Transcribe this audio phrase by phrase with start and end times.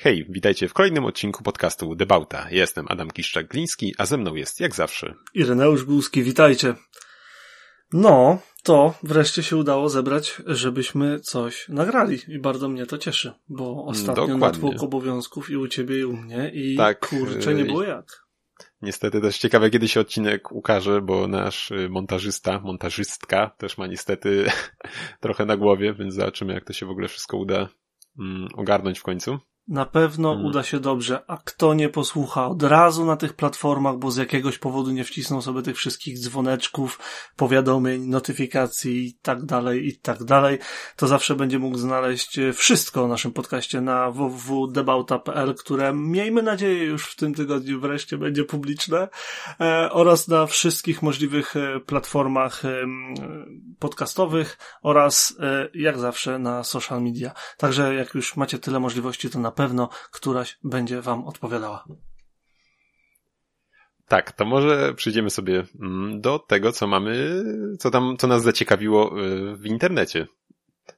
[0.00, 2.46] Hej, witajcie w kolejnym odcinku podcastu Debauta.
[2.50, 6.74] Jestem Adam Kiszczak-Gliński, a ze mną jest, jak zawsze, Ireneusz Głuski, witajcie.
[7.92, 13.84] No, to wreszcie się udało zebrać, żebyśmy coś nagrali i bardzo mnie to cieszy, bo
[13.84, 14.62] ostatnio Dokładnie.
[14.62, 18.26] natłok obowiązków i u ciebie i u mnie i Tak, kurczę, nie y, było jak.
[18.82, 24.50] Niestety też ciekawe, kiedy się odcinek ukaże, bo nasz y, montażysta, montażystka też ma niestety
[25.20, 27.68] trochę na głowie, więc zobaczymy, jak to się w ogóle wszystko uda
[28.18, 29.38] mm, ogarnąć w końcu.
[29.68, 30.44] Na pewno Mm.
[30.44, 34.58] uda się dobrze, a kto nie posłucha od razu na tych platformach, bo z jakiegoś
[34.58, 36.98] powodu nie wcisnął sobie tych wszystkich dzwoneczków,
[37.36, 40.58] powiadomień, notyfikacji i tak dalej, i tak dalej,
[40.96, 46.84] to zawsze będzie mógł znaleźć e, wszystko o naszym podcaście na www.debauta.pl, które miejmy nadzieję
[46.84, 49.08] już w tym tygodniu wreszcie będzie publiczne
[49.60, 53.14] e, oraz na wszystkich możliwych e, platformach em,
[53.78, 57.32] podcastowych oraz e, jak zawsze na social media.
[57.56, 61.84] Także jak już macie tyle możliwości, to na pewno któraś będzie wam odpowiadała.
[64.08, 67.42] Tak, to może przyjdziemy sobie mm, do tego, co mamy,
[67.78, 70.26] co tam, co nas zaciekawiło y, w internecie.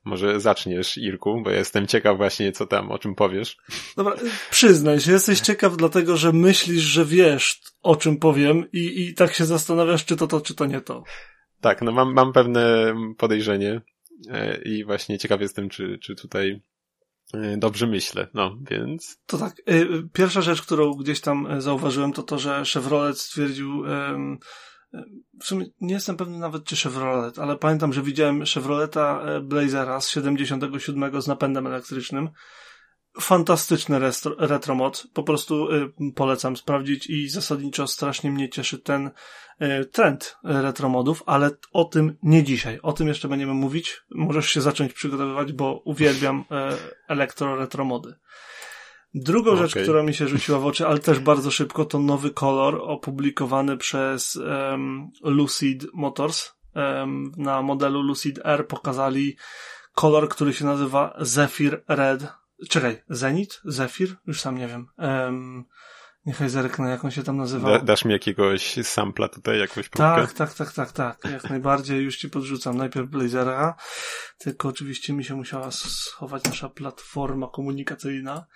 [0.05, 3.56] Może zaczniesz, Irku, bo jestem ciekaw właśnie, co tam, o czym powiesz.
[3.97, 4.14] Dobra,
[4.50, 9.34] przyznaj się, jesteś ciekaw dlatego, że myślisz, że wiesz o czym powiem i, i tak
[9.34, 11.02] się zastanawiasz, czy to to, czy to nie to.
[11.61, 13.80] Tak, no mam, mam pewne podejrzenie
[14.30, 16.62] e, i właśnie ciekaw jestem, czy, czy tutaj
[17.56, 18.27] dobrze myślę.
[18.34, 22.39] No, więc To tak, y, y, pierwsza rzecz, którą gdzieś tam y, zauważyłem, to to,
[22.39, 23.91] że Chevrolet stwierdził, y,
[25.41, 30.01] w sumie nie jestem pewny nawet czy Chevrolet, ale pamiętam, że widziałem Chevroleta e, Blazera
[30.01, 32.28] z 77 z napędem elektrycznym.
[33.20, 34.00] Fantastyczny
[34.39, 39.11] retromod, po prostu y, polecam sprawdzić i zasadniczo strasznie mnie cieszy ten
[39.62, 42.78] y, trend retromodów, ale o tym nie dzisiaj.
[42.83, 44.02] O tym jeszcze będziemy mówić.
[44.11, 46.77] Możesz się zacząć przygotowywać, bo uwielbiam e,
[47.08, 48.14] elektro retromody.
[49.14, 49.83] Drugą rzecz, Okej.
[49.83, 54.36] która mi się rzuciła w oczy, ale też bardzo szybko, to nowy kolor opublikowany przez
[54.46, 56.51] em, Lucid Motors.
[56.74, 59.36] Em, na modelu Lucid R pokazali
[59.95, 62.39] kolor, który się nazywa Zephyr Red.
[62.68, 63.60] Czekaj, Zenit?
[63.64, 64.16] Zephyr?
[64.26, 64.86] Już sam nie wiem.
[64.98, 65.64] Um,
[66.26, 67.72] niechaj zerknę, jak on się tam nazywał.
[67.72, 69.98] da, dasz mi jakiegoś sampla tutaj, jakąś próbkę?
[70.26, 71.18] Tak, tak, tak, tak, tak.
[71.32, 72.76] Jak najbardziej już ci podrzucam.
[72.76, 73.74] Najpierw Blazera,
[74.38, 78.46] tylko oczywiście mi się musiała schować nasza platforma komunikacyjna.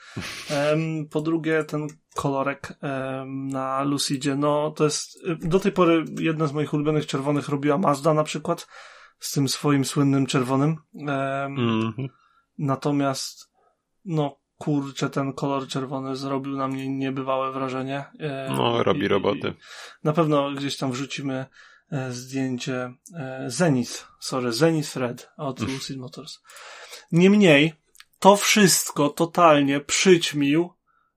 [0.50, 6.46] Em, po drugie, ten kolorek em, na Lucidzie, no to jest do tej pory jedna
[6.46, 8.66] z moich ulubionych czerwonych robiła Mazda na przykład,
[9.18, 10.76] z tym swoim słynnym czerwonym.
[10.94, 11.08] Em,
[11.58, 12.08] Mhm.
[12.58, 13.50] Natomiast,
[14.04, 18.04] no kurczę, ten kolor czerwony zrobił na mnie niebywałe wrażenie.
[18.20, 19.54] E, No, robi roboty.
[20.04, 21.46] Na pewno gdzieś tam wrzucimy
[21.92, 26.38] e, zdjęcie e, Zenith, sorry, Zenith Red od Lucid Motors.
[27.12, 27.72] Niemniej,
[28.18, 30.70] to wszystko totalnie przyćmił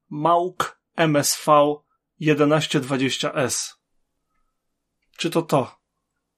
[0.09, 1.51] Mauk MSV
[2.21, 3.73] 1120S.
[5.17, 5.77] Czy to to?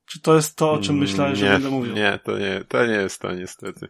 [0.06, 1.94] Czy to jest to, o czym myślałeś, że Mm, nie, będę mówił?
[1.96, 3.88] Nie, to nie, to nie jest to niestety.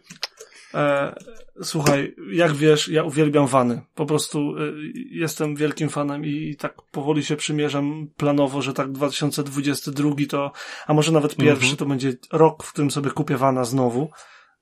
[0.74, 1.14] E,
[1.62, 3.80] słuchaj, jak wiesz, ja uwielbiam wany.
[3.94, 4.62] Po prostu e,
[5.10, 10.52] jestem wielkim fanem i, i tak powoli się przymierzam planowo, że tak 2022 to,
[10.86, 11.76] a może nawet pierwszy, Mhm.
[11.76, 14.10] to będzie rok, w którym sobie kupię wana znowu.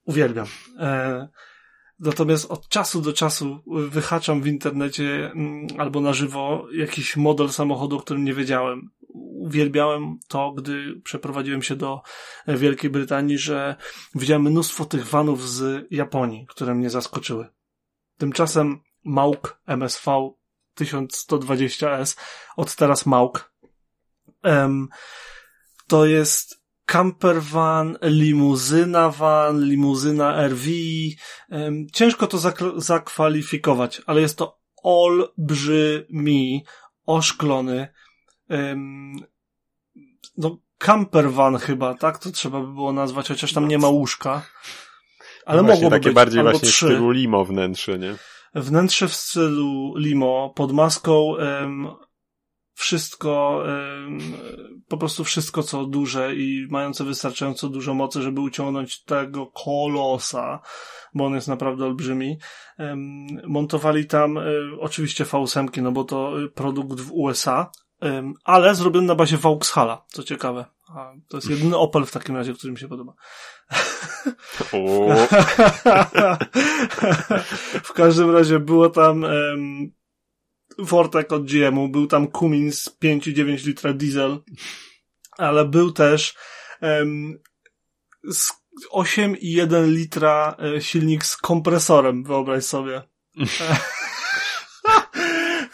[0.04, 0.46] Uwielbiam.
[0.78, 1.28] E,
[2.00, 7.96] natomiast od czasu do czasu wyhaczam w internecie mm, albo na żywo jakiś model samochodu,
[7.96, 8.90] o którym nie wiedziałem.
[9.40, 12.02] Uwielbiałem to, gdy przeprowadziłem się do
[12.48, 13.76] Wielkiej Brytanii, że
[14.14, 17.48] widziałem mnóstwo tych vanów z Japonii, które mnie zaskoczyły.
[18.18, 20.30] Tymczasem Mauk MSV
[20.80, 22.18] 1120S,
[22.56, 23.52] od teraz Mauk,
[25.86, 26.57] to jest
[26.92, 30.66] camper van, limuzyna van, limuzyna RV.
[31.92, 32.38] Ciężko to
[32.76, 36.64] zakwalifikować, ale jest to olbrzymi,
[37.06, 37.88] oszklony,
[40.36, 42.18] no, camper van chyba, tak?
[42.18, 44.42] To trzeba by było nazwać, chociaż tam nie ma łóżka.
[45.46, 46.86] Ale No właśnie, mogłoby takie być, bardziej albo właśnie w trzy.
[46.86, 48.14] stylu limo wnętrze, nie?
[48.54, 51.88] Wnętrze w stylu limo, pod maską em,
[52.78, 53.64] wszystko,
[54.88, 60.60] po prostu wszystko co duże i mające wystarczająco dużo mocy, żeby uciągnąć tego kolosa,
[61.14, 62.38] bo on jest naprawdę olbrzymi.
[63.46, 64.42] Montowali tam e,
[64.80, 67.70] oczywiście V8, no bo to e, produkt w USA,
[68.44, 70.64] ale zrobiony na bazie Vauxhalla, co ciekawe.
[70.96, 73.12] A to jest jedyny Opel w takim razie, który mi się podoba.
[77.82, 79.90] W każdym razie było tam em,
[80.86, 84.38] Fortek od GM-u, był tam Cummins 5,9 litra diesel,
[85.38, 86.34] ale był też
[86.80, 87.38] em,
[88.30, 88.52] z
[88.92, 93.02] 8,1 litra e, silnik z kompresorem, wyobraź sobie.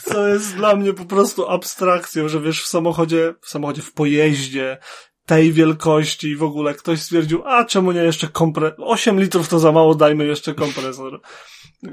[0.05, 4.79] To jest dla mnie po prostu abstrakcją, że wiesz, w samochodzie, w samochodzie, w pojeździe,
[5.26, 8.75] tej wielkości i w ogóle ktoś stwierdził, a czemu nie jeszcze kompresor?
[8.79, 11.21] 8 litrów to za mało, dajmy jeszcze kompresor.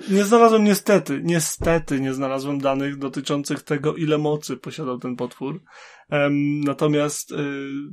[0.10, 5.62] Nie znalazłem niestety, niestety nie znalazłem danych dotyczących tego, ile mocy posiadał ten potwór.
[6.66, 7.36] Natomiast y,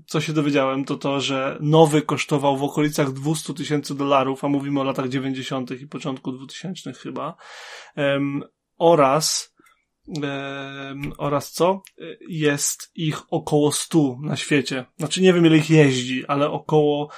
[0.06, 4.80] co się dowiedziałem, to to, że nowy kosztował w okolicach 200 tysięcy dolarów, a mówimy
[4.80, 5.70] o latach 90.
[5.70, 7.36] i początku 2000 chyba.
[7.96, 8.42] Um,
[11.18, 11.82] oraz oraz co?
[12.28, 14.84] Jest ich około 100 na świecie.
[14.98, 17.08] Znaczy nie wiem ile ich jeździ, ale około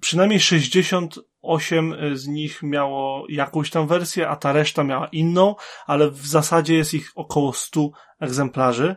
[0.00, 5.54] przynajmniej 68 z nich miało jakąś tam wersję, a ta reszta miała inną,
[5.86, 7.90] ale w zasadzie jest ich około 100
[8.20, 8.96] egzemplarzy.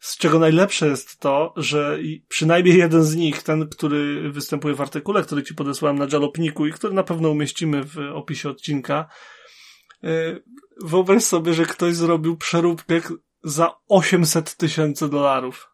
[0.00, 5.22] Z czego najlepsze jest to, że przynajmniej jeden z nich, ten, który występuje w artykule,
[5.22, 9.10] który ci podesłałem na jalopniku i który na pewno umieścimy w opisie odcinka, e,
[10.84, 13.00] wyobraź sobie, że ktoś zrobił przeróbkę
[13.44, 15.70] za 800 tysięcy dolarów.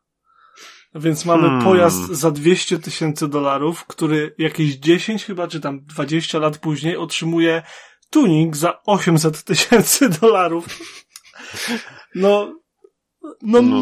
[0.95, 1.65] Więc mamy hmm.
[1.65, 7.63] pojazd za 200 tysięcy dolarów, który jakieś 10 chyba, czy tam 20 lat później otrzymuje
[8.11, 10.67] tuning za 800 tysięcy dolarów.
[12.15, 12.61] No,
[13.43, 13.81] no, no,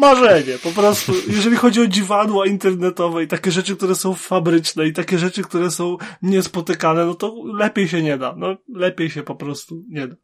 [0.00, 1.12] marzenie, po prostu.
[1.28, 5.70] Jeżeli chodzi o dziwadła internetowe i takie rzeczy, które są fabryczne i takie rzeczy, które
[5.70, 8.34] są niespotykane, no to lepiej się nie da.
[8.36, 10.16] No, lepiej się po prostu nie da.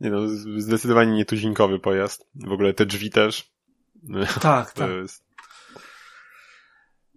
[0.00, 0.28] Nie no,
[0.58, 2.26] zdecydowanie nietuzinkowy pojazd.
[2.34, 3.50] W ogóle te drzwi też.
[4.40, 4.90] Tak, tak.
[4.90, 5.26] Jest...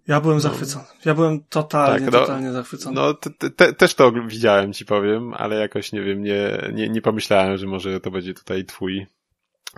[0.06, 0.40] Ja byłem no.
[0.40, 0.84] zachwycony.
[1.04, 2.94] Ja byłem totalnie, tak, no, totalnie zachwycony.
[2.94, 7.02] No, te, te, też to widziałem, ci powiem, ale jakoś, nie wiem, nie, nie, nie
[7.02, 9.06] pomyślałem, że może to będzie tutaj twój,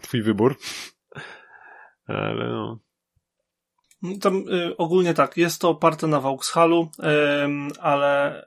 [0.03, 0.57] twój wybór.
[2.07, 2.79] Ale no.
[4.21, 8.47] Tam y, ogólnie tak, jest to oparte na Vauxhallu, y, ale y,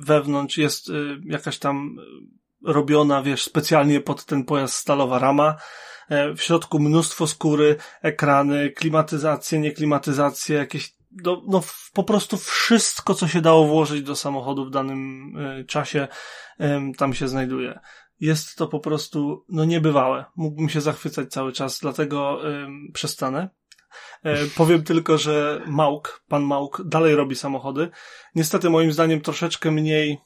[0.00, 0.92] wewnątrz jest y,
[1.24, 1.96] jakaś tam
[2.64, 5.56] robiona, wiesz, specjalnie pod ten pojazd stalowa rama.
[6.08, 10.94] E, w środku mnóstwo skóry, ekrany, klimatyzacje, nieklimatyzacje, jakieś,
[11.24, 11.62] no, no
[11.92, 16.08] po prostu wszystko, co się dało włożyć do samochodu w danym y, czasie,
[16.60, 17.80] y, tam się znajduje.
[18.22, 20.24] Jest to po prostu, no niebywałe.
[20.36, 23.48] Mógłbym się zachwycać cały czas, dlatego y, przestanę.
[24.22, 27.90] E, powiem tylko, że Mauk, pan Mauk dalej robi samochody.
[28.34, 30.18] Niestety moim zdaniem troszeczkę mniej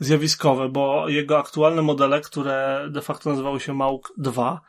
[0.00, 4.60] zjawiskowe, bo jego aktualne modele, które de facto nazywały się Mauk 2,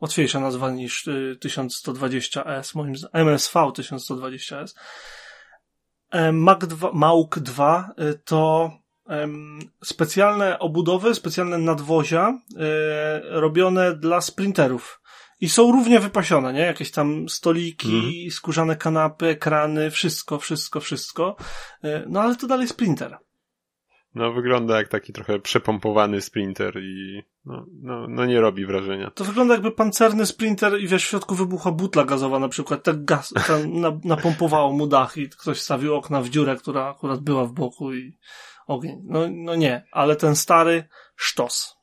[0.00, 1.08] łatwiejsza nazwa niż
[1.44, 4.74] 1120S, moim zdaniem, MSV 1120S.
[6.32, 7.94] Mac 2, Mauk 2
[8.24, 8.70] to
[9.84, 15.00] specjalne obudowy, specjalne nadwozia e, robione dla sprinterów.
[15.40, 16.60] I są równie wypasione, nie?
[16.60, 18.30] Jakieś tam stoliki, mm.
[18.30, 21.36] skórzane kanapy, ekrany, wszystko, wszystko, wszystko.
[21.84, 23.18] E, no ale to dalej sprinter.
[24.14, 29.10] No, wygląda jak taki trochę przepompowany sprinter i no, no, no nie robi wrażenia.
[29.10, 33.04] To wygląda jakby pancerny sprinter i wiesz, w środku wybuchła butla gazowa na przykład, tak
[33.04, 37.44] gaz, tam na, napompowało mu dach i ktoś stawił okna w dziurę, która akurat była
[37.44, 38.18] w boku i
[38.70, 39.02] ogień.
[39.04, 40.84] No, no nie, ale ten stary
[41.16, 41.76] sztos.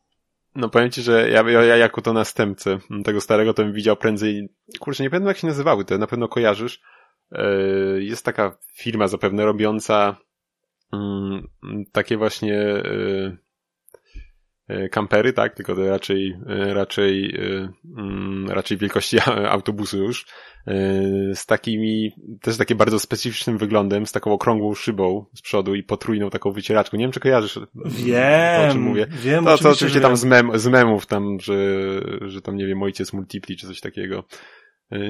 [0.55, 3.97] No powiem ci, że ja, ja, ja jako to następcę tego starego to bym widział
[3.97, 4.49] prędzej,
[4.79, 6.81] kurczę, nie pamiętam jak się nazywały te, na pewno kojarzysz.
[7.31, 10.17] Yy, jest taka firma zapewne robiąca
[10.93, 11.47] Mm,
[11.91, 13.37] takie właśnie y, y,
[14.92, 17.36] kampery, tak, tylko to raczej, y, raczej,
[17.97, 19.18] mm, raczej wielkości
[19.50, 20.26] autobusu już,
[21.33, 26.30] z takimi, też takie bardzo specyficznym wyglądem, z taką okrągłą szybą z przodu i potrójną
[26.30, 26.97] taką wycieraczką.
[26.97, 29.07] Nie wiem, czy kojarzysz wiem, to, o czym mówię.
[29.09, 31.56] Wiem, to, co oczywiście tam z, mem, z memów tam, że,
[32.21, 34.24] że tam, nie wiem, ojciec multipli czy coś takiego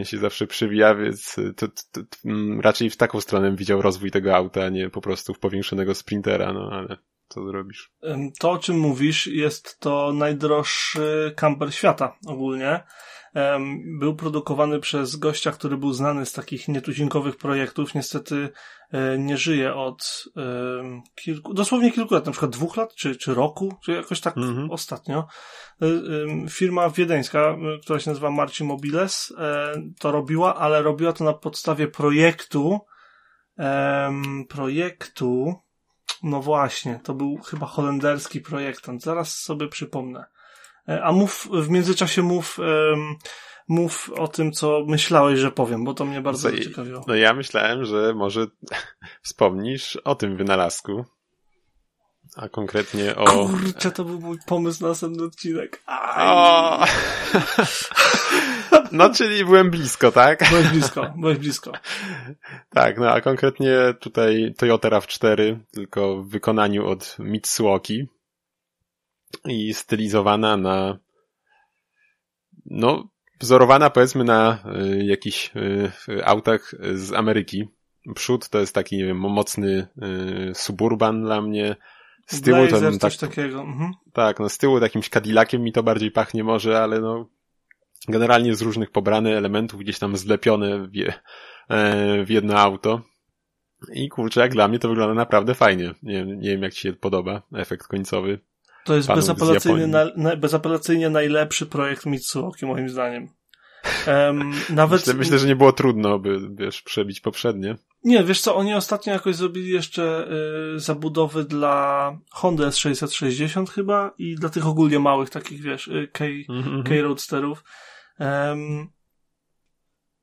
[0.03, 4.35] się zawsze przywija, więc to, to, to, mm, raczej w taką stronę widział rozwój tego
[4.35, 6.97] auta, a nie po prostu w powiększonego sprintera, no ale
[7.29, 7.91] co zrobisz?
[8.39, 12.83] To, o czym mówisz, jest to najdroższy kamper świata ogólnie.
[13.85, 17.95] Był produkowany przez gościa, który był znany z takich nietuzinkowych projektów.
[17.95, 18.49] Niestety
[18.91, 20.25] e, nie żyje od
[21.15, 24.67] kilku, dosłownie kilku lat, na przykład dwóch lat, czy, czy roku, czy jakoś tak -hmm.
[24.69, 25.27] ostatnio.
[25.81, 25.87] E,
[26.49, 29.33] firma wiedeńska, e, która się nazywa Marcin Mobiles,
[29.99, 32.79] to robiła, ale robiła to na podstawie projektu,
[34.49, 35.55] projektu,
[36.23, 39.03] no właśnie, to był chyba holenderski projektant.
[39.03, 40.25] Zaraz sobie przypomnę.
[40.89, 42.57] E, a mów, w międzyczasie mów,
[43.67, 47.03] mów o tym, co myślałeś, że powiem, bo to mnie bardzo no, ciekawiło.
[47.07, 48.47] No ja myślałem, że może
[49.23, 51.05] wspomnisz o tym wynalazku.
[52.35, 53.25] A konkretnie o...
[53.25, 55.83] Kurczę, to był mój pomysł na następny odcinek.
[55.87, 56.85] O...
[58.91, 60.49] No, czyli byłem blisko, tak?
[60.49, 61.71] Byłeś blisko, byłeś blisko.
[62.69, 68.07] Tak, no a konkretnie tutaj Toyota RAV4, tylko w wykonaniu od Mitsuoki.
[69.45, 70.99] i stylizowana na
[72.65, 75.51] no, wzorowana powiedzmy na y, jakichś
[76.09, 77.67] y, autach z Ameryki.
[78.15, 79.87] Przód to jest taki, nie wiem, mocny
[80.49, 81.75] y, suburban dla mnie.
[82.27, 83.61] Z tyłu Blazer, to tak, coś takiego.
[83.61, 83.91] Mhm.
[84.13, 87.29] Tak, no z tyłu jakimś Cadillaciem mi to bardziej pachnie może, ale no
[88.07, 91.13] generalnie z różnych pobranych elementów gdzieś tam zlepione w, je,
[91.69, 93.01] e, w jedno auto.
[93.93, 95.93] I kurczę, jak dla mnie to wygląda naprawdę fajnie.
[96.03, 98.39] Nie, wiem, nie wiem, jak ci się podoba efekt końcowy.
[98.85, 103.29] To jest bezapelacyjnie, na, na, bezapelacyjnie najlepszy projekt Mitsuoki, moim zdaniem.
[104.07, 104.99] Um, nawet...
[104.99, 107.75] Myślę, myślę, że nie było trudno, by wiesz, przebić poprzednie.
[108.03, 110.27] Nie, wiesz co, oni ostatnio jakoś zrobili jeszcze
[110.75, 116.25] y, zabudowy dla Honda S660 chyba i dla tych ogólnie małych takich, wiesz, y, K,
[116.25, 116.83] mm -hmm.
[116.83, 117.63] K-Roadsterów.
[118.19, 118.89] Um,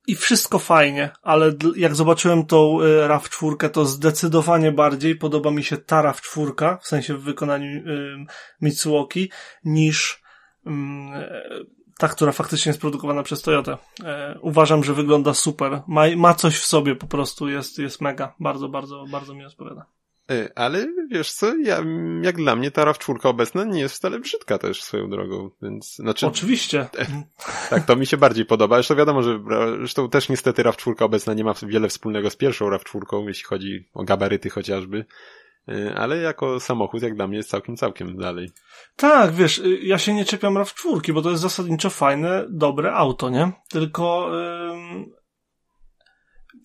[0.07, 5.77] i wszystko fajnie, ale jak zobaczyłem tą y, RAV4, to zdecydowanie bardziej podoba mi się
[5.77, 8.25] ta RAV4, w sensie w wykonaniu y,
[8.61, 9.31] Mitsuoki,
[9.63, 10.23] niż
[11.97, 13.77] ta, która faktycznie jest produkowana przez Toyota.
[14.03, 15.81] E, uważam, że wygląda super.
[15.87, 18.35] Ma, ma coś w sobie po prostu, jest, jest mega.
[18.39, 19.85] Bardzo, bardzo, bardzo mi odpowiada.
[20.31, 21.83] E, ale wiesz co, ja,
[22.21, 25.95] jak dla mnie ta RAV4 obecna nie jest wcale brzydka też swoją drogą, więc...
[25.95, 26.87] Znaczy, Oczywiście.
[27.69, 28.75] Tak, to mi się bardziej podoba.
[28.75, 29.39] Zresztą wiadomo, że
[29.77, 34.03] zresztą też niestety RAV4 obecna nie ma wiele wspólnego z pierwszą RAV4, jeśli chodzi o
[34.03, 35.05] gabaryty chociażby.
[35.67, 38.49] E, ale jako samochód, jak dla mnie, jest całkiem, całkiem dalej.
[38.95, 43.29] Tak, wiesz, y, ja się nie czepiam RAV4, bo to jest zasadniczo fajne, dobre auto,
[43.29, 43.51] nie?
[43.69, 44.31] Tylko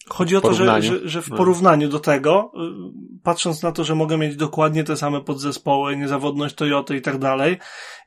[0.08, 1.36] Chodzi o to, że, że, że w no.
[1.36, 6.54] porównaniu do tego, y, patrząc na to, że mogę mieć dokładnie te same podzespoły, niezawodność
[6.54, 7.58] Toyota i tak dalej,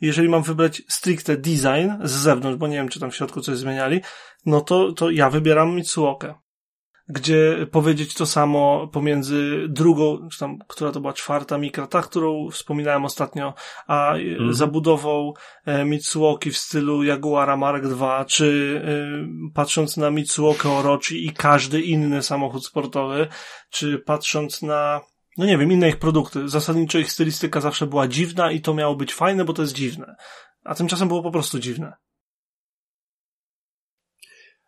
[0.02, 3.58] jeżeli mam wybrać stricte design z zewnątrz, bo nie wiem, czy tam w środku coś
[3.58, 4.02] zmieniali,
[4.46, 6.34] no to, to ja wybieram Mitsuokę
[7.08, 12.50] gdzie powiedzieć to samo pomiędzy drugą, czy tam, która to była czwarta mikra, ta, którą
[12.50, 13.54] wspominałem ostatnio,
[13.88, 14.54] a mm.
[14.54, 15.34] zabudową
[15.66, 21.82] e, Mitsuoki w stylu Jaguara Mark II, czy e, patrząc na Mitsuokę Orochi i każdy
[21.82, 23.28] inny samochód sportowy,
[23.70, 25.02] czy patrząc na
[25.38, 26.50] no nie wiem, inne ich produkty.
[26.50, 30.16] Zasadniczo ich stylistyka zawsze była dziwna i to miało być fajne, bo to jest dziwne.
[30.64, 31.94] A tymczasem było po prostu dziwne.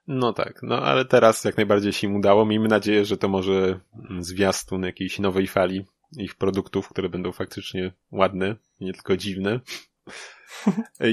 [0.08, 2.46] No tak, no ale teraz jak najbardziej się im udało.
[2.46, 3.80] Miejmy nadzieję, że to może
[4.20, 5.86] zwiastun jakiejś nowej fali
[6.18, 9.60] ich produktów, które będą faktycznie ładne, nie tylko dziwne.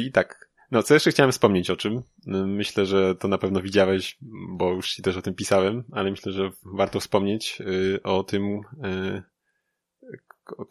[0.04, 2.02] I tak, no co jeszcze chciałem wspomnieć o czym?
[2.46, 4.18] Myślę, że to na pewno widziałeś,
[4.48, 8.60] bo już ci też o tym pisałem, ale myślę, że warto wspomnieć y, o tym
[8.84, 9.22] y,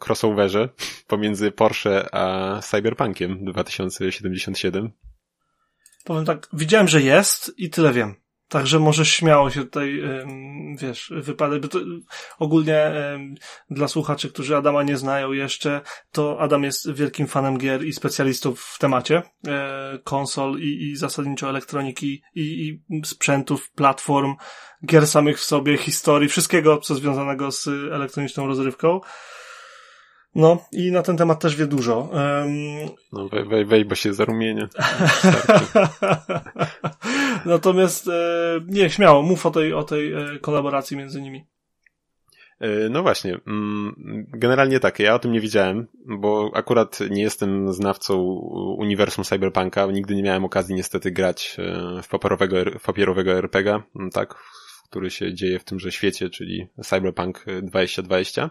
[0.06, 0.68] crossoverze
[1.06, 4.92] pomiędzy Porsche a Cyberpunkiem 2077.
[6.04, 8.22] Powiem tak, widziałem, że jest i tyle wiem.
[8.52, 10.02] Także możesz śmiało się tutaj,
[10.78, 11.78] wiesz, wypadać, to
[12.38, 12.92] ogólnie
[13.70, 15.80] dla słuchaczy, którzy Adama nie znają jeszcze,
[16.10, 21.48] to Adam jest wielkim fanem gier i specjalistą w temacie e, konsol i, i zasadniczo
[21.48, 24.34] elektroniki i, i sprzętów, platform,
[24.86, 29.00] gier samych w sobie, historii, wszystkiego, co związanego z elektroniczną rozrywką.
[30.34, 31.98] No i na ten temat też wie dużo.
[31.98, 32.88] Um...
[33.12, 34.68] No wej, wej, wej, bo się zarumienie.
[37.44, 41.46] Natomiast e, nie, śmiało, mów o tej, o tej e, kolaboracji między nimi.
[42.60, 47.72] E, no właśnie, mm, generalnie tak, ja o tym nie wiedziałem, bo akurat nie jestem
[47.72, 48.18] znawcą
[48.78, 54.34] uniwersum Cyberpunka, nigdy nie miałem okazji niestety grać e, w papierowego, w papierowego RPGa, tak,
[54.90, 58.50] który się dzieje w tymże świecie, czyli Cyberpunk 2020.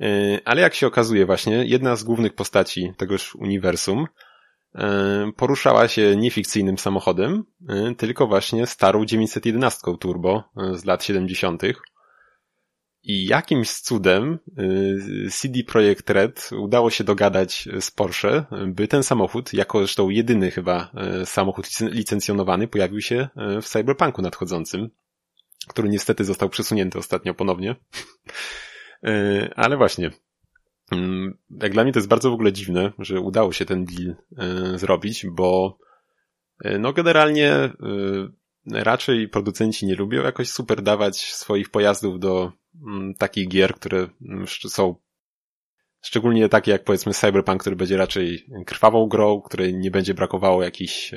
[0.00, 4.06] E, ale jak się okazuje właśnie, jedna z głównych postaci tegoż uniwersum
[4.74, 11.62] e, poruszała się nie fikcyjnym samochodem, e, tylko właśnie starą 911 Turbo z lat 70.
[13.08, 14.38] I jakimś cudem
[15.30, 20.90] CD Projekt Red udało się dogadać z Porsche, by ten samochód, jako zresztą jedyny chyba
[21.24, 23.28] samochód licencjonowany, pojawił się
[23.62, 24.90] w Cyberpunku nadchodzącym,
[25.68, 27.76] który niestety został przesunięty ostatnio ponownie.
[29.04, 30.10] E, ale właśnie,
[30.92, 34.16] mm, jak dla mnie to jest bardzo w ogóle dziwne, że udało się ten deal
[34.38, 35.78] e, zrobić, bo
[36.64, 37.72] e, no generalnie
[38.72, 42.52] raczej producenci nie lubią jakoś super dawać swoich pojazdów do
[42.86, 44.94] mm, takich gier, które mm, są
[46.02, 51.14] szczególnie takie jak powiedzmy Cyberpunk, który będzie raczej krwawą grą, której nie będzie brakowało jakichś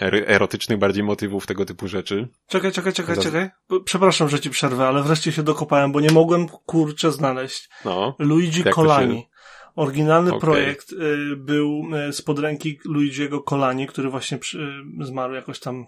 [0.00, 2.28] erotycznych bardziej motywów, tego typu rzeczy.
[2.48, 3.50] Czekaj, czekaj, czekaj, czekaj.
[3.84, 7.68] Przepraszam, że ci przerwę, ale wreszcie się dokopałem, bo nie mogłem kurczę znaleźć.
[7.84, 8.16] No.
[8.18, 9.20] Luigi Colani.
[9.20, 9.32] Się...
[9.76, 10.40] Oryginalny okay.
[10.40, 14.58] projekt y, był y, spod ręki Luigiego Colani, który właśnie przy,
[15.00, 15.86] y, zmarł jakoś tam y,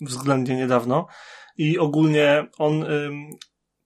[0.00, 1.06] względnie niedawno.
[1.56, 2.84] I ogólnie on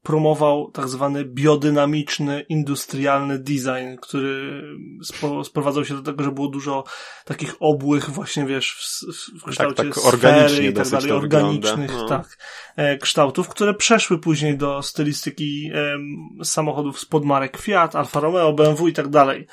[0.02, 4.62] promował tak zwany biodynamiczny, industrialny design, który
[5.02, 6.84] spo, sprowadzał się do tego, że było dużo
[7.24, 12.08] takich obłych właśnie, wiesz, w, w kształcie tak, tak sfery i tak dalej, organicznych, no.
[12.08, 12.38] tak,
[12.76, 15.98] e, kształtów, które przeszły później do stylistyki e,
[16.44, 19.46] samochodów z podmarek Fiat, Alfa Romeo, BMW i tak dalej.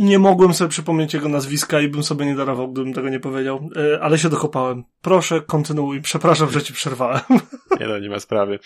[0.00, 3.20] I nie mogłem sobie przypomnieć jego nazwiska i bym sobie nie darował, gdybym tego nie
[3.20, 4.84] powiedział, e, ale się dokopałem.
[5.02, 6.02] Proszę, kontynuuj.
[6.02, 7.20] Przepraszam, że ci przerwałem.
[7.80, 8.58] Nie no, nie ma sprawy.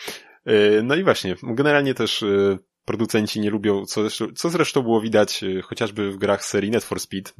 [0.44, 5.00] E, no i właśnie, generalnie też e, producenci nie lubią, co zresztą, co zresztą było
[5.00, 7.32] widać chociażby w grach serii Need for Speed,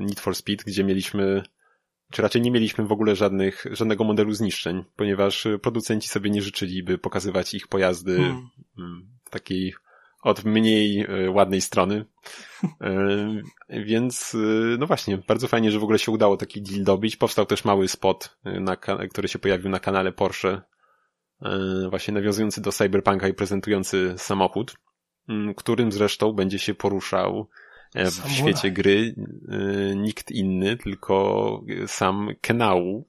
[0.00, 1.42] Need for Speed, gdzie mieliśmy,
[2.12, 6.82] czy raczej nie mieliśmy w ogóle żadnych, żadnego modelu zniszczeń, ponieważ producenci sobie nie życzyli,
[6.82, 9.08] by pokazywać ich pojazdy hmm.
[9.24, 9.74] w takiej
[10.22, 12.04] od mniej ładnej strony.
[12.80, 14.38] E, więc, e,
[14.78, 17.16] no właśnie, bardzo fajnie, że w ogóle się udało taki deal dobić.
[17.16, 18.76] Powstał też mały spot, e, na,
[19.10, 20.62] który się pojawił na kanale Porsche,
[21.90, 24.74] właśnie nawiązujący do Cyberpunka i prezentujący samochód,
[25.56, 27.48] którym zresztą będzie się poruszał
[27.94, 29.14] w świecie gry
[29.96, 33.04] nikt inny, tylko sam Kenau,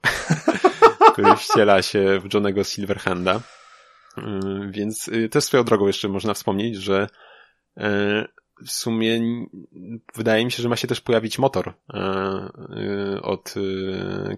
[1.14, 3.42] który wciela się w Johnego Silverhanda.
[4.70, 7.08] Więc też swoją drogą jeszcze można wspomnieć, że
[8.66, 9.22] w sumie
[10.16, 11.74] wydaje mi się, że ma się też pojawić motor
[13.22, 13.54] od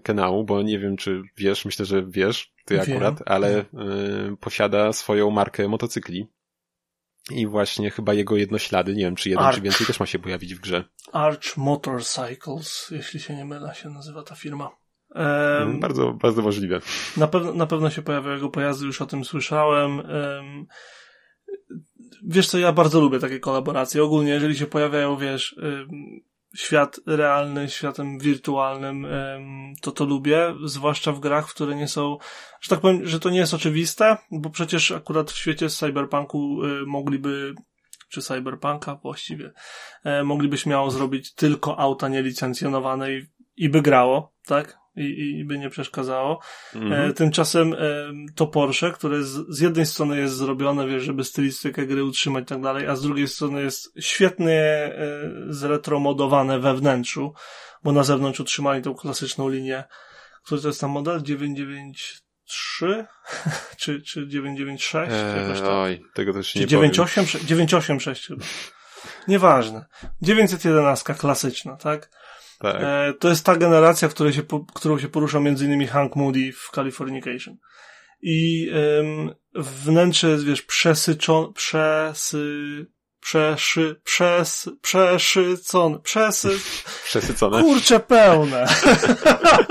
[0.02, 2.82] Kenału, bo nie wiem, czy wiesz, myślę, że wiesz, ty wiem.
[2.82, 3.64] akurat, ale
[4.40, 6.26] posiada swoją markę motocykli.
[7.30, 9.56] I właśnie chyba jego jednoślady, nie wiem, czy jeden, Arch.
[9.56, 10.84] czy więcej też ma się pojawić w grze.
[11.12, 14.70] Arch Motorcycles, jeśli się nie mylę, się nazywa ta firma.
[15.16, 16.80] Um, bardzo, bardzo możliwe.
[17.16, 19.96] Na, pewno, na pewno się pojawią jego pojazdy, już o tym słyszałem.
[19.98, 20.66] Um,
[22.24, 24.04] wiesz co, ja bardzo lubię takie kolaboracje.
[24.04, 25.56] Ogólnie, jeżeli się pojawiają, wiesz,
[26.56, 29.06] świat realny, światem wirtualnym,
[29.82, 32.18] to to lubię, zwłaszcza w grach, w które nie są,
[32.60, 36.86] że tak powiem, że to nie jest oczywiste, bo przecież akurat w świecie cyberpunku y,
[36.86, 37.54] mogliby
[38.08, 39.52] czy cyberpunka właściwie,
[40.04, 44.78] e, mogliby śmiało zrobić tylko auta nielicencjonowane i, i by grało, tak?
[44.96, 46.40] I, i by nie przeszkadzało.
[46.74, 47.10] Mhm.
[47.10, 47.76] E, tymczasem e,
[48.34, 52.46] to Porsche, które z, z, jednej strony jest zrobione, wiesz, żeby stylistykę gry utrzymać i
[52.46, 54.94] tak dalej, a z drugiej strony jest świetnie e,
[55.48, 57.34] zretromodowane we wnętrzu,
[57.82, 59.84] bo na zewnątrz utrzymali tą klasyczną linię,
[60.44, 63.06] który to jest tam model 993
[63.80, 65.12] czy, czy 996?
[65.12, 68.44] Eee, oj, tego też nie 986, 986 chyba.
[69.28, 69.86] Nieważne.
[70.22, 72.10] 911 klasyczna, tak?
[72.58, 72.76] Tak.
[72.78, 74.42] E, to jest ta generacja, której się,
[74.74, 77.56] którą się porusza między innymi Hank Moody w Californication.
[78.22, 82.86] I ym, wnętrze jest, wiesz, przesyczone, przesy,
[83.20, 86.58] przeszy, przes, przeszycone, przesy...
[87.04, 87.62] Przesycone.
[87.62, 88.66] Kurcze pełne.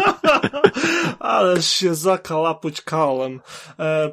[1.19, 3.41] Ależ się zakalapuć kałem.
[3.79, 4.11] E,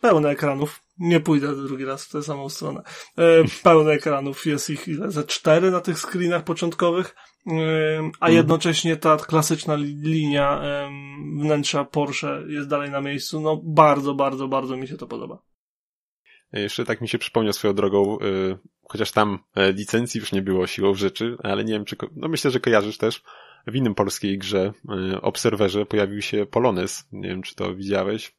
[0.00, 0.82] pełne ekranów.
[1.02, 2.82] Nie pójdę drugi raz w tę samą stronę.
[3.18, 3.22] E,
[3.62, 4.46] pełne ekranów.
[4.46, 5.10] Jest ich ile?
[5.10, 7.14] Ze cztery na tych screenach początkowych
[7.46, 8.32] a mhm.
[8.32, 10.62] jednocześnie ta klasyczna linia
[11.36, 13.40] wnętrza Porsche jest dalej na miejscu.
[13.40, 15.42] No bardzo, bardzo, bardzo mi się to podoba.
[16.52, 20.66] Jeszcze tak mi się przypomniał swoją drogą, y, chociaż tam e, licencji już nie było
[20.66, 23.22] siłą rzeczy, ale nie wiem czy, no myślę, że kojarzysz też,
[23.66, 24.72] w innym polskiej grze,
[25.14, 27.08] y, Obserwerze pojawił się Polones.
[27.12, 28.34] Nie wiem, czy to widziałeś.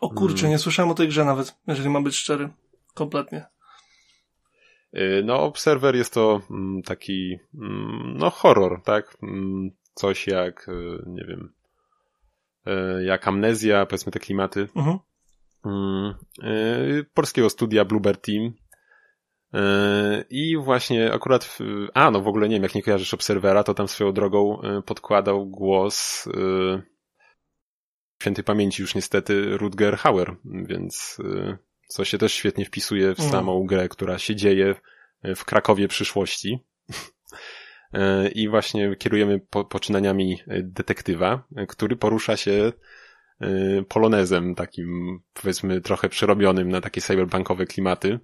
[0.00, 0.50] O kurczę, mm.
[0.50, 2.48] nie słyszałem o tej grze nawet, jeżeli mam być szczery.
[2.94, 3.46] Kompletnie.
[4.96, 9.16] Y, no, Observer jest to mm, taki, mm, no, horror, tak?
[9.94, 11.52] Coś jak, y, nie wiem,
[12.66, 14.68] y, jak amnezja, powiedzmy te klimaty.
[14.76, 14.98] Mhm.
[17.14, 18.52] Polskiego studia Bluebird Team.
[20.30, 21.58] I właśnie akurat, w,
[21.94, 25.46] a no w ogóle nie wiem, jak nie kojarzysz Obserwera, to tam swoją drogą podkładał
[25.46, 26.28] głos
[28.20, 31.18] świętej pamięci już niestety Rutger Hauer, więc
[31.88, 33.30] co się też świetnie wpisuje w no.
[33.30, 34.74] samą grę, która się dzieje
[35.36, 36.58] w Krakowie przyszłości.
[37.92, 42.72] E, I właśnie kierujemy po, poczynaniami detektywa, który porusza się
[43.88, 48.18] polonezem, takim powiedzmy trochę przerobionym na takie cyberbankowe klimaty.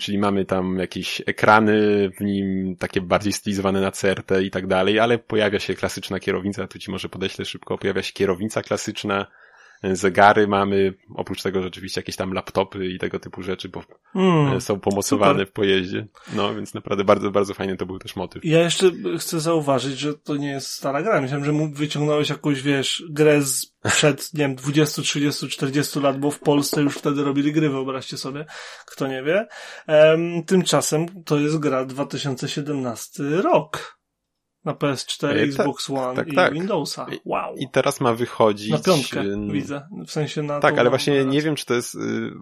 [0.00, 4.98] Czyli mamy tam jakieś ekrany w nim, takie bardziej stylizowane na CRT i tak dalej,
[4.98, 9.26] ale pojawia się klasyczna kierownica, tu ci może podeślę szybko, pojawia się kierownica klasyczna,
[9.82, 13.82] zegary mamy, oprócz tego rzeczywiście jakieś tam laptopy i tego typu rzeczy, bo
[14.14, 15.48] mm, są pomocowane super.
[15.48, 16.06] w pojeździe.
[16.34, 18.44] No, więc naprawdę bardzo, bardzo fajny to był też motyw.
[18.44, 21.20] Ja jeszcze chcę zauważyć, że to nie jest stara gra.
[21.20, 26.18] Myślałem, że mu wyciągnąłeś jakąś, wiesz, grę z przed, nie wiem, 20, 30, 40 lat,
[26.18, 28.44] bo w Polsce już wtedy robili gry, wyobraźcie sobie,
[28.86, 29.46] kto nie wie.
[29.88, 34.01] Um, tymczasem to jest gra 2017 rok.
[34.64, 36.52] Na PS4, E, Xbox One tak, i tak.
[36.54, 37.06] Windowsa.
[37.24, 37.54] Wow.
[37.56, 38.70] I teraz ma wychodzić...
[38.70, 39.88] na piątkę y, widzę.
[40.06, 41.98] W sensie na Tak, ale właśnie nie wiem, czy to jest, y,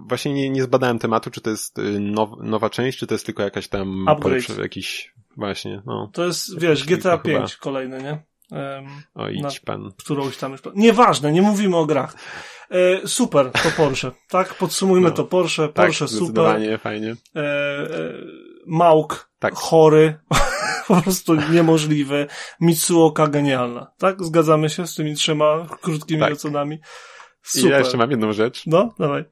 [0.07, 3.27] właśnie nie, nie zbadałem tematu, czy to jest y, now, nowa część, czy to jest
[3.27, 4.59] tylko jakaś tam Upgrade.
[4.59, 7.39] jakiś, właśnie, no, To jest, wiesz, GTA chyba.
[7.39, 8.23] 5 kolejny, nie?
[8.59, 9.91] Em, o idź pan.
[9.99, 10.61] którąś tam już...
[10.75, 12.15] Nieważne, nie mówimy o grach.
[12.71, 14.11] E, super, to Porsche.
[14.29, 15.15] Tak, podsumujmy No.
[15.15, 15.69] to Porsche.
[15.69, 16.17] Tak, Porsche super.
[16.19, 17.17] zdecydowanie fajnie.
[17.37, 18.13] E, e,
[18.67, 19.55] Mauk Tak.
[19.55, 20.19] chory,
[20.89, 22.27] po prostu niemożliwy.
[22.61, 23.93] Mitsuoka genialna.
[23.99, 24.25] Tak?
[24.25, 26.33] Zgadzamy się z tymi trzema krótkimi Tak.
[26.33, 26.77] ocenami.
[26.77, 26.81] I
[27.59, 27.71] Super.
[27.71, 29.25] ja jeszcze mam jedną rzecz, No, dawaj.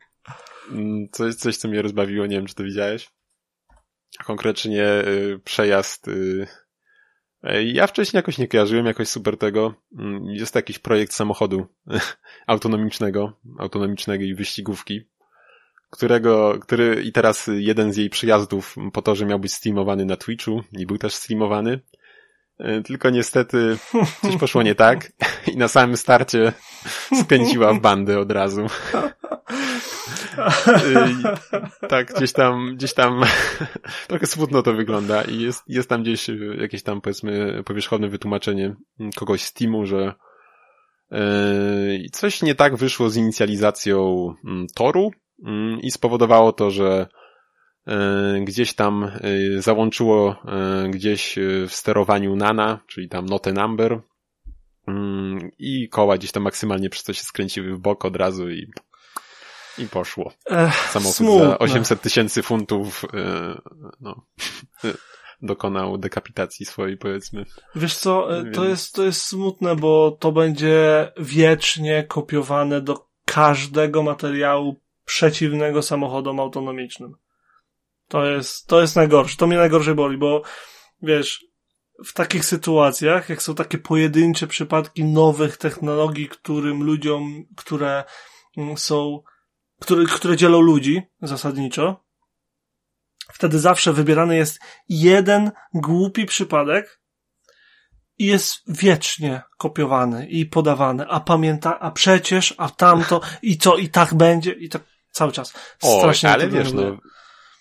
[0.71, 3.11] Mm, coś, coś co mnie rozbawiło, nie wiem, czy to widziałeś.
[4.25, 6.47] Konkretnie y, przejazd, y,
[7.65, 9.75] ja wcześniej jakoś nie kojarzyłem jakoś super tego.
[9.99, 11.67] Mm, Jest to jakiś projekt samochodu
[12.47, 15.09] autonomicznego, autonomicznego i wyścigówki,
[15.91, 20.17] którego, który i teraz jeden z jej przyjazdów po to, że miał być streamowany na
[20.17, 21.81] Twitchu i był też streamowany.
[22.59, 23.79] E, Tylko niestety
[24.23, 25.13] coś poszło nie tak
[25.47, 26.53] i na samym starcie
[27.23, 28.67] skręciła w bandę od razu.
[31.01, 31.23] I
[31.89, 33.21] tak, gdzieś tam, gdzieś tam
[34.09, 38.75] trochę smutno to wygląda i jest, jest tam gdzieś y, jakieś tam powiedzmy powierzchowne wytłumaczenie
[39.17, 40.15] kogoś z teamu, że
[42.13, 45.11] coś nie tak wyszło z inicjalizacją mm, toru
[45.83, 47.07] i spowodowało to, że
[47.89, 47.95] y,
[48.45, 50.37] gdzieś tam y, załączyło
[50.87, 54.01] y, gdzieś w sterowaniu nana, czyli tam not a number
[54.89, 58.71] mm, i koła gdzieś tam maksymalnie przez to się skręciły w bok od razu i
[59.79, 60.33] i poszło.
[60.51, 61.49] Ech, Samochód smutne.
[61.49, 63.61] za 800 tysięcy funtów e,
[64.01, 64.27] no,
[64.85, 64.93] e,
[65.43, 67.45] dokonał dekapitacji swojej, powiedzmy.
[67.75, 74.03] Wiesz co, e, to jest, to jest smutne, bo to będzie wiecznie kopiowane do każdego
[74.03, 77.15] materiału przeciwnego samochodom autonomicznym.
[78.09, 79.37] To jest, to jest najgorsze.
[79.37, 80.43] To mnie najgorzej boli, bo
[81.03, 81.45] wiesz,
[82.05, 88.05] w takich sytuacjach, jak są takie pojedyncze przypadki nowych technologii, którym ludziom, które
[88.57, 89.23] mm, są,
[89.81, 92.05] które, które dzielą ludzi zasadniczo,
[93.33, 97.01] wtedy zawsze wybierany jest jeden głupi przypadek
[98.19, 103.89] i jest wiecznie kopiowany i podawany, a pamięta, a przecież, a tamto, i co, i
[103.89, 105.55] tak będzie, i tak cały czas.
[105.83, 106.99] O, Strasznie ale to wiesz, no,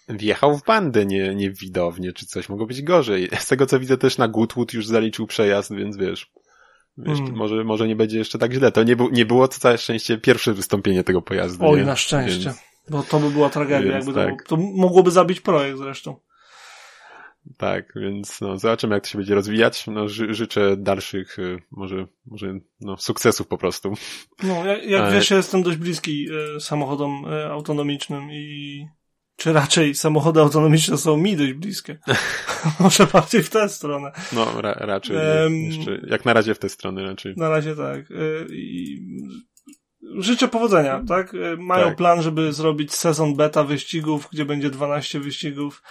[0.09, 2.49] wjechał w bandę, nie, nie w widownię, czy coś.
[2.49, 3.29] Mogło być gorzej.
[3.39, 6.31] Z tego, co widzę, też na Goodwood już zaliczył przejazd, więc wiesz,
[6.97, 7.35] wiesz Mm.
[7.35, 8.71] może, może nie będzie jeszcze tak źle.
[8.71, 11.65] To nie, bu- nie było, co całe szczęście, pierwsze wystąpienie tego pojazdu.
[11.67, 11.85] Oj, nie?
[11.85, 12.43] na szczęście.
[12.45, 12.57] Więc,
[12.89, 14.47] Bo to by była tragedia, Więc jakby to, tak.
[14.47, 16.15] to mogłoby zabić projekt zresztą.
[17.57, 19.87] Tak, więc no, zobaczymy, jak to się będzie rozwijać.
[19.87, 23.93] No, ży, życzę dalszych, y, może, może, no, sukcesów po prostu.
[24.43, 28.85] No, jak, jak Ale- wiesz, ja jestem dość bliski e, samochodom e, autonomicznym i
[29.35, 31.99] czy raczej samochody autonomiczne są mi dość bliskie.
[32.79, 34.11] Może bardziej w tę stronę.
[34.33, 35.17] No, ra, raczej,
[35.65, 37.33] jeszcze, jak na razie w tę stronę raczej.
[37.37, 38.05] Na razie tak.
[38.49, 38.97] I
[40.19, 41.33] życzę powodzenia, tak?
[41.57, 41.95] Mają Tak.
[41.95, 45.83] plan, żeby zrobić sezon beta wyścigów, gdzie będzie 12 wyścigów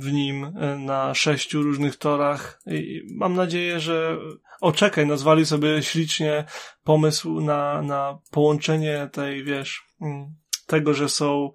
[0.00, 2.60] w nim e, na sześciu różnych torach.
[2.66, 4.18] I mam nadzieję, że
[4.60, 6.44] o czekaj, nazwali sobie ślicznie
[6.84, 10.34] pomysł na, na połączenie tej, wiesz, mm,
[10.66, 11.50] tego, że są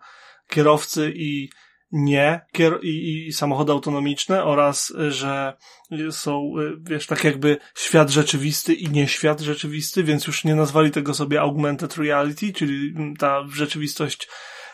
[0.50, 1.50] kierowcy i
[1.92, 5.54] nie kier- i, i samochody autonomiczne oraz, że
[6.12, 10.92] są, y, wiesz, tak jakby świat rzeczywisty i nie świat rzeczywisty, więc już nie nazwali
[10.92, 14.28] tego sobie augmented reality, czyli mm, ta rzeczywistość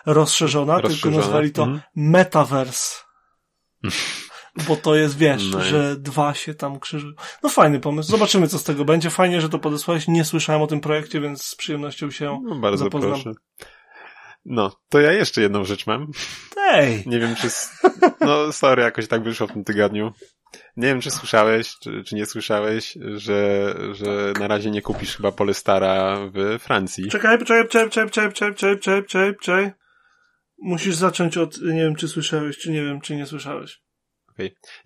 [0.06, 1.82] rozszerzona, tylko nazwali to mhm.
[1.96, 3.04] metaverse.
[4.68, 7.14] Bo to jest, wiesz, No że dwa się tam krzyżują.
[7.44, 8.12] No fajny pomysł.
[8.12, 9.10] Zobaczymy, co z tego będzie.
[9.10, 10.08] Fajnie, że to podesłałeś.
[10.08, 13.12] Nie słyszałem o tym projekcie, więc z przyjemnością się No, bardzo zapoznam.
[13.12, 13.32] proszę.
[14.46, 16.12] No, to ja jeszcze jedną rzecz mam.
[16.58, 17.04] Ej!
[17.06, 17.48] Nie wiem, czy...
[18.22, 20.14] No, sorry, jakoś tak wyszło w tym tygodniu.
[20.78, 25.32] Nie wiem, czy słyszałeś, czy, czy nie słyszałeś, że, że na razie nie kupisz chyba
[25.32, 27.10] Polestara w Francji.
[27.10, 29.83] Czekaj, czekaj, czekaj, czekaj, czekaj, czekaj, czekaj, czekaj, czekaj, czekaj.
[30.58, 33.82] Musisz zacząć od, nie wiem, czy słyszałeś, czy nie wiem, czy nie słyszałeś.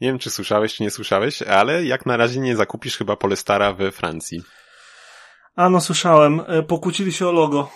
[0.02, 3.74] Nie wiem, czy słyszałeś, czy nie słyszałeś, ale jak na razie nie zakupisz chyba Polestara
[3.74, 4.42] we Francji.
[5.56, 6.42] A, no słyszałem.
[6.48, 7.70] E, Pokłócili się o logo.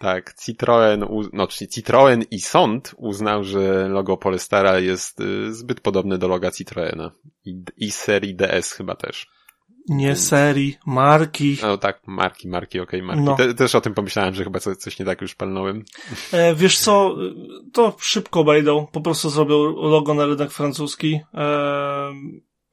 [0.00, 6.18] Tak, Citroen, no, czyli Citroen i sąd uznał, że logo Polestara jest y, zbyt podobne
[6.18, 7.12] do loga Citroena.
[7.44, 9.26] I, I serii DS chyba też.
[9.88, 11.58] Nie serii, marki.
[11.62, 13.22] No tak, marki, marki, okej, marki.
[13.22, 13.36] No.
[13.36, 15.84] Te, też o tym pomyślałem, że chyba co, coś nie tak już palnąłem.
[16.32, 18.86] E, wiesz co, e, to szybko obejdą.
[18.92, 21.20] Po prostu zrobią logo na rynek francuski.
[21.34, 22.12] E,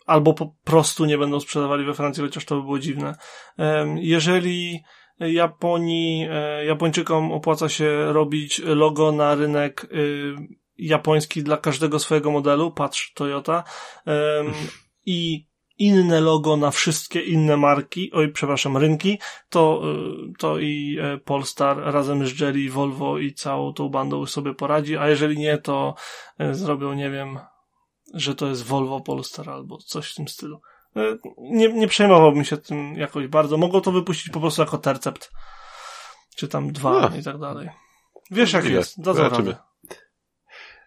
[0.06, 3.15] albo po prostu nie będą sprzedawali we Francji, chociaż to by było dziwne.
[3.60, 4.84] E, jeżeli
[5.19, 10.36] Japonii, e, Japończykom opłaca się robić logo na rynek y,
[10.78, 13.63] japoński dla każdego swojego modelu, patrz Toyota,
[14.06, 14.54] em,
[15.06, 19.81] i inne logo na wszystkie inne marki, oj, przepraszam, rynki, to,
[20.29, 24.97] y, to i e, Polestar razem z Jerry, Volvo i całą tą bandą sobie poradzi,
[24.97, 25.95] a jeżeli nie, to
[26.39, 27.39] e, zrobią, nie wiem,
[28.13, 30.62] że to jest Volvo Polestar albo coś w tym stylu.
[30.95, 33.57] E, nie, nie przejmowałbym się tym jakoś bardzo.
[33.57, 35.31] Mogą to wypuścić po prostu jako tercept.
[36.36, 37.17] Czy tam dwa no.
[37.17, 37.69] i tak dalej.
[38.31, 39.55] Wiesz jak jest, da radę.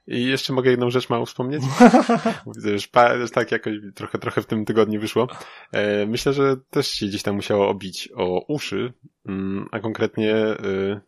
[0.07, 1.63] I jeszcze mogę jedną rzecz małą wspomnieć.
[2.57, 2.89] Widzę, że
[3.33, 5.29] tak jakoś trochę, trochę w tym tygodniu wyszło.
[5.73, 8.93] E, myślę, że też się gdzieś tam musiało obić o uszy,
[9.27, 11.01] mm, a konkretnie e,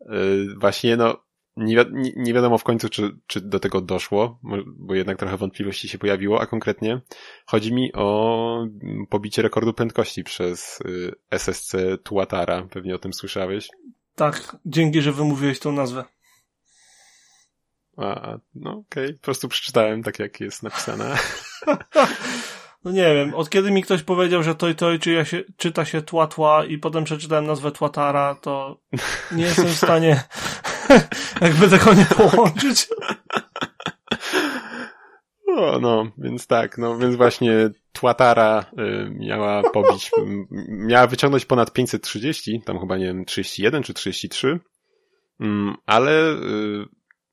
[0.00, 0.16] e,
[0.56, 1.26] właśnie no
[1.56, 5.88] nie, nie, nie wiadomo w końcu, czy, czy do tego doszło, bo jednak trochę wątpliwości
[5.88, 7.00] się pojawiło, a konkretnie
[7.46, 8.66] chodzi mi o
[9.08, 10.82] pobicie rekordu prędkości przez
[11.30, 12.68] SSC Tuatara.
[12.70, 13.68] Pewnie o tym słyszałeś.
[14.14, 16.04] Tak, dzięki, że wymówiłeś tą nazwę.
[17.96, 19.12] A, no okej, okay.
[19.12, 21.16] po prostu przeczytałem tak, jak jest napisane.
[22.84, 25.44] No nie wiem, od kiedy mi ktoś powiedział, że to i to czy ja się,
[25.56, 28.80] czyta się tłatła i potem przeczytałem nazwę tłatara, to
[29.32, 30.22] nie jestem w stanie
[31.40, 32.88] jakby tego nie połączyć.
[35.56, 40.10] O, no, więc tak, no, więc właśnie Tłatara y, miała pobić,
[40.88, 44.60] miała wyciągnąć ponad 530, tam chyba nie wiem, 31 czy 33,
[45.40, 46.84] mm, ale y,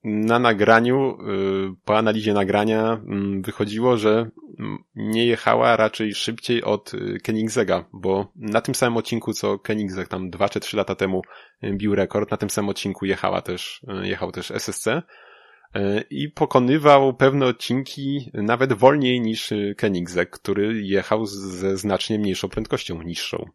[0.04, 1.18] na nagraniu,
[1.72, 4.30] y, po analizie nagrania mm, wychodziło, że
[4.96, 10.30] nie jechała raczej szybciej od y, Koenigsegga, bo na tym samym odcinku, co Koenigsegg tam
[10.30, 11.22] dwa czy trzy lata temu
[11.64, 14.88] y, bił rekord, na tym samym odcinku jechała też, jechał też SSC
[16.10, 23.50] i pokonywał pewne odcinki nawet wolniej niż Koenigsegg, który jechał ze znacznie mniejszą prędkością niższą.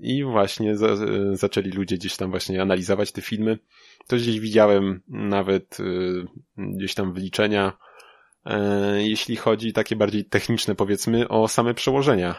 [0.00, 0.88] I właśnie za,
[1.32, 3.58] zaczęli ludzie gdzieś tam właśnie analizować te filmy.
[4.06, 6.26] To gdzieś widziałem nawet y,
[6.56, 7.72] gdzieś tam wyliczenia,
[8.96, 12.34] jeśli chodzi takie bardziej techniczne powiedzmy o same przełożenia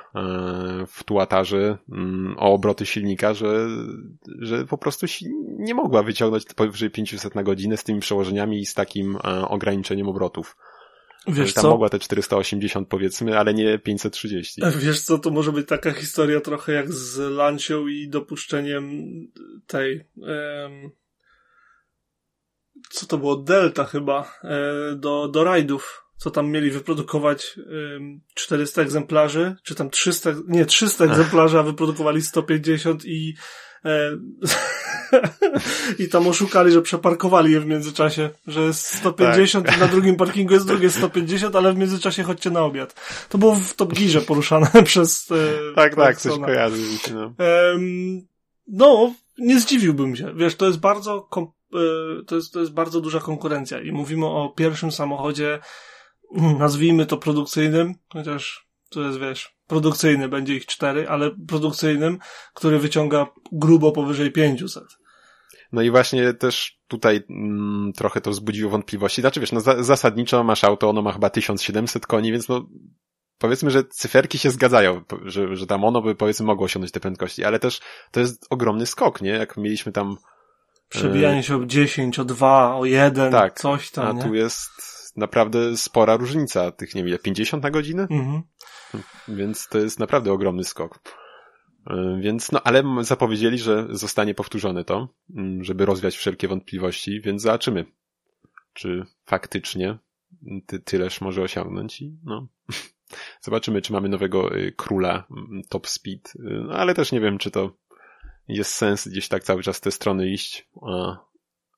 [0.88, 3.68] w tuatarze, mm, o obroty silnika, że,
[4.40, 5.06] że po prostu
[5.60, 10.56] nie mogła wyciągnąć powyżej 500 na godzinę z tymi przełożeniami i z takim ograniczeniem obrotów.
[11.28, 11.70] Wiesz Tam co?
[11.70, 14.62] mogła te 480 powiedzmy, ale nie 530.
[14.78, 19.08] Wiesz co, to może być taka historia trochę jak z Lancią i dopuszczeniem
[19.68, 20.06] tej...
[20.16, 20.92] Um,
[22.90, 23.36] co to było?
[23.36, 26.04] Delta chyba e, do, do rajdów.
[26.18, 27.60] Co tam mieli wyprodukować
[28.34, 33.34] 400 egzemplarzy, czy tam 300, nie 300 egzemplarzy, a wyprodukowali 150 i
[33.86, 34.18] E,
[36.00, 39.78] I tam oszukali, że przeparkowali je w międzyczasie, że jest 150 tak.
[39.78, 42.96] i na drugim parkingu jest drugie 150, ale w międzyczasie chodźcie na obiad.
[43.30, 45.32] To było w Top Gearze poruszane przez...
[45.32, 47.34] E, tak, tak, coś kojarzy mi się, no.
[48.68, 50.34] no, nie zdziwiłbym się.
[50.36, 54.54] Wiesz, to jest bardzo, e, to jest, to jest bardzo duża konkurencja i mówimy o
[54.56, 55.60] pierwszym samochodzie,
[56.60, 62.20] nazwijmy to produkcyjnym, chociaż to jest, wiesz, produkcyjny, będzie ich cztery, ale produkcyjnym,
[62.54, 64.84] który wyciąga grubo powyżej 500.
[65.74, 69.22] No i właśnie też tutaj mm, trochę to wzbudziło wątpliwości.
[69.22, 72.68] Znaczy wiesz, no za, zasadniczo masz auto, ono ma chyba 1700 koni, więc no
[73.38, 77.44] powiedzmy, że cyferki się zgadzają, że, że tam ono by powiedzmy mogło osiągnąć te prędkości,
[77.44, 77.80] ale też
[78.12, 79.30] to jest ogromny skok, nie?
[79.30, 80.18] Jak mieliśmy tam
[80.90, 81.44] Przebijanie e...
[81.44, 84.08] się o 10, o 2, o 1, tak, coś tam.
[84.08, 84.24] A nie?
[84.24, 84.72] tu jest
[85.16, 88.08] naprawdę spora różnica tych, nie wiem, 50 na godzinę?
[88.12, 88.42] Mhm.
[89.28, 91.00] Więc to jest naprawdę ogromny skok.
[91.88, 97.42] E, więc, no, ale zapowiedzieli, że zostanie powtórzone to, mm, żeby rozwiać wszelkie wątpliwości, więc
[97.42, 97.86] zobaczymy,
[98.74, 99.98] czy faktycznie
[100.66, 102.48] ty, tyleż może osiągnąć i, no,
[103.42, 107.38] zobaczymy, czy mamy nowego y, króla mm, top speed, y, no, ale też nie wiem,
[107.38, 107.76] czy to
[108.48, 110.68] jest sens gdzieś tak cały czas te strony iść,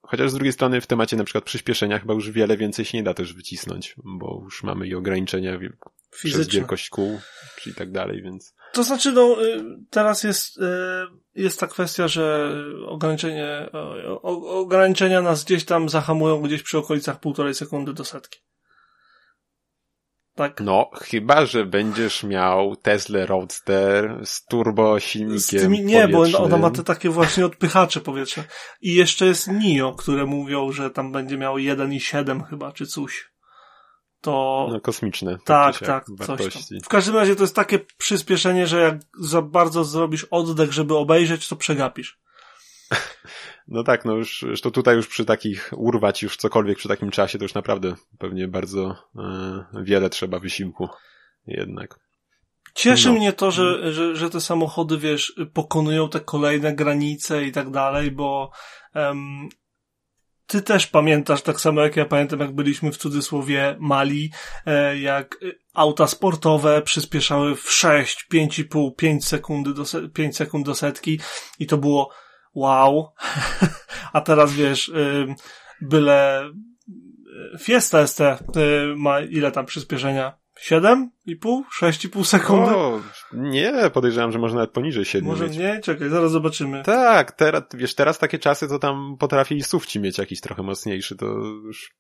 [0.08, 3.04] Chociaż z drugiej strony w temacie na przykład przyspieszenia chyba już wiele więcej się nie
[3.04, 5.60] da też wycisnąć, bo już mamy i ograniczenia
[6.16, 6.44] Fizyczne.
[6.44, 7.20] przez wielkość kół
[7.66, 8.56] i tak dalej, więc...
[8.76, 10.62] To znaczy, no, y, teraz jest, y,
[11.36, 12.56] jest ta kwestia, że
[12.88, 13.70] ograniczenie,
[14.48, 18.40] ograniczenia nas gdzieś tam zahamują gdzieś przy okolicach półtorej sekundy do setki.
[20.36, 20.62] Tak.
[20.62, 26.58] No, chyba, że będziesz miał Tesla Roadster z turbo silnikiem z tymi, Nie, bo ona
[26.58, 28.44] ma te takie właśnie odpychacze powietrzne.
[28.82, 33.35] I jeszcze jest NIO, które mówią, że tam będzie miał 1,7 chyba, czy coś.
[34.26, 34.68] To...
[34.72, 35.38] No, kosmiczne.
[35.46, 36.80] Tak, tak, tak coś tam.
[36.84, 41.48] W każdym razie to jest takie przyspieszenie, że jak za bardzo zrobisz oddech, żeby obejrzeć,
[41.48, 42.20] to przegapisz.
[43.68, 47.12] No tak, no już, już to tutaj już przy takich urwać już cokolwiek przy takim
[47.12, 50.90] czasie, to już naprawdę pewnie bardzo e, wiele trzeba wysiłku
[51.48, 52.00] jednak.
[52.76, 53.14] Cieszy no.
[53.14, 58.12] mnie to, że, że, że te samochody, wiesz, pokonują te kolejne granice i tak dalej,
[58.12, 58.52] bo
[58.96, 59.50] um,
[60.48, 64.32] ty też pamiętasz, tak samo jak ja pamiętam, jak byliśmy w cudzysłowie mali,
[64.66, 65.38] e, jak
[65.74, 71.20] auta sportowe przyspieszały w 6, 5,5, 5 sekundy do, 5 sekund do setki
[71.60, 72.10] i to było
[72.54, 73.14] wow.
[74.14, 74.92] A teraz wiesz,
[75.82, 76.50] byle
[77.60, 78.20] Fiesta ST
[78.96, 80.38] ma ile tam przyspieszenia?
[80.70, 81.62] 7,5?
[81.82, 82.72] 6,5 sekundy?
[82.72, 83.02] O,
[83.38, 85.58] nie, podejrzewam, że może nawet poniżej 7 Może mieć.
[85.58, 85.80] nie?
[85.84, 86.84] Czekaj, zaraz zobaczymy.
[86.84, 91.26] Tak, teraz, wiesz, teraz takie czasy to tam potrafi sufci mieć jakiś trochę mocniejszy, to
[91.66, 91.96] już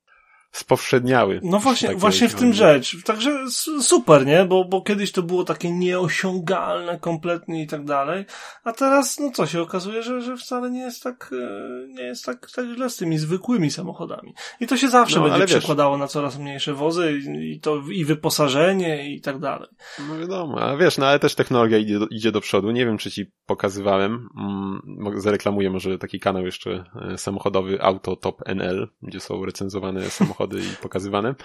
[0.55, 1.39] spowszedniały.
[1.43, 3.03] No właśnie, właśnie w tym rzecz.
[3.03, 3.45] Także
[3.81, 4.45] super, nie?
[4.45, 8.25] Bo, bo kiedyś to było takie nieosiągalne kompletnie i tak dalej,
[8.63, 12.25] a teraz, no co się okazuje, że, że wcale nie jest tak, e, nie jest
[12.25, 14.33] tak, tak źle z tymi zwykłymi samochodami.
[14.59, 19.13] I to się zawsze no, będzie przekładało na coraz mniejsze wozy i, to i wyposażenie
[19.13, 19.69] i tak dalej.
[20.09, 22.71] No wiadomo, a wiesz, no ale też technologia idzie do, idzie do przodu.
[22.71, 28.41] Nie wiem, czy ci pokazywałem, mm, zareklamuję może taki kanał jeszcze e, samochodowy Auto Top
[28.45, 31.35] NL, gdzie są recenzowane samochody samochody i pokazywane.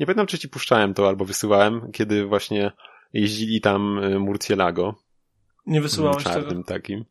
[0.00, 2.72] Nie pamiętam, czy ci puszczałem to albo wysyłałem, kiedy właśnie
[3.12, 4.94] jeździli tam e, Murcielago.
[5.66, 6.62] Nie wysyłałeś czarnym tego?
[6.64, 7.04] takim.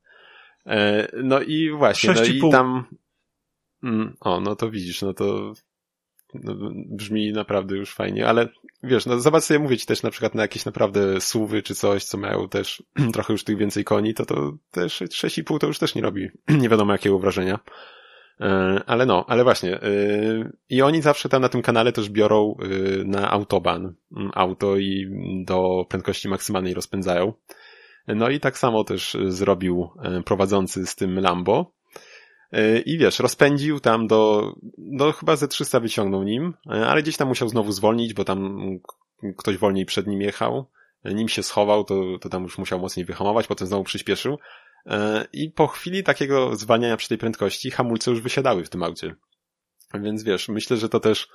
[0.66, 2.86] E, no i właśnie, no i tam
[3.84, 5.54] mm, o, no to widzisz, no to
[6.34, 6.56] no,
[6.90, 8.50] brzmi naprawdę już fajnie, ale
[8.84, 12.04] wiesz, no zobacz sobie, mówię ci też na przykład na jakieś naprawdę suwy czy coś,
[12.04, 12.84] co mają też
[13.14, 16.30] trochę już tych więcej koni, to to też 6,5 to już też nie robi
[16.62, 17.60] nie wiadomo jakiego wrażenia.
[18.42, 19.82] E, ale no, ale właśnie.
[19.82, 19.90] E,
[20.70, 25.08] I oni zawsze tam na tym kanale też biorą e, na autoban mm, auto i
[25.46, 27.34] do prędkości maksymalnej rozpędzają.
[28.08, 29.90] No i tak samo też zrobił
[30.26, 31.72] prowadzący z tym Lambo.
[32.86, 37.50] I wiesz, rozpędził tam do, do chyba ze 300 wyciągnął nim, ale gdzieś tam musiał
[37.50, 38.60] znowu zwolnić, bo tam
[39.38, 40.66] ktoś wolniej przed nim jechał.
[41.06, 44.38] Nim się schował, to, to tam już musiał mocniej wyhamować, potem znowu przyspieszył.
[44.86, 49.16] E, I po chwili takiego zwalniania przy tej prędkości hamulce już wysiadały w tym aucie.
[49.94, 51.28] Więc wiesz, myślę, że to też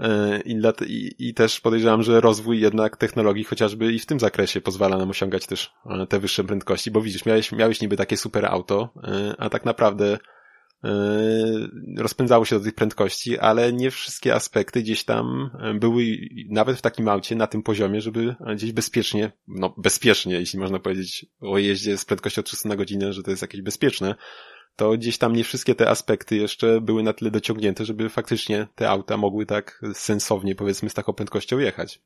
[0.00, 4.60] e, i, i, i też podejrzewam, że rozwój jednak technologii chociażby i w tym zakresie
[4.60, 8.46] pozwala nam osiągać też e, te wyższe prędkości, bo widzisz, miałeś, miałeś niby takie super
[8.46, 8.94] auto,
[9.38, 10.18] a tak naprawdę
[11.98, 16.04] rozpędzało się do tych prędkości, ale nie wszystkie aspekty gdzieś tam e, były
[16.50, 21.26] nawet w takim aucie na tym poziomie, żeby gdzieś bezpiecznie, no bezpiecznie, jeśli można powiedzieć
[21.40, 24.14] o jeździe z prędkością 300 na godzinę, że to jest jakieś bezpieczne,
[24.76, 28.90] to gdzieś tam nie wszystkie te aspekty jeszcze były na tyle dociągnięte, żeby faktycznie te
[28.90, 32.00] auta mogły tak sensownie, powiedzmy, z taką prędkością jechać.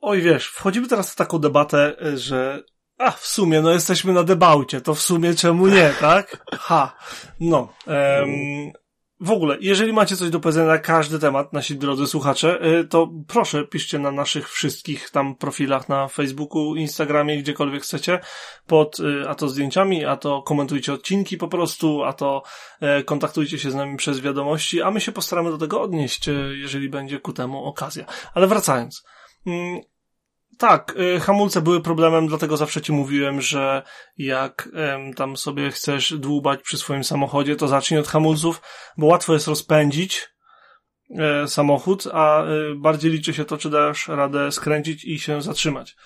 [0.00, 2.64] Oj, wiesz, wchodzimy teraz w taką debatę, że
[2.98, 6.44] a, w sumie, no jesteśmy na debaucie, to w sumie czemu nie, tak?
[6.52, 6.96] Ha.
[7.40, 7.72] No.
[7.86, 8.72] Em,
[9.20, 13.10] w ogóle, jeżeli macie coś do powiedzenia na każdy temat, nasi drodzy słuchacze, y, to
[13.28, 18.20] proszę piszcie na naszych wszystkich tam profilach na Facebooku, Instagramie, gdziekolwiek chcecie,
[18.66, 22.42] pod y, a to zdjęciami, a to komentujcie odcinki po prostu, a to
[22.80, 26.56] e, kontaktujcie się z nami przez wiadomości, a my się postaramy do tego odnieść, y,
[26.56, 28.04] jeżeli będzie ku temu okazja.
[28.34, 29.04] Ale wracając.
[30.58, 33.82] Tak, y, hamulce były problemem, dlatego zawsze ci mówiłem, że
[34.16, 34.68] jak
[35.16, 38.62] tam sobie chcesz dłubać przy swoim samochodzie, to zacznij od hamulców,
[38.96, 40.28] bo łatwo jest rozpędzić
[41.18, 45.96] e, samochód, a y, bardziej liczy się to, czy dasz radę skręcić i się zatrzymać.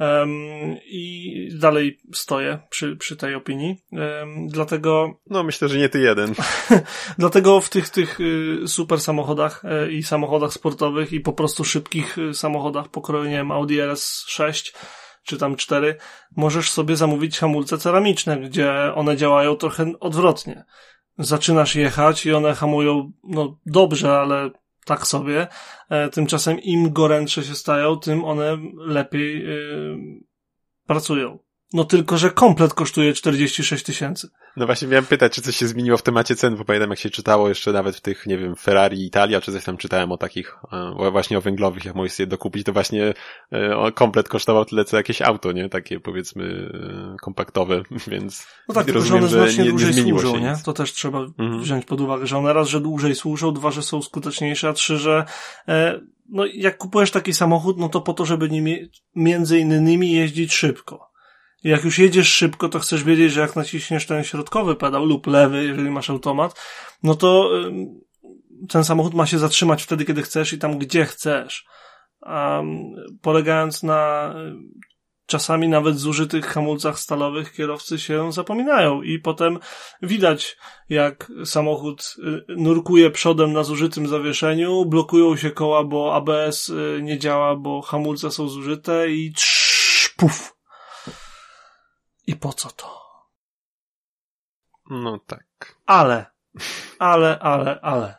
[0.00, 3.76] Um, I dalej stoję przy, przy tej opinii.
[3.92, 5.14] Um, dlatego.
[5.30, 6.34] No, myślę, że nie ty jeden.
[7.18, 12.18] dlatego w tych, tych y, super samochodach y, i samochodach sportowych i po prostu szybkich
[12.18, 14.72] y, samochodach pokroju, nie wiem, Audi RS6
[15.24, 15.96] czy tam 4,
[16.36, 20.64] możesz sobie zamówić hamulce ceramiczne, gdzie one działają trochę odwrotnie.
[21.18, 24.50] Zaczynasz jechać i one hamują, no dobrze, ale
[24.88, 25.46] tak sobie.
[25.90, 29.98] E, tymczasem im gorętsze się stają, tym one lepiej yy,
[30.86, 31.38] pracują.
[31.72, 34.28] No tylko, że komplet kosztuje 46 tysięcy.
[34.56, 37.10] No właśnie miałem pytać, czy coś się zmieniło w temacie cen, bo pamiętam jak się
[37.10, 40.56] czytało jeszcze nawet w tych, nie wiem, Ferrari Italia, czy coś tam czytałem o takich,
[40.72, 43.14] e, właśnie o węglowych, jak możesz je dokupić, to właśnie
[43.52, 45.68] e, komplet kosztował tyle, co jakieś auto, nie?
[45.68, 46.70] Takie powiedzmy
[47.14, 50.54] e, kompaktowe, więc No tak, rozumiem, że one znacznie dłużej służą, nie?
[50.64, 51.60] To też trzeba mhm.
[51.60, 54.98] wziąć pod uwagę, że one raz, że dłużej służą, dwa, że są skuteczniejsze, a trzy,
[54.98, 55.24] że
[56.28, 61.07] no jak kupujesz taki samochód, no to po to, żeby nimi między innymi jeździć szybko
[61.64, 65.64] jak już jedziesz szybko, to chcesz wiedzieć, że jak naciśniesz ten środkowy pedał lub lewy,
[65.64, 66.60] jeżeli masz automat,
[67.02, 67.50] no to
[68.68, 71.66] ten samochód ma się zatrzymać wtedy, kiedy chcesz i tam, gdzie chcesz.
[72.22, 74.34] Um, polegając na
[75.28, 79.58] czasami nawet zużytych hamulcach stalowych kierowcy się zapominają i potem
[80.02, 80.56] widać,
[80.88, 87.18] jak samochód y, nurkuje przodem na zużytym zawieszeniu, blokują się koła, bo ABS y, nie
[87.18, 90.57] działa, bo hamulce są zużyte i trz, puf,
[92.28, 93.08] i po co to?
[94.90, 95.76] No tak.
[95.86, 96.38] Ale
[96.98, 98.14] ale, ale, ale.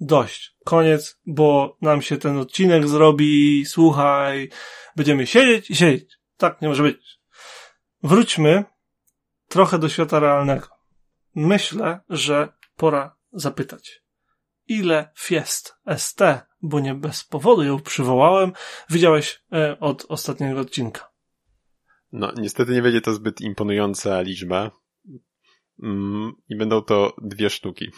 [0.00, 0.56] Dość.
[0.64, 4.50] Koniec, bo nam się ten odcinek zrobi, słuchaj,
[4.96, 6.18] będziemy siedzieć i siedzieć.
[6.36, 7.20] Tak nie może być.
[8.02, 8.64] Wróćmy
[9.48, 10.68] trochę do świata realnego.
[11.34, 14.02] Myślę, że pora zapytać.
[14.66, 16.20] Ile fiest ST,
[16.62, 18.52] bo nie bez powodu ją przywołałem,
[18.90, 21.09] widziałeś e, od ostatniego odcinka?
[22.12, 24.70] No, niestety nie będzie to zbyt imponująca liczba.
[25.82, 27.90] Mm, I będą to dwie sztuki.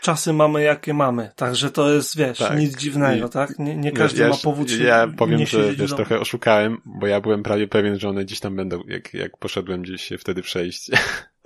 [0.00, 2.58] Czasy mamy jakie mamy, także to jest, wiesz, tak.
[2.58, 3.58] nic dziwnego, I, tak?
[3.58, 7.20] Nie, nie każdy ja, ma powód się Ja powiem, że wiesz, trochę oszukałem, bo ja
[7.20, 10.90] byłem prawie pewien, że one gdzieś tam będą, jak, jak poszedłem gdzieś się wtedy przejść.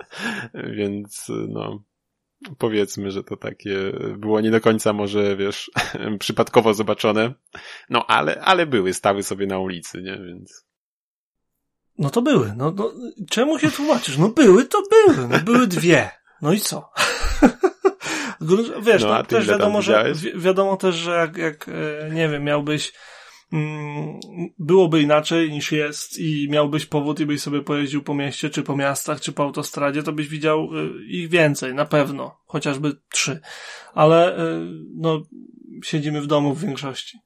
[0.77, 1.83] Więc, no,
[2.57, 3.75] powiedzmy, że to takie
[4.17, 5.71] było nie do końca może, wiesz,
[6.19, 7.33] przypadkowo zobaczone.
[7.89, 10.17] No, ale, ale były, stały sobie na ulicy, nie?
[10.27, 10.65] Więc.
[11.97, 12.53] No to były.
[12.57, 12.91] No, no,
[13.29, 14.17] czemu się tłumaczysz?
[14.17, 15.27] No były, to były.
[15.27, 16.09] No były dwie.
[16.41, 16.89] No i co?
[18.81, 22.93] Wiesz, no, też wiadomo, że, wi wiadomo też, że jak, jak, e, nie wiem, miałbyś
[23.53, 24.19] mm,
[24.59, 28.77] byłoby inaczej niż jest i miałbyś powód i byś sobie pojeździł po mieście, czy po
[28.77, 32.39] miastach, czy po autostradzie, to byś widział e, ich więcej, na pewno.
[32.45, 33.39] Chociażby trzy.
[33.93, 34.59] Ale, e,
[34.95, 35.21] no,
[35.83, 37.17] siedzimy w domu w większości.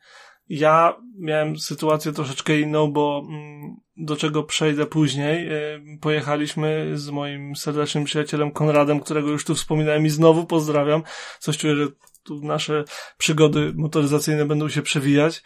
[0.50, 5.48] Ja miałem sytuację troszeczkę inną, bo mm, do czego przejdę później.
[5.48, 11.04] E, pojechaliśmy z moim serdecznym przyjacielem Konradem, którego już tu wspominałem i znowu pozdrawiam.
[11.40, 11.88] Coś czuję, że
[12.24, 12.84] tu nasze
[13.18, 15.44] przygody motoryzacyjne będą się przewijać.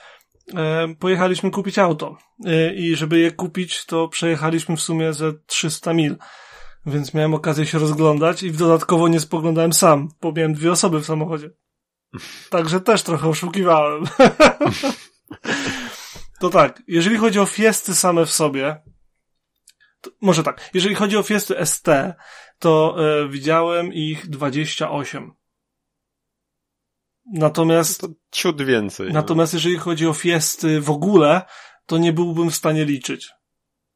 [0.56, 5.94] E, pojechaliśmy kupić auto e, i żeby je kupić, to przejechaliśmy w sumie ze 300
[5.94, 6.16] mil.
[6.86, 11.06] Więc miałem okazję się rozglądać i dodatkowo nie spoglądałem sam, bo miałem dwie osoby w
[11.06, 11.50] samochodzie.
[12.50, 14.04] Także też trochę oszukiwałem.
[16.42, 18.82] to tak, jeżeli chodzi o fiesty same w sobie,
[20.22, 21.88] może tak, jeżeli chodzi o fiesty ST,
[22.60, 25.32] to e, widziałem ich 28.
[27.34, 28.02] Natomiast.
[28.02, 29.08] To ciut więcej.
[29.08, 29.14] No.
[29.14, 29.58] Natomiast no.
[29.58, 31.42] jeżeli chodzi o fiesty w ogóle,
[31.86, 33.30] to nie byłbym w stanie liczyć.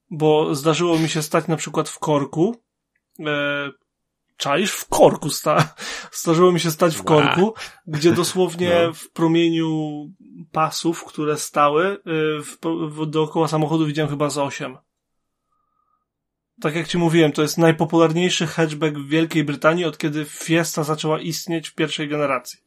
[0.10, 2.56] Bo zdarzyło mi się stać na przykład w korku,
[3.20, 3.72] e,
[4.38, 5.76] czaisz w korku sta
[6.22, 7.54] zdarzyło mi się stać w korku,
[7.88, 8.94] gdzie dosłownie no.
[8.94, 9.70] w promieniu
[10.52, 12.00] pasów, które stały y,
[12.44, 12.58] w,
[12.90, 14.78] w, dookoła samochodu widziałem chyba z osiem.
[16.62, 21.20] Tak jak ci mówiłem, to jest najpopularniejszy hatchback w Wielkiej Brytanii od kiedy Fiesta zaczęła
[21.20, 22.65] istnieć w pierwszej generacji.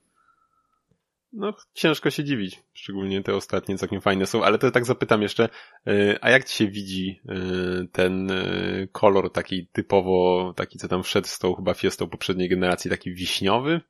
[1.33, 2.62] No, ciężko się dziwić.
[2.72, 5.49] Szczególnie te ostatnie całkiem fajne są, ale to tak zapytam jeszcze,
[5.89, 7.20] y, a jak ci się widzi
[7.83, 12.49] y, ten y, kolor taki typowo, taki co tam wszedł z tą chyba fiestą poprzedniej
[12.49, 13.81] generacji, taki wiśniowy?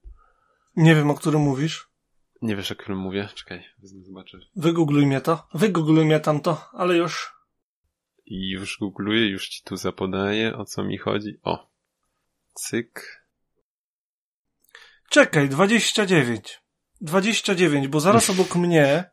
[0.77, 1.89] Nie wiem, o którym mówisz.
[2.43, 3.29] Nie wiesz, o którym mówię?
[3.35, 4.39] Czekaj, zobaczę.
[4.57, 5.49] Wygoogluj mnie to.
[5.55, 7.33] Wygoogluj mnie tamto, ale już.
[8.27, 11.39] I już googluję, już ci tu zapodaję, o co mi chodzi.
[11.43, 11.71] O.
[12.55, 13.25] Cyk.
[15.11, 16.68] Czekaj, 29.
[17.01, 19.11] 29, bo zaraz obok mnie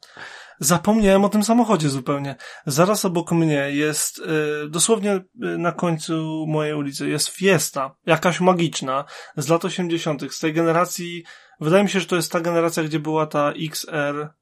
[0.60, 2.36] zapomniałem o tym samochodzie zupełnie.
[2.66, 9.06] Zaraz obok mnie jest y, dosłownie y, na końcu mojej ulicy jest Fiesta, jakaś magiczna
[9.38, 10.34] z lat 80.
[10.34, 11.24] z tej generacji
[11.60, 14.34] wydaje mi się, że to jest ta generacja, gdzie była ta XR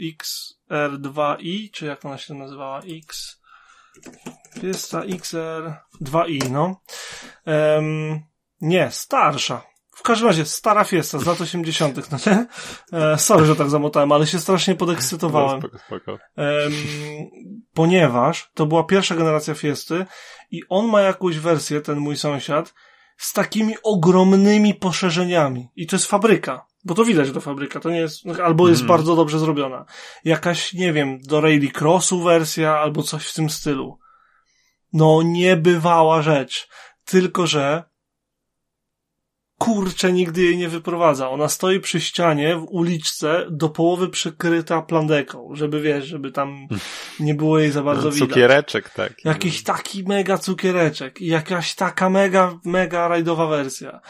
[0.00, 2.80] XR2i, czy jak ona się nazywała?
[3.00, 3.40] X
[4.60, 6.80] Fiesta XR2i, no.
[7.46, 8.20] Um,
[8.60, 9.62] nie, starsza
[9.96, 12.46] w każdym razie, stara fiesta z lat 80., no nie?
[12.92, 15.60] E, sorry, że tak zamotałem, ale się strasznie podekscytowałem.
[15.62, 16.18] No, spoko, spoko.
[16.38, 16.68] E,
[17.74, 20.06] ponieważ to była pierwsza generacja fiesty
[20.50, 22.74] i on ma jakąś wersję, ten mój sąsiad,
[23.16, 25.68] z takimi ogromnymi poszerzeniami.
[25.76, 26.66] I to jest fabryka.
[26.84, 28.88] Bo to widać, że to fabryka, to nie jest, albo jest mm.
[28.88, 29.84] bardzo dobrze zrobiona.
[30.24, 33.98] Jakaś, nie wiem, do Rally Crossu wersja, albo coś w tym stylu.
[34.92, 36.68] No, niebywała rzecz.
[37.04, 37.84] Tylko, że
[39.58, 41.30] kurczę nigdy jej nie wyprowadza.
[41.30, 46.68] Ona stoi przy ścianie w uliczce do połowy przykryta plandeką, żeby wiesz, żeby tam
[47.20, 48.28] nie było jej za bardzo widać.
[48.28, 49.28] Cukiereczek taki.
[49.28, 54.00] Jakiś taki mega cukiereczek i jakaś taka mega, mega rajdowa wersja.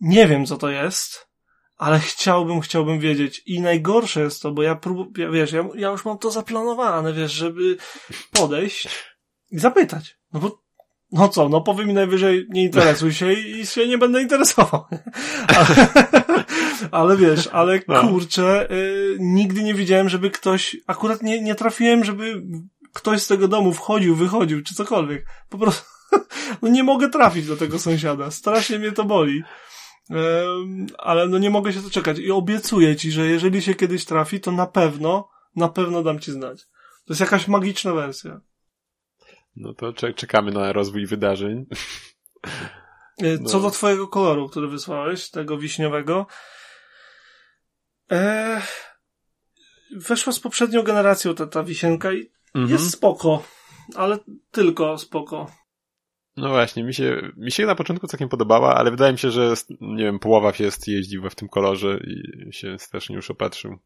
[0.00, 1.28] Nie wiem co to jest,
[1.76, 3.42] ale chciałbym, chciałbym wiedzieć.
[3.46, 7.32] I najgorsze jest to, bo ja próbuję, wiesz, ja, ja już mam to zaplanowane, wiesz,
[7.32, 7.76] żeby
[8.32, 8.88] podejść
[9.50, 10.16] i zapytać.
[10.32, 10.63] No bo
[11.14, 14.84] no co, no powie mi najwyżej nie interesuj się i się nie będę interesował.
[15.56, 15.86] Ale,
[16.90, 18.08] ale wiesz, ale no.
[18.08, 22.42] kurczę, y, nigdy nie widziałem, żeby ktoś, akurat nie, nie trafiłem, żeby
[22.92, 25.26] ktoś z tego domu wchodził, wychodził, czy cokolwiek.
[25.48, 25.84] Po prostu,
[26.62, 28.30] no nie mogę trafić do tego sąsiada.
[28.30, 29.42] Strasznie mnie to boli.
[30.10, 30.14] Y,
[30.98, 34.52] ale no nie mogę się doczekać i obiecuję ci, że jeżeli się kiedyś trafi, to
[34.52, 36.62] na pewno, na pewno dam ci znać.
[37.06, 38.40] To jest jakaś magiczna wersja.
[39.56, 41.66] No to czekamy na rozwój wydarzeń.
[43.22, 43.62] Y, co no.
[43.62, 46.26] do twojego koloru, który wysłałeś, tego wiśniowego,
[48.10, 48.62] e,
[49.96, 52.72] weszła z poprzednią generacją ta, ta wisienka i mhm.
[52.72, 53.42] jest spoko,
[53.96, 54.18] ale
[54.50, 55.50] tylko spoko.
[56.36, 59.54] No właśnie, mi się, mi się na początku całkiem podobała, ale wydaje mi się, że
[59.80, 63.78] nie wiem, połowa jest jeździła w tym kolorze i się strasznie już opatrzył.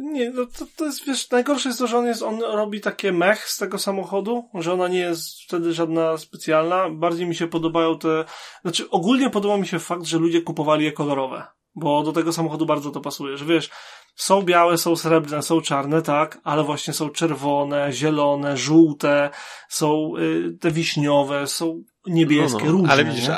[0.00, 3.12] Nie, no to, to jest, wiesz, najgorsze jest to, że on jest, on robi takie
[3.12, 6.90] mech z tego samochodu, że ona nie jest wtedy żadna specjalna.
[6.90, 8.24] Bardziej mi się podobają te,
[8.62, 12.66] znaczy ogólnie podoba mi się fakt, że ludzie kupowali je kolorowe, bo do tego samochodu
[12.66, 13.70] bardzo to pasuje, że wiesz,
[14.14, 19.30] są białe, są srebrne, są czarne, tak, ale właśnie są czerwone, zielone, żółte,
[19.68, 22.72] są y, te wiśniowe, są niebieskie, no, no.
[22.72, 22.92] różne.
[22.92, 23.28] Ale widzisz?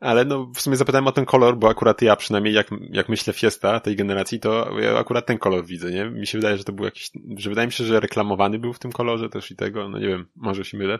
[0.00, 3.32] Ale no, w sumie zapytałem o ten kolor, bo akurat ja przynajmniej jak, jak myślę
[3.32, 6.04] Fiesta tej generacji, to ja akurat ten kolor widzę, nie?
[6.04, 8.78] Mi się wydaje, że to był jakiś, że wydaje mi się, że reklamowany był w
[8.78, 10.98] tym kolorze też i tego, no nie wiem, może się mylę.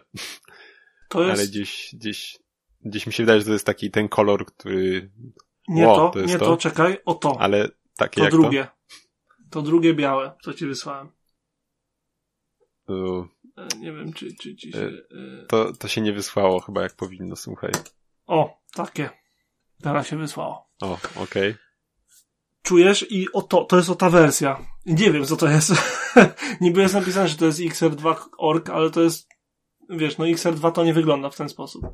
[1.09, 1.40] To jest...
[1.40, 2.38] Ale gdzieś, gdzieś,
[2.80, 5.11] gdzieś mi się wydaje, że to jest taki ten kolor, który...
[5.68, 6.44] Nie o, to, to nie to.
[6.44, 7.40] to, czekaj, o to.
[7.40, 8.64] Ale takie to jak drugie.
[8.64, 8.70] to?
[9.51, 11.09] To drugie białe, co ci wysłałem.
[12.88, 13.24] U...
[13.57, 14.78] E, nie wiem, czy, czy ci się...
[14.78, 17.70] E, to, to się nie wysłało chyba jak powinno, słuchaj.
[18.26, 19.11] O, takie.
[19.83, 20.69] Teraz się wysłało.
[20.83, 21.23] O, okej.
[21.23, 21.59] Okay.
[22.62, 24.66] Czujesz i oto, to jest o ta wersja.
[24.87, 25.73] Nie wiem, co to jest.
[26.61, 28.16] Niby jest napisane, że to jest XR2
[28.73, 29.29] ale to jest,
[29.91, 31.85] wiesz, no XR2 to nie wygląda w ten sposób.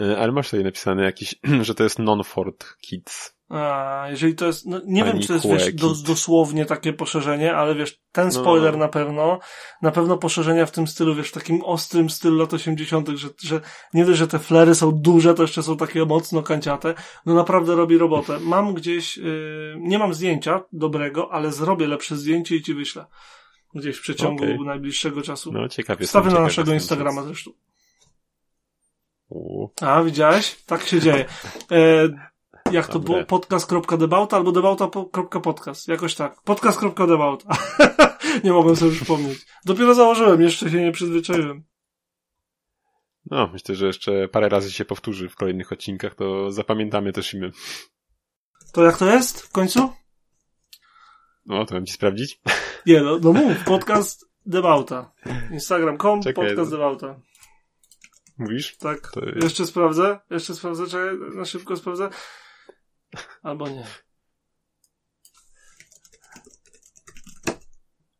[0.00, 3.36] E, ale masz tutaj napisane jakiś, że to jest non-Ford Kids.
[3.52, 7.54] A, jeżeli to jest, no, nie wiem, czy to jest, wiesz, do, dosłownie takie poszerzenie,
[7.54, 8.84] ale wiesz, ten no, spoiler no, no.
[8.84, 9.38] na pewno,
[9.82, 13.60] na pewno poszerzenia w tym stylu, wiesz, w takim ostrym stylu lat 80., że, że
[13.94, 16.94] nie dość, że te flery są duże, to jeszcze są takie mocno kanciate,
[17.26, 18.38] no naprawdę robi robotę.
[18.40, 23.06] Mam gdzieś, yy, nie mam zdjęcia dobrego, ale zrobię lepsze zdjęcie i ci wyślę.
[23.74, 24.58] Gdzieś w przeciągu okay.
[24.64, 25.52] najbliższego czasu.
[25.52, 26.06] No, ciekawie.
[26.06, 27.50] Wstawię na naszego Instagrama zresztą.
[29.80, 30.56] A, widziałeś?
[30.66, 31.24] Tak się dzieje.
[31.70, 32.31] E,
[32.72, 33.24] jak to było?
[33.24, 35.88] Podcast.debauta albo debauta.podcast.
[35.88, 36.42] Jakoś tak.
[36.42, 37.56] Podcast.debauta.
[38.44, 39.46] nie mogłem sobie przypomnieć.
[39.64, 41.64] Dopiero założyłem, jeszcze się nie przyzwyczaiłem.
[43.30, 47.38] No, myślę, że jeszcze parę razy się powtórzy w kolejnych odcinkach, to zapamiętamy też i
[47.38, 47.50] my.
[48.72, 49.92] To jak to jest w końcu?
[51.46, 52.40] No, to mam ci sprawdzić.
[52.86, 55.12] Nie, no, no mów, podcast Debauta.
[55.50, 57.20] Instagram.com, podcast Debauta.
[58.38, 58.76] Mówisz?
[58.76, 59.12] Tak.
[59.42, 60.20] Jeszcze sprawdzę?
[60.30, 62.10] Jeszcze sprawdzę, czy na szybko sprawdzę.
[63.42, 63.84] Albo nie.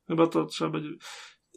[0.06, 0.88] Chyba to trzeba będzie.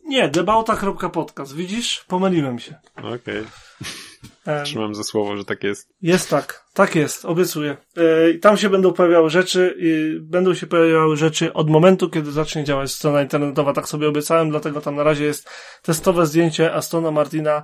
[0.03, 1.55] Nie, debauta.podcast.
[1.55, 2.05] Widzisz?
[2.07, 2.75] Pomyliłem się.
[2.97, 3.15] Okej.
[3.17, 4.63] Okay.
[4.63, 5.89] Trzymam za słowo, że tak jest.
[6.01, 6.65] Jest tak.
[6.73, 7.25] Tak jest.
[7.25, 7.77] Obiecuję.
[7.95, 9.75] Yy, tam się będą pojawiały rzeczy.
[9.79, 13.73] Yy, będą się pojawiały rzeczy od momentu, kiedy zacznie działać strona internetowa.
[13.73, 15.49] Tak sobie obiecałem, dlatego tam na razie jest
[15.81, 17.63] testowe zdjęcie Astona Martina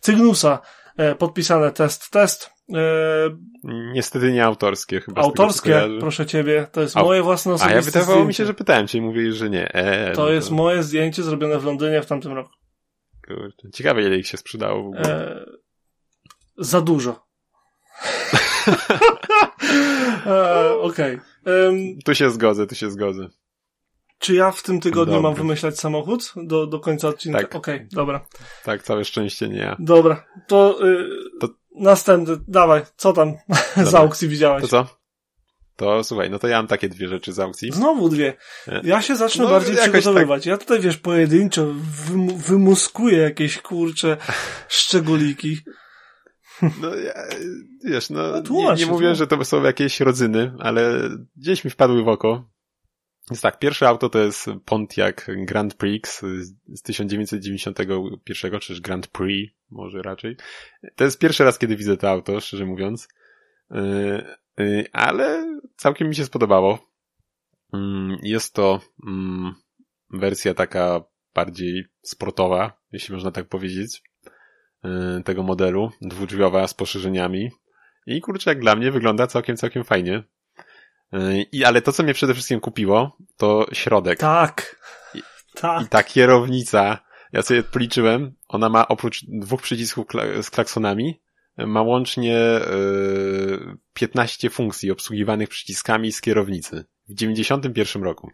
[0.00, 0.58] Cygnusa.
[0.98, 2.51] Yy, podpisane test, test.
[2.74, 5.22] E, Niestety nie autorskie chyba.
[5.22, 8.28] Autorskie, tego, proszę ciebie, to jest moje własne osobiste A ja wydawało zdjęcie.
[8.28, 9.68] mi się, że pytałem cię i mówili, że nie.
[9.72, 10.54] E, to no jest to...
[10.54, 12.50] moje zdjęcie zrobione w Londynie w tamtym roku.
[13.26, 13.70] Kurczę.
[13.74, 15.02] Ciekawe ile ich się sprzedało w ogóle.
[15.02, 15.44] E,
[16.58, 17.26] za dużo.
[20.26, 21.16] e, Okej.
[21.16, 21.66] Okay.
[21.66, 23.28] Um, tu się zgodzę, tu się zgodzę.
[24.18, 25.30] Czy ja w tym tygodniu dobra.
[25.30, 27.38] mam wymyślać samochód do, do końca odcinka?
[27.38, 27.54] Tak.
[27.54, 28.26] Okej, okay, dobra.
[28.64, 29.76] Tak, całe szczęście nie ja.
[29.78, 31.08] Dobra, to, y,
[31.40, 33.34] to Następny, dawaj, co tam
[33.90, 34.62] z aukcji widziałeś?
[34.62, 35.02] To co?
[35.76, 37.72] To słuchaj, no to ja mam takie dwie rzeczy z aukcji.
[37.72, 38.34] Znowu dwie.
[38.82, 40.42] Ja się zacznę no, bardziej przygotowywać.
[40.42, 40.50] Tak...
[40.50, 41.66] Ja tutaj, wiesz, pojedynczo
[42.06, 44.16] wym wymuskuję jakieś, kurcze,
[44.68, 45.58] szczególiki.
[46.62, 47.12] No, ja,
[47.84, 52.04] wiesz, no, no nie, nie mówię, że to są jakieś rodzyny, ale gdzieś mi wpadły
[52.04, 52.51] w oko.
[53.30, 56.20] Więc tak, pierwsze auto to jest Pontiac Grand Prix
[56.66, 60.36] z 1991, czy też Grand Prix, może raczej.
[60.96, 63.08] To jest pierwszy raz, kiedy widzę to auto, szczerze mówiąc.
[63.70, 64.24] Yy,
[64.58, 66.78] yy, ale całkiem mi się spodobało.
[67.72, 69.54] Mm, jest to mm,
[70.10, 71.04] wersja taka
[71.34, 74.02] bardziej sportowa, jeśli można tak powiedzieć,
[74.84, 77.50] yy, tego modelu, dwudrzwiowa z poszerzeniami.
[78.06, 80.22] I kurczę, jak dla mnie wygląda całkiem, całkiem fajnie.
[81.52, 84.18] I, ale to, co mnie przede wszystkim kupiło, to środek.
[84.18, 84.76] Tak.
[85.14, 85.22] I,
[85.54, 85.82] tak.
[85.82, 86.98] I ta kierownica,
[87.32, 91.22] ja sobie policzyłem, ona ma oprócz dwóch przycisków kla z klaksonami,
[91.58, 96.84] ma łącznie yy, 15 funkcji obsługiwanych przyciskami z kierownicy.
[97.08, 98.30] W 91 roku.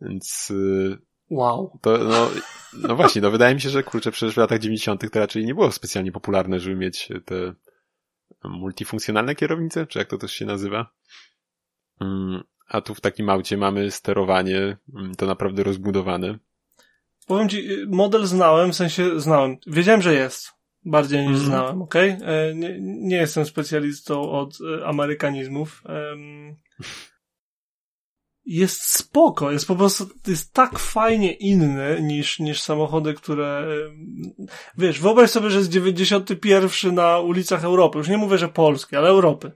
[0.00, 0.48] Więc...
[0.50, 0.98] Yy,
[1.30, 1.78] wow.
[1.82, 2.30] To, no,
[2.72, 5.54] no właśnie, no wydaje mi się, że kurczę, przecież w latach 90 to raczej nie
[5.54, 7.54] było specjalnie popularne, żeby mieć te
[8.44, 10.90] multifunkcjonalne kierownice, czy jak to też się nazywa.
[12.00, 16.38] Mm, a tu w takim aucie mamy sterowanie, mm, to naprawdę rozbudowane.
[17.26, 19.56] Powiem ci, model znałem, w sensie znałem.
[19.66, 20.52] Wiedziałem, że jest.
[20.84, 21.46] Bardziej niż mm.
[21.46, 21.94] znałem, ok?
[21.96, 22.18] E,
[22.54, 25.82] nie, nie jestem specjalistą od e, amerykanizmów.
[28.50, 33.66] Jest spoko, jest po prostu, jest tak fajnie inny niż, niż samochody, które,
[34.78, 37.98] wiesz, wyobraź sobie, że jest 91 na ulicach Europy.
[37.98, 39.52] Już nie mówię, że Polski, ale Europy.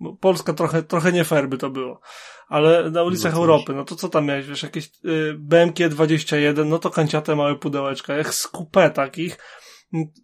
[0.00, 2.00] Bo Polska trochę, trochę nie fair by to było.
[2.48, 6.68] Ale na ulicach no Europy, no to co tam miałeś, wiesz, jakieś y, BMK 21,
[6.68, 8.50] no to kanciate małe pudełeczka, jak z
[8.94, 9.38] takich.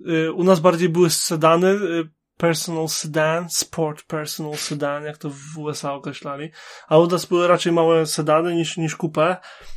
[0.08, 2.08] Y, u nas bardziej były sedany, y,
[2.42, 6.50] personal sedan, sport personal sedan, jak to w USA określali.
[6.88, 9.36] A u nas były raczej małe sedany niż, niż coupé.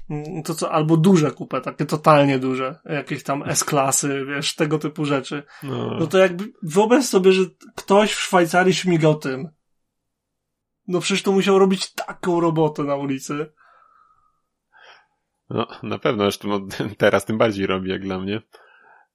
[0.09, 2.79] Mm, to co, albo duże coupé, takie totalnie duże.
[2.85, 5.43] Jakieś tam S-klasy, wiesz, tego typu rzeczy.
[5.63, 5.97] No.
[5.99, 7.43] no to jakby, wyobraź sobie, że
[7.75, 9.49] ktoś w Szwajcarii śmigał tym.
[10.87, 13.53] No przecież to musiał robić taką robotę na ulicy.
[15.49, 16.59] No, na pewno, zresztą no,
[16.97, 18.41] teraz tym bardziej robi, jak dla mnie.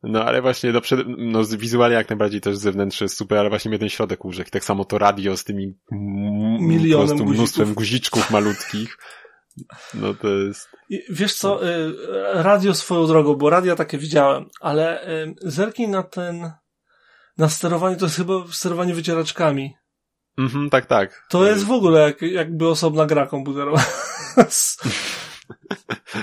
[0.03, 3.68] No, ale właśnie, no, przed, no wizualnie jak najbardziej też zewnętrzny jest super, ale właśnie
[3.68, 4.51] mnie ten środek urzekł.
[4.51, 5.74] Tak samo to radio z tymi
[6.61, 7.36] milionem po guziczków.
[7.36, 8.98] mnóstwem guziczków malutkich.
[9.94, 10.68] No to jest...
[11.11, 11.92] Wiesz co, y,
[12.32, 16.53] radio swoją drogą, bo radia takie widziałem, ale y, zerknij na ten,
[17.38, 19.74] na sterowanie, to jest chyba sterowanie wycieraczkami.
[20.38, 21.26] Mhm, tak, tak.
[21.28, 23.84] To jest w ogóle jak, jakby osobna gra komputerowa.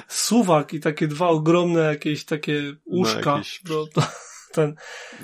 [0.07, 3.31] Suwak i takie dwa ogromne jakieś takie no, uszka.
[3.31, 3.63] No, jakieś...
[3.69, 4.01] no, to,
[4.55, 4.75] ten,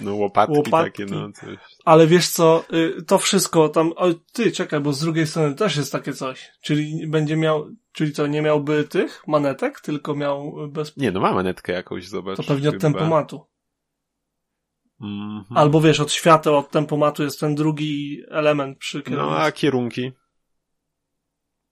[0.02, 1.58] no łopatki, łopatki, takie, no coś.
[1.86, 5.78] Ale wiesz co, y, to wszystko tam, o, ty czekaj, bo z drugiej strony też
[5.78, 6.52] jest takie coś.
[6.62, 10.98] Czyli będzie miał, czyli co, nie miałby tych manetek, tylko miał bez...
[10.98, 12.38] Nie, no ma manetkę jakąś, zobacz.
[12.38, 13.46] To pewnie od tempomatu.
[15.02, 15.58] Mm -hmm.
[15.58, 19.32] Albo wiesz, od świateł, od tempomatu jest ten drugi element przy kierunku.
[19.32, 20.12] No a kierunki?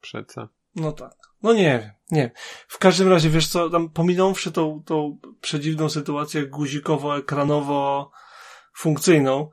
[0.02, 0.50] Przeca.
[0.76, 1.14] No tak.
[1.44, 2.32] No nie wiem, nie.
[2.68, 9.48] W każdym razie, wiesz co, tam pominąwszy tą, tą przedziwną sytuację guzikowo-ekranowo-funkcyjną,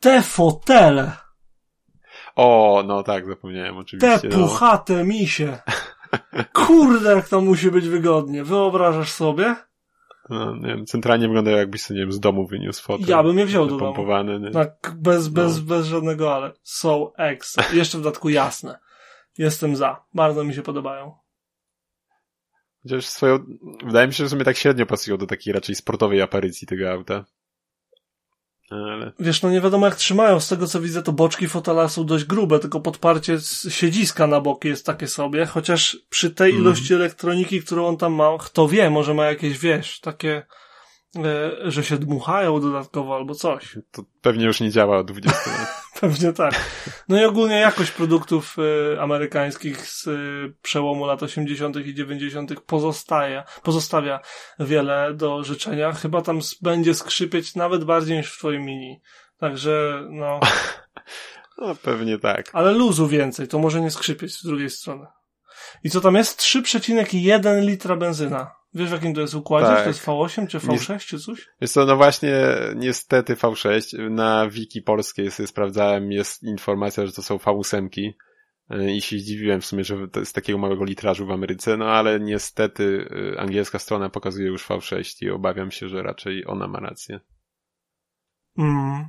[0.00, 1.12] te fotele!
[2.36, 4.18] O, no tak, zapomniałem oczywiście.
[4.18, 4.36] Te no.
[4.36, 5.58] puchate misie!
[6.52, 8.44] Kurde, jak to musi być wygodnie.
[8.44, 9.56] Wyobrażasz sobie?
[10.30, 13.08] No, nie wiem, centralnie wyglądają jakbyś sobie, nie wiem, z domu wyniósł fotel.
[13.08, 14.06] Ja bym je wziął do domu.
[14.40, 14.50] Nie?
[14.50, 15.62] Tak, bez, bez, no.
[15.62, 16.52] bez żadnego ale.
[16.62, 17.56] So X.
[17.72, 18.78] Jeszcze w dodatku jasne.
[19.38, 20.04] Jestem za.
[20.14, 21.14] Bardzo mi się podobają.
[22.86, 23.38] Chociaż swoją,
[23.84, 27.24] wydaje mi się, że sobie tak średnio pasują do takiej raczej sportowej aparycji tego auta.
[28.70, 29.12] Ale...
[29.20, 30.40] Wiesz, no nie wiadomo jak trzymają.
[30.40, 34.68] Z tego co widzę, to boczki fotela są dość grube, tylko podparcie siedziska na boki
[34.68, 35.46] jest takie sobie.
[35.46, 36.62] Chociaż przy tej mm.
[36.62, 40.42] ilości elektroniki, którą on tam ma, kto wie, może ma jakieś, wiesz, takie
[41.64, 43.78] że się dmuchają dodatkowo albo coś.
[43.92, 45.82] To pewnie już nie działa od 20 lat.
[46.00, 46.54] pewnie tak.
[47.08, 48.56] No i ogólnie jakość produktów
[48.94, 51.76] y, amerykańskich z y, przełomu lat 80.
[51.76, 52.60] i 90.
[52.60, 54.20] pozostaje, pozostawia
[54.58, 55.92] wiele do życzenia.
[55.92, 59.00] Chyba tam będzie skrzypieć nawet bardziej niż w twoim mini.
[59.38, 60.40] Także, no.
[61.58, 62.50] no pewnie tak.
[62.52, 65.06] Ale luzu więcej, to może nie skrzypieć z drugiej strony.
[65.84, 66.40] I co tam jest?
[66.40, 68.50] 3,1 litra benzyna.
[68.76, 69.66] Wiesz w jakim to jest układzie?
[69.66, 69.82] Tak.
[69.82, 71.48] To jest V8 czy V6 Nie, czy coś?
[71.60, 72.32] Jest to no właśnie
[72.74, 74.10] niestety V6.
[74.10, 77.88] Na wiki polskiej sobie sprawdzałem, jest informacja, że to są V8
[78.94, 82.20] i się zdziwiłem w sumie, że to jest takiego małego litrażu w Ameryce, no ale
[82.20, 87.20] niestety y, angielska strona pokazuje już V6 i obawiam się, że raczej ona ma rację.
[88.58, 89.08] Mm.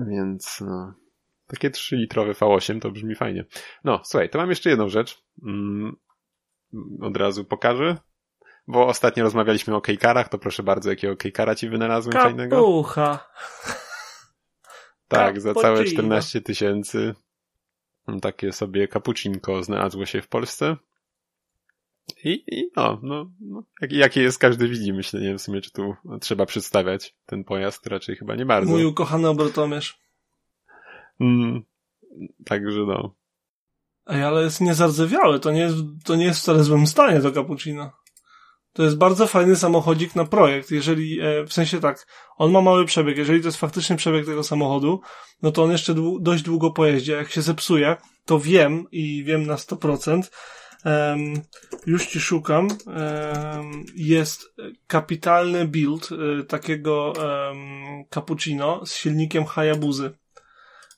[0.00, 0.94] Więc no,
[1.46, 3.44] takie 3-litrowe V8 to brzmi fajnie.
[3.84, 5.24] No, słuchaj, to mam jeszcze jedną rzecz.
[5.42, 5.96] Mm,
[7.00, 7.96] od razu pokażę.
[8.66, 12.28] Bo ostatnio rozmawialiśmy o kejkarach, to proszę bardzo, jakiego kejkara ci wynalazłem Kapucha.
[12.28, 12.56] fajnego?
[12.56, 13.28] Kapucha.
[15.08, 17.14] Tak, za całe 14 tysięcy
[18.22, 20.76] takie sobie cappuccinko znalazło się w Polsce.
[22.24, 25.72] I, i no, no, no jaki jest każdy widzi, myślę, nie wiem w sumie, czy
[25.72, 28.70] tu trzeba przedstawiać ten pojazd, raczej chyba nie bardzo.
[28.70, 30.00] Mój ukochany obrotomierz.
[31.20, 31.62] Mm,
[32.44, 33.14] także no.
[34.06, 37.32] Ej, ale jest niezardzewiały, to nie jest, to nie jest w wcale złym stanie to
[37.32, 37.92] cappuccino.
[38.74, 40.70] To jest bardzo fajny samochodzik na projekt.
[40.70, 42.06] Jeżeli, e, w sensie tak,
[42.36, 43.18] on ma mały przebieg.
[43.18, 45.00] Jeżeli to jest faktyczny przebieg tego samochodu,
[45.42, 47.10] no to on jeszcze dłu dość długo pojeździ.
[47.10, 50.22] Jak się zepsuje, to wiem i wiem na 100%.
[50.84, 51.42] Um,
[51.86, 52.68] już ci szukam.
[53.96, 54.54] Jest
[54.86, 60.10] kapitalny build um, takiego um, cappuccino z silnikiem Hayabuzy.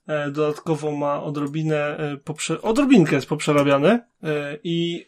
[0.06, 3.88] E, dodatkowo ma odrobinę, e, poprze odrobinkę jest poprzerabiany
[4.22, 5.06] e, i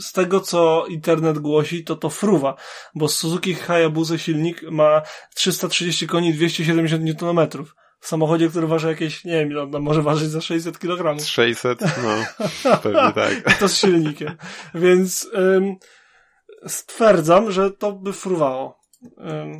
[0.00, 2.54] z tego, co internet głosi, to to fruwa,
[2.94, 5.02] bo Suzuki Hayabusa silnik ma
[5.34, 7.48] 330 koni 270 Nm.
[8.00, 11.20] W samochodzie, który waży jakieś, nie wiem, on może ważyć za 600 kg.
[11.24, 12.24] 600, no,
[12.82, 13.58] pewnie tak.
[13.58, 14.36] To z silnikiem.
[14.74, 15.76] Więc ym,
[16.66, 18.81] stwierdzam, że to by fruwało.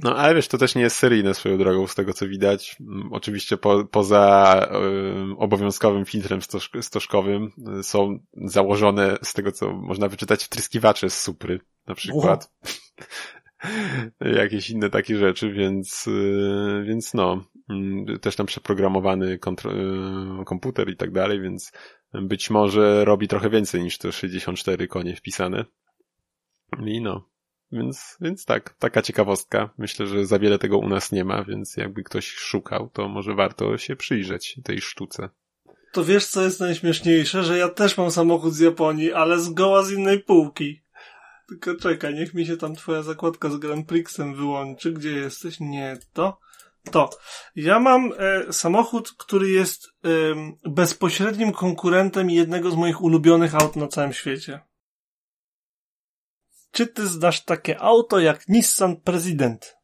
[0.03, 2.76] No ale wiesz, to też nie jest seryjne swoją drogą, z tego co widać.
[2.80, 6.40] Mm, oczywiście po, poza um, obowiązkowym filtrem
[6.80, 12.53] stożkowym y, są założone, z tego co można wyczytać, wtryskiwacze z supry na przykład.
[14.43, 19.38] Jakieś inne takie rzeczy, więc, y, więc no, mm, też tam przeprogramowany y,
[20.45, 21.72] komputer i tak dalej, więc
[22.14, 25.64] być może robi trochę więcej niż te 64 konie wpisane.
[26.86, 27.32] I no,
[27.73, 29.70] więc, więc tak, taka ciekawostka.
[29.79, 33.35] Myślę, że za wiele tego u nas nie ma, więc jakby ktoś szukał, to może
[33.35, 35.29] warto się przyjrzeć tej sztuce.
[35.93, 37.45] To wiesz, co jest najśmieszniejsze?
[37.45, 40.83] Że ja też mam samochód z Japonii, ale zgoła z innej półki.
[41.49, 44.93] Tylko czekaj, niech mi się tam twoja zakładka z Grand Prixem wyłączy.
[44.93, 45.61] Gdzie jesteś?
[45.61, 46.39] Nie, to.
[46.91, 47.11] To.
[47.57, 50.09] Ja mam e, samochód, który jest e,
[50.70, 54.61] bezpośrednim konkurentem jednego z moich ulubionych aut na całym świecie.
[56.73, 59.77] Czy ty znasz takie auto jak Nissan President?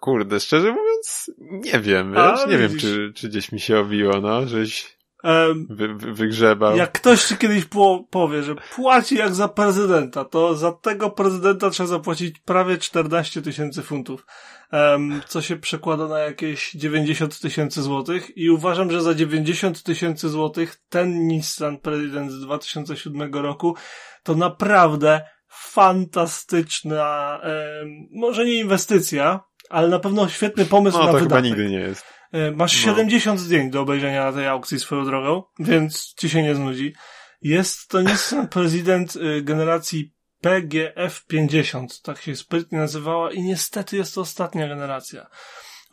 [0.00, 2.40] Kurde, szczerze mówiąc, nie wiem, wiesz?
[2.44, 2.82] A, nie widzisz.
[2.82, 6.76] wiem, czy, czy gdzieś mi się obiło, no, żeś um, wy, wy, wygrzebał.
[6.76, 11.70] Jak ktoś ci kiedyś po, powie, że płaci jak za prezydenta, to za tego prezydenta
[11.70, 14.26] trzeba zapłacić prawie 14 tysięcy funtów,
[14.72, 20.28] um, co się przekłada na jakieś 90 tysięcy złotych i uważam, że za 90 tysięcy
[20.28, 23.76] złotych ten Nissan President z 2007 roku
[24.22, 25.33] to naprawdę
[25.74, 31.36] fantastyczna, e, może nie inwestycja, ale na pewno świetny pomysł no, na to wydatek.
[31.36, 32.04] chyba nigdy nie jest.
[32.32, 32.92] E, masz no.
[32.92, 36.94] 70 zdjęć do obejrzenia na tej aukcji swoją drogą, więc ci się nie znudzi.
[37.42, 44.14] Jest to Nissan President e, generacji PGF 50, tak się sprytnie nazywała i niestety jest
[44.14, 45.26] to ostatnia generacja.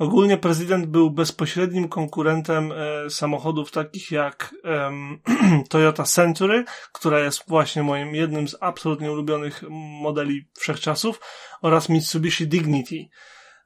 [0.02, 4.92] Ogólnie prezydent był bezpośrednim konkurentem e, samochodów takich jak e,
[5.70, 9.64] Toyota Century, która jest właśnie moim jednym z absolutnie ulubionych
[10.02, 11.20] modeli wszechczasów,
[11.62, 13.10] oraz Mitsubishi Dignity,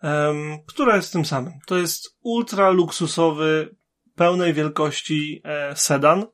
[0.03, 0.33] e,
[0.67, 1.53] która jest tym samym.
[1.67, 3.75] To jest ultra luksusowy,
[4.15, 6.25] pełnej wielkości e, sedan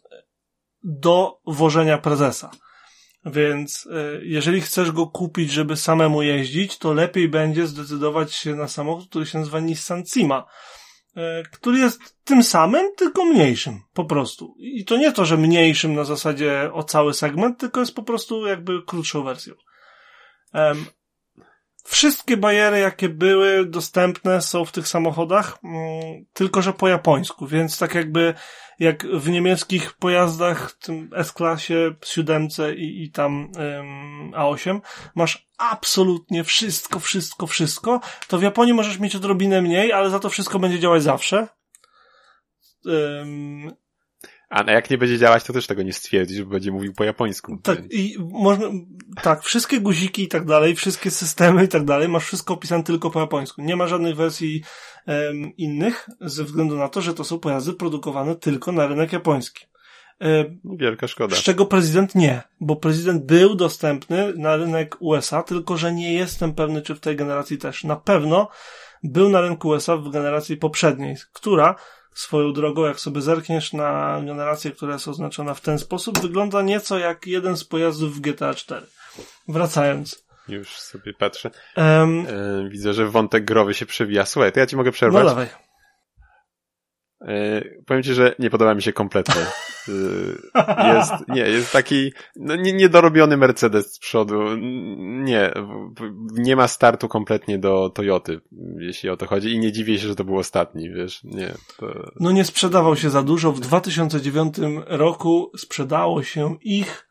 [0.83, 2.51] do wożenia prezesa.
[3.25, 8.67] Więc y, jeżeli chcesz go kupić, żeby samemu jeździć, to lepiej będzie zdecydować się na
[8.67, 10.45] samochód, który się nazywa Nissan Cima,
[11.17, 14.55] y, który jest tym samym, tylko mniejszym, po prostu.
[14.59, 18.47] I to nie to, że mniejszym na zasadzie o cały segment, tylko jest po prostu
[18.47, 19.53] jakby krótszą wersją.
[21.83, 27.77] Wszystkie bariery, jakie były dostępne, są w tych samochodach, mm, tylko że po japońsku, więc
[27.77, 28.33] tak jakby
[28.79, 34.79] jak w niemieckich pojazdach, tym S-klasie, 7 i, i tam ym, A8,
[35.15, 40.29] masz absolutnie wszystko, wszystko, wszystko, to w Japonii możesz mieć odrobinę mniej, ale za to
[40.29, 41.47] wszystko będzie działać zawsze.
[42.87, 43.80] Ym,
[44.51, 47.57] a jak nie będzie działać, to też tego nie stwierdzisz, bo będzie mówił po japońsku.
[47.63, 48.67] Tak, i można,
[49.21, 53.09] tak, wszystkie guziki i tak dalej, wszystkie systemy i tak dalej, masz wszystko opisane tylko
[53.09, 53.61] po japońsku.
[53.61, 54.63] Nie ma żadnych wersji
[55.07, 59.65] um, innych, ze względu na to, że to są pojazdy produkowane tylko na rynek japoński.
[60.63, 61.35] Wielka szkoda.
[61.35, 66.53] Z czego prezydent nie, bo prezydent był dostępny na rynek USA, tylko że nie jestem
[66.53, 67.83] pewny, czy w tej generacji też.
[67.83, 68.49] Na pewno
[69.03, 71.75] był na rynku USA w generacji poprzedniej, która
[72.13, 76.99] swoją drogą, jak sobie zerkniesz na generację, która jest oznaczona w ten sposób, wygląda nieco
[76.99, 78.85] jak jeden z pojazdów w GTA 4.
[79.47, 80.23] Wracając.
[80.47, 81.51] Już sobie patrzę.
[81.77, 82.25] Um,
[82.69, 84.25] widzę, że wątek growy się przewija.
[84.25, 85.23] Słuchaj, to ja ci mogę przerwać.
[85.23, 85.47] No dawaj.
[87.27, 89.41] E, powiem ci, że nie podoba mi się kompletnie.
[90.55, 94.57] E, jest, nie, jest taki no, nie, niedorobiony Mercedes z przodu.
[95.23, 95.51] Nie,
[96.33, 98.41] nie ma startu kompletnie do Toyoty,
[98.79, 101.53] jeśli o to chodzi i nie dziwię się, że to był ostatni, wiesz, nie.
[101.77, 102.11] To...
[102.19, 103.51] No nie sprzedawał się za dużo.
[103.51, 104.55] W 2009
[104.87, 107.07] roku sprzedało się ich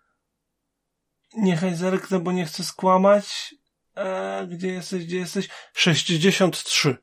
[1.36, 3.54] niechaj zerknę, bo nie chcę skłamać.
[3.96, 5.48] E, gdzie jesteś, gdzie jesteś?
[5.72, 6.96] 63.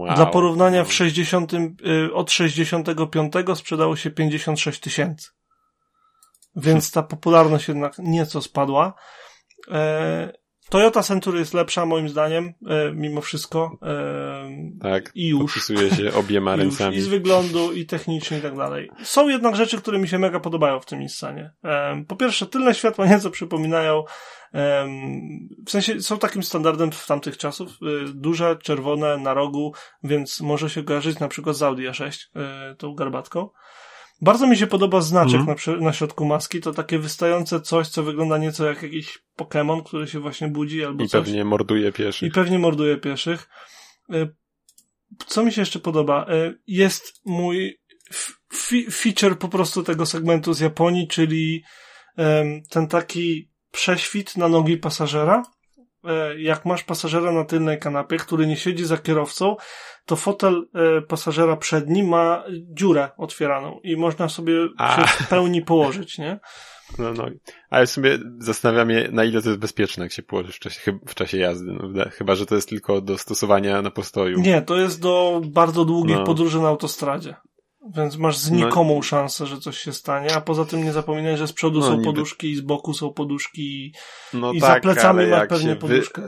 [0.00, 0.14] Wow.
[0.16, 5.30] Dla porównania w 60, y, od 65 sprzedało się 56 tysięcy.
[6.56, 8.94] Więc ta popularność jednak nieco spadła.
[9.70, 10.32] E,
[10.70, 13.78] Toyota Century jest lepsza moim zdaniem, e, mimo wszystko.
[13.82, 14.50] E,
[14.82, 15.40] tak, i już.
[15.40, 16.96] Podpisuje się obiema ręcami.
[16.96, 18.90] I z wyglądu, i technicznie, i tak dalej.
[19.02, 21.52] Są jednak rzeczy, które mi się mega podobają w tym Nissanie.
[22.08, 24.04] Po pierwsze, tylne światła nieco przypominają
[25.66, 29.72] w sensie są takim standardem w tamtych czasów, y, duże, czerwone na rogu,
[30.04, 32.28] więc może się kojarzyć na przykład z Audi A6,
[32.72, 33.50] y, tą garbatką.
[34.20, 35.56] Bardzo mi się podoba znaczek mm.
[35.66, 40.06] na, na środku maski, to takie wystające coś, co wygląda nieco jak jakiś Pokémon, który
[40.06, 41.24] się właśnie budzi albo I coś.
[41.24, 42.28] Pewnie morduje pieszych.
[42.28, 43.48] I pewnie morduje pieszych.
[44.14, 44.34] Y,
[45.26, 46.26] co mi się jeszcze podoba?
[46.66, 47.80] Jest mój
[48.90, 51.64] feature po prostu tego segmentu z Japonii, czyli
[52.70, 55.42] ten taki prześwit na nogi pasażera,
[56.04, 59.56] e, jak masz pasażera na tylnej kanapie, który nie siedzi za kierowcą,
[60.06, 62.44] to fotel e, pasażera przedni ma
[62.74, 64.96] dziurę otwieraną i można sobie A.
[64.96, 66.40] się w pełni położyć, nie?
[66.98, 67.24] No, no.
[67.70, 70.98] Ale w sumie zastanawiam się, na ile to jest bezpieczne, jak się położysz w czasie,
[71.06, 71.72] w czasie jazdy.
[71.72, 74.40] No, chyba, że to jest tylko do stosowania na postoju.
[74.40, 76.24] Nie, to jest do bardzo długich No.
[76.24, 77.34] podróży na autostradzie.
[77.96, 81.52] Więc masz znikomą szansę, że coś się stanie, a poza tym nie zapominaj, że z
[81.52, 82.04] przodu No, są niby.
[82.04, 83.94] poduszki i z boku są poduszki.
[84.34, 86.22] No I za plecami masz pewnie się poduszkę.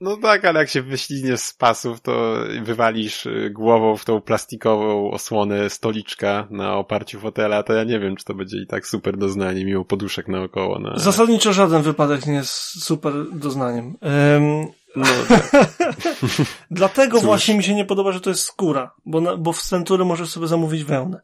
[0.00, 5.10] No tak, ale jak się wyślizniesz z pasów, to wywalisz y, głową w tą plastikową
[5.10, 9.16] osłonę stoliczka na oparciu fotela, to ja nie wiem, czy to będzie i tak super
[9.16, 10.78] doznanie, mimo poduszek naokoło.
[10.78, 13.96] No, Zasadniczo żaden wypadek nie jest super doznaniem.
[14.96, 15.62] No tak.
[16.70, 17.26] Dlatego Cóż.
[17.26, 20.30] właśnie mi się nie podoba, że to jest skóra, bo, na, bo w Century możesz
[20.30, 21.20] sobie zamówić wełnę.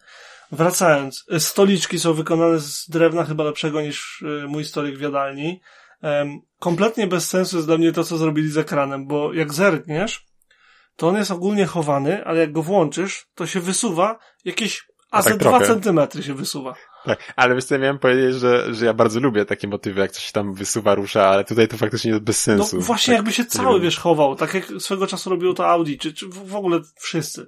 [0.52, 5.60] Wracając, y, stoliczki są wykonane z drewna chyba lepszego niż y, mój stolik w jadalni.
[6.58, 10.26] Kompletnie bez sensu jest dla mnie to, co zrobili z ekranem, bo jak zerkniesz,
[10.96, 15.32] to on jest ogólnie chowany, ale jak go włączysz, to się wysuwa jakieś, a tak
[15.32, 15.66] ze dwa trochę.
[15.66, 16.74] centymetry się wysuwa.
[17.04, 17.32] tak.
[17.36, 20.24] Ale wiesz co, ja miałem powiedzieć, że, że ja bardzo lubię takie motywy, jak coś
[20.24, 22.80] się tam wysuwa, rusza, ale tutaj to faktycznie jest bez No sensu.
[22.80, 26.12] właśnie tak, jakby się cały, wiesz, chował, tak jak swego czasu robiło to Audi, czy,
[26.14, 27.46] czy w w ogóle wszyscy.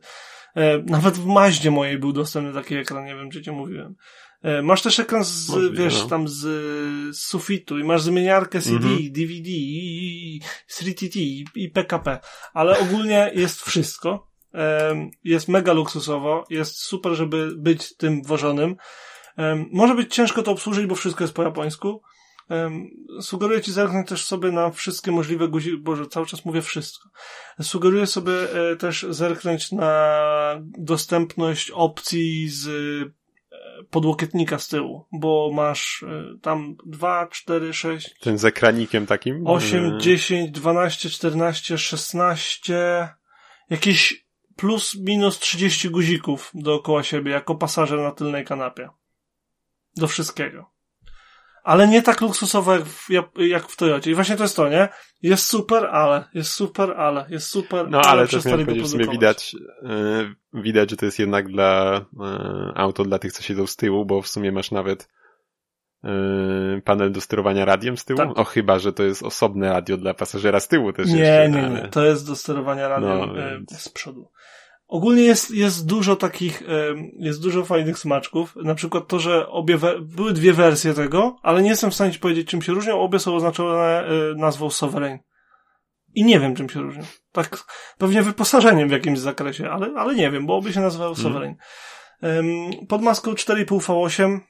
[0.57, 3.95] E, nawet w Maździe mojej był dostępny taki ekran, nie wiem, czy cię mówiłem.
[4.43, 6.09] E, masz też ekran z, Możliwe, wiesz, no.
[6.09, 6.41] tam z,
[7.17, 9.13] z sufitu i masz zmieniarkę CD, Mhm.
[9.13, 10.41] DVD, i, i
[10.73, 12.19] 3TT i, i PKP,
[12.55, 14.33] ale ogólnie jest wszystko.
[15.25, 18.77] Jest mega luksusowo, jest super, żeby być tym wożonym.
[19.73, 22.03] Może być ciężko to obsłużyć, bo wszystko jest po japońsku.
[23.21, 27.09] Sugeruję ci zerknąć też sobie na wszystkie możliwe guziki, boże, cały czas mówię wszystko.
[27.63, 28.33] Sugeruję sobie
[28.73, 30.15] e, też zerknąć na
[30.79, 32.69] dostępność opcji z
[33.91, 39.47] podłokietnika z tyłu, bo masz e, tam 2, 4, 6, Ten z ekranikiem takim?
[39.47, 43.09] 8, y, 10, 12, 14, 16,
[43.71, 48.89] jakieś plus minus 30 guzików dookoła siebie jako pasażer na tylnej kanapie.
[49.97, 50.72] Do wszystkiego.
[51.63, 53.09] Ale nie tak luksusowo jak w,
[53.39, 54.11] jak w Toyocie.
[54.11, 54.89] I właśnie to jest to, nie?
[55.23, 58.91] Jest super, ale, jest super, ale, jest super, No, ale też przestali miałem powiedzieć, w
[58.91, 59.57] sumie widać,
[60.53, 64.05] yy, widać, że to jest jednak dla yy, auto dla tych, co siedzą z tyłu,
[64.07, 65.09] bo w sumie masz nawet
[66.03, 68.19] yy, panel do sterowania radiem z tyłu.
[68.19, 68.39] Tak.
[68.39, 71.51] O, chyba, że to jest osobne radio dla pasażera z tyłu też Nie, jeszcze.
[71.51, 71.83] nie, ale...
[71.83, 71.89] nie.
[71.89, 74.29] To jest do sterowania radiem No, więc- z przodu.
[74.93, 76.63] Ogólnie jest, jest dużo takich,
[77.19, 78.57] jest dużo fajnych smaczków.
[78.57, 82.19] Na przykład to, że obie, były dwie wersje tego, ale nie jestem w stanie ci
[82.19, 83.01] powiedzieć, czym się różnią.
[83.01, 85.19] Obie są oznaczone e, nazwą Sovereign.
[86.15, 87.03] I nie wiem, czym się różnią.
[87.33, 87.65] Tak,
[87.99, 91.29] pewnie wyposażeniem w jakimś zakresie, ale, ale nie wiem, bo obie się nazywają Mhm.
[91.29, 91.55] Sovereign.
[92.23, 94.41] Em, Pod maską 4,5 V8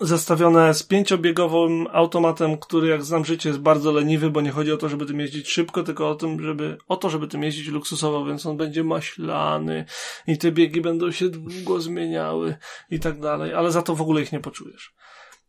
[0.00, 4.76] zestawione z pięciobiegowym automatem, który jak znam życie jest bardzo leniwy, bo nie chodzi o
[4.76, 8.24] to, żeby tym jeździć szybko, tylko o, tym, żeby, o to, żeby tym jeździć luksusowo,
[8.24, 9.84] więc on będzie maślany
[10.26, 12.56] i te biegi będą się długo zmieniały
[12.90, 14.94] i tak dalej, ale za to w ogóle ich nie poczujesz.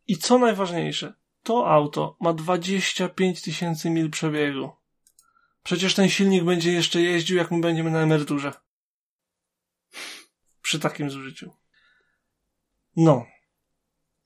[0.07, 1.13] I co najważniejsze,
[1.43, 4.71] to auto ma 25 tysięcy mil przebiegu.
[5.63, 8.53] Przecież ten silnik będzie jeszcze jeździł, jak my będziemy na emeryturze.
[10.61, 11.51] Przy takim zużyciu.
[12.95, 13.32] No.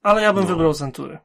[0.01, 0.49] Ale ja bym No.
[0.49, 1.17] wybrał Century.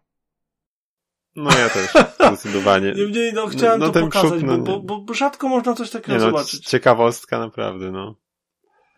[1.37, 1.93] No ja też,
[2.29, 2.93] zdecydowanie.
[2.93, 5.75] Nie, nie, no, chciałem no to ten pokazać, przód, no bo, bo, bo rzadko można
[5.75, 6.65] coś takiego Nie no, zobaczyć.
[6.69, 8.17] ciekawostka naprawdę, no.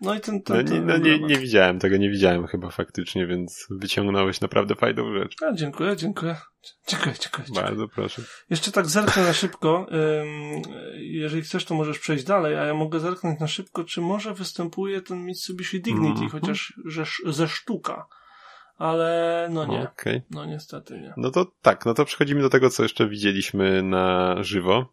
[0.00, 2.70] No i ten, ten, No, nie, ten no nie, nie widziałem tego, nie widziałem chyba
[2.70, 5.36] faktycznie, więc wyciągnąłeś naprawdę fajną rzecz.
[5.42, 6.36] A, dziękuję, dziękuję.
[6.88, 7.44] Dziękuję, dziękuję.
[7.46, 7.64] dziękuję.
[7.66, 8.22] Bardzo proszę.
[8.50, 9.86] Jeszcze tak zerknę na szybko.
[10.94, 15.02] Jeżeli chcesz, to możesz przejść dalej, a ja mogę zerknąć na szybko, czy może występuje
[15.02, 16.30] ten Mitsubishi Dignity, Mhm.
[16.30, 18.06] chociaż że, ze sztuka.
[18.78, 19.82] Ale no nie.
[19.82, 20.22] Okej.
[20.30, 21.14] No niestety nie.
[21.16, 24.86] No to tak, no to przechodzimy do tego, co jeszcze widzieliśmy na żywo.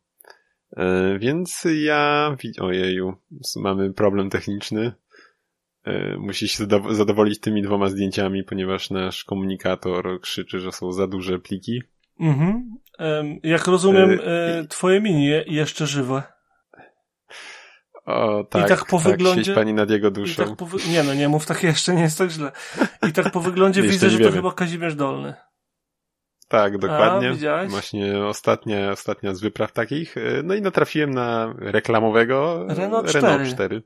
[0.77, 3.13] E, więc ja, ojeju,
[3.55, 4.91] mamy problem techniczny.
[5.85, 11.07] E, musi się zado- zadowolić tymi dwoma zdjęciami, ponieważ nasz komunikator krzyczy, że są za
[11.07, 11.83] duże pliki.
[12.19, 12.75] Mhm.
[13.19, 14.13] Ym, jak rozumiem, Y,
[14.63, 16.23] y, twoje mini je- jeszcze żywe.
[18.13, 20.55] O, tak, tak po wyglądzie- siedź pani nad jego I duszą.
[20.55, 20.77] tak wy...
[20.89, 22.51] Nie no, nie mów tak jeszcze, nie jest tak źle.
[23.09, 25.33] I tak po wyglądzie widzę, że to chyba Kazimierz Dolny.
[26.47, 27.29] Tak, dokładnie.
[27.29, 27.71] A, widziałeś?
[27.71, 30.17] Właśnie ostatnia, ostatnia z wypraw takich.
[30.17, 33.27] E, No i natrafiłem na reklamowego Renault 4.
[33.27, 33.83] Renault 4.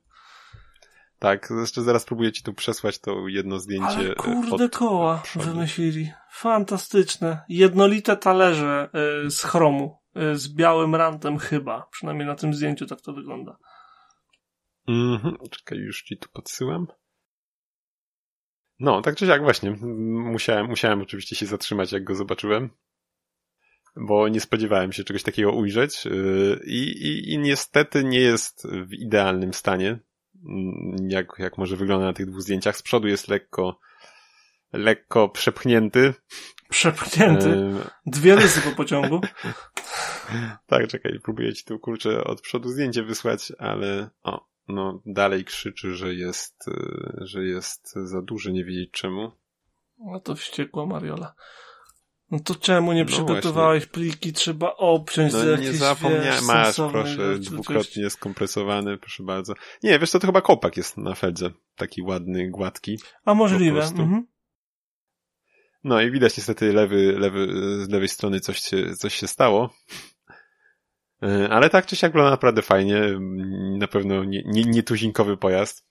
[1.20, 3.88] Tak, jeszcze zaraz próbuję ci tu przesłać to jedno zdjęcie.
[3.88, 5.46] Ale e, kurde koła przodu.
[5.46, 6.12] wymyślili.
[6.32, 7.40] Fantastyczne.
[7.50, 8.90] Jednolite talerze
[9.26, 9.98] y, z chromu.
[10.18, 11.88] y, Z białym rantem chyba.
[11.92, 13.58] Przynajmniej na tym zdjęciu tak to wygląda.
[14.88, 16.88] Mhm, czekaj, już ci tu podsyłam.
[18.80, 19.72] No, tak czy siak właśnie.
[20.12, 22.70] Musiałem, musiałem oczywiście się zatrzymać, jak go zobaczyłem.
[23.96, 28.94] bo nie spodziewałem się czegoś takiego ujrzeć y, i, i, i niestety nie jest w
[28.94, 30.00] idealnym stanie,
[30.46, 32.78] mm, jak, jak może wygląda na tych dwóch zdjęciach.
[32.78, 33.80] Z przodu jest lekko,
[34.74, 36.14] lekko przepchnięty.
[36.70, 37.50] Przepchnięty?
[37.50, 37.74] Y,
[38.06, 39.22] Dwie rysy po pociągu.
[40.68, 45.96] tak, czekaj, próbuję ci tu kurczę od przodu zdjęcie wysłać, ale o, no dalej krzyczy,
[45.96, 49.32] że jest, y, że jest za duży, nie wiedzieć czemu.
[49.98, 51.36] No to wściekła Mariola.
[52.32, 53.94] No to czemu nie no przygotowałeś właśnie.
[53.94, 54.34] pliki?
[54.34, 56.46] Trzeba obciąć no, za nie zapomniałem.
[56.46, 59.54] Masz, proszę, dwukrotnie skompresowany, proszę bardzo.
[59.84, 61.50] Nie, wiesz co, to chyba kopak jest na Feldze.
[61.76, 63.00] Taki ładny, gładki.
[63.26, 63.84] A możliwe.
[63.84, 64.28] Mhm.
[65.84, 67.48] No i widać niestety lewy, lewy,
[67.84, 69.74] z lewej strony coś się, coś się stało.
[71.24, 73.02] E, ale tak czy siak wygląda naprawdę fajnie.
[73.78, 74.84] Na pewno nie, nie, nie
[75.40, 75.88] pojazd.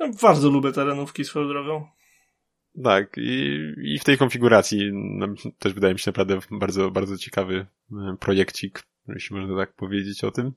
[0.00, 1.86] Ja bardzo lubię terenówki swoją drogą.
[2.84, 5.26] Tak, i, i w tej konfiguracji no,
[5.58, 10.30] też wydaje mi się naprawdę bardzo, bardzo ciekawy e, projekcik, jeśli można tak powiedzieć o
[10.30, 10.52] tym.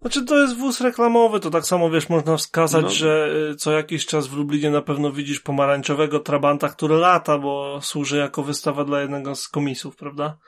[0.00, 2.90] Znaczy to jest wóz reklamowy, to tak samo wiesz, można wskazać, no.
[2.90, 7.80] że e, co jakiś czas w Lublinie na pewno widzisz pomarańczowego Trabanta, który lata, bo
[7.82, 10.38] służy jako wystawa dla jednego z komisów, prawda?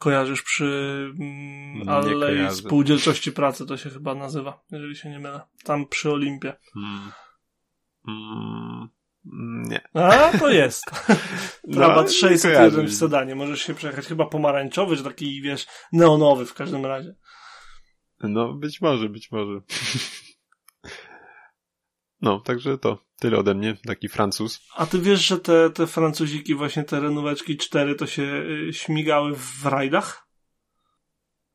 [0.00, 0.64] Kojarzysz przy
[1.20, 5.40] mm, Alei Spółdzielczości Pracy, to się chyba nazywa, jeżeli się nie mylę.
[5.64, 6.56] Tam przy Olimpie.
[6.74, 7.12] Hmm.
[8.08, 8.88] Mm,
[9.68, 9.80] nie.
[9.94, 10.84] A, to jest.
[11.74, 13.34] Trabant no, 601 w sedanie.
[13.34, 17.14] Możesz się przejechać chyba pomarańczowy, czy taki, wiesz, neonowy w każdym razie.
[18.20, 19.60] No, być może, być może.
[22.22, 24.60] No, także to tyle ode mnie, taki Francuz.
[24.76, 28.22] A ty wiesz, że te, te Francuziki, właśnie te renóweczki 4 to się
[28.68, 30.26] y, śmigały w rajdach?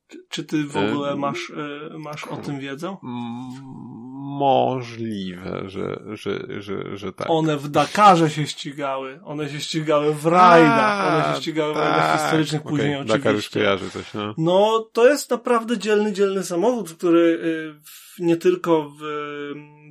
[0.08, 2.98] Czy, czy ty w ogóle masz, y, masz o tym wiedzę?
[4.40, 7.30] Możliwe, że, że, że, że tak.
[7.30, 9.20] One w Dakarze się ścigały.
[9.24, 11.14] One się ścigały w rajdach.
[11.14, 12.22] One się ścigały w rajdach tak.
[12.22, 12.72] historycznych okay.
[12.72, 13.18] później oczywiście.
[13.18, 14.34] Dakar już kojarzy coś, no.
[14.38, 17.20] No, to jest naprawdę dzielny, dzielny samochód, który
[18.20, 19.02] y, nie tylko w,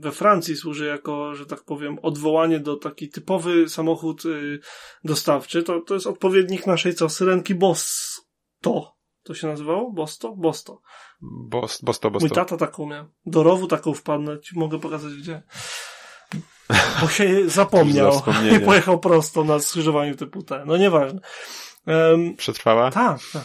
[0.00, 4.60] we Francji służy jako, że tak powiem, odwołanie do taki typowy samochód y,
[5.04, 5.62] dostawczy.
[5.62, 7.08] To, to jest odpowiednik naszej co?
[7.08, 8.20] Syrenki Boss.
[8.60, 8.94] To.
[9.22, 9.92] To się nazywało?
[9.92, 10.34] Bosto?
[10.36, 10.80] Bosto.
[11.22, 12.26] Bost, bosto, bosto.
[12.26, 13.06] Mój tata taką miał.
[13.26, 14.40] Do rowu taką wpadnę.
[14.40, 15.42] Ci mogę pokazać gdzie.
[17.00, 18.22] Bo się zapomniał
[18.56, 20.64] i pojechał prosto na skrzyżowaniu typu T.
[20.66, 21.20] No nieważne.
[21.86, 22.90] Um, Przetrwała?
[22.90, 23.44] Tak, tak.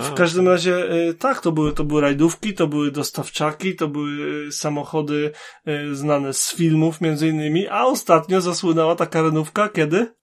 [0.00, 4.10] W, każdym razie y, tak, to były, to były rajdówki, to były dostawczaki, to były
[4.46, 5.32] y, samochody
[5.68, 10.14] y, znane z filmów między innymi, a ostatnio zasłynęła taka renówka kiedy?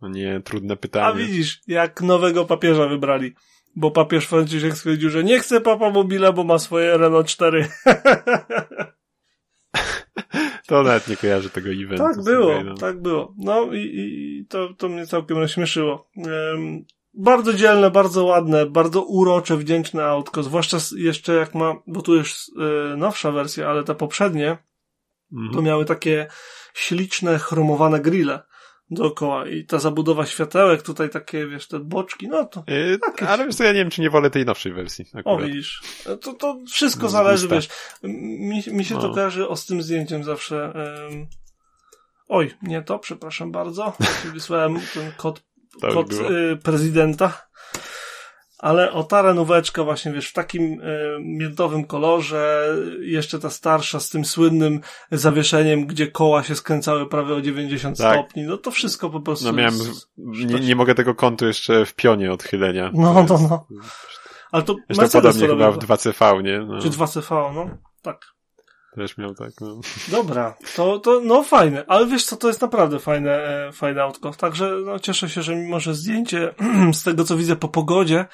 [0.00, 1.06] No nie, trudne pytanie.
[1.06, 3.34] A widzisz, jak nowego papieża wybrali.
[3.76, 7.68] Bo papież Franciszek stwierdził, że nie chce papa mobila, bo ma swoje Renault 4.
[10.66, 12.04] to nawet nie kojarzy tego eventu.
[12.04, 12.74] Tak było, no.
[12.74, 13.34] tak było.
[13.38, 16.10] No i, i to, to mnie całkiem rozśmieszyło.
[16.16, 16.84] Um,
[17.14, 22.48] bardzo dzielne, bardzo ładne, bardzo urocze, wdzięczne autko, zwłaszcza jeszcze jak ma, bo tu jest
[22.48, 24.58] y, nowsza wersja, ale te poprzednie,
[25.32, 25.54] -hmm.
[25.54, 26.26] to miały takie
[26.74, 28.40] śliczne, chromowane grille
[28.90, 32.64] dookoła i ta zabudowa światełek, tutaj takie, wiesz, te boczki, no to...
[32.66, 32.98] Yy,
[33.28, 35.04] ale wiesz co, ja nie wiem, czy nie wolę tej nowszej wersji.
[35.14, 35.40] Akurat.
[35.40, 35.82] O, widzisz.
[36.20, 37.68] To, to wszystko zależy, wiesz.
[38.02, 39.00] Mi, mi się no.
[39.00, 40.72] to kojarzy o z tym zdjęciem zawsze.
[41.10, 41.26] Um...
[42.28, 43.92] Oj, nie to, przepraszam bardzo.
[44.34, 45.42] Wysłałem ten kod,
[45.80, 47.46] kod y, prezydenta
[48.62, 52.68] ale o ta renóweczka właśnie, wiesz, w takim y, miętowym kolorze,
[53.00, 58.18] jeszcze ta starsza z tym słynnym zawieszeniem, gdzie koła się skręcały prawie o 90 tak.
[58.18, 59.46] stopni, no to wszystko po prostu...
[59.46, 59.74] No miałem,
[60.18, 62.90] nie, nie mogę tego kątu jeszcze w pionie odchylenia.
[62.94, 63.66] No, no, no.
[64.52, 66.58] Ale to Zresztą podobnie chyba w 2CV, nie?
[66.58, 66.80] No.
[66.80, 67.78] Czy 2CV, no.
[68.02, 68.31] Tak.
[68.96, 69.80] Też miał tak, no.
[70.08, 74.30] Dobra, to, to no fajne, ale wiesz co, to jest naprawdę fajne, e, fajne autko.
[74.30, 76.54] Także no, cieszę się, że mimo, że zdjęcie
[76.92, 78.24] z tego co widzę po pogodzie,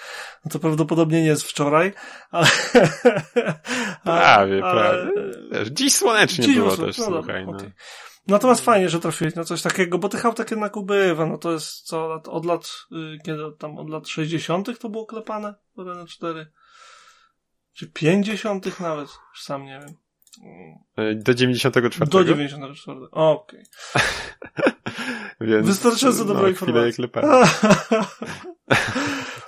[0.44, 1.92] no to prawdopodobnie nie jest wczoraj,
[2.30, 2.46] ale...
[4.04, 5.70] prawie, ale, prawie.
[5.70, 7.46] Dziś słonecznie dziś było też, no, słuchaj.
[7.46, 7.52] No.
[7.52, 7.72] Okay.
[8.26, 11.82] Natomiast fajnie, że trafiłeś na coś takiego, bo tych autek jednak ubywa, no to jest
[11.82, 14.78] co, od lat, y, kiedy tam, od lat 60.
[14.78, 15.54] to było klepane?
[15.76, 16.52] Renault 4?
[17.72, 18.80] Czy 50.
[18.80, 19.08] nawet?
[19.08, 20.07] Już sam nie wiem.
[20.96, 22.06] E, do 94?
[22.06, 23.00] Do 94.
[23.10, 23.62] Okej.
[25.40, 25.62] Okay.
[25.62, 27.06] Wystarczająco dobra no, informacja.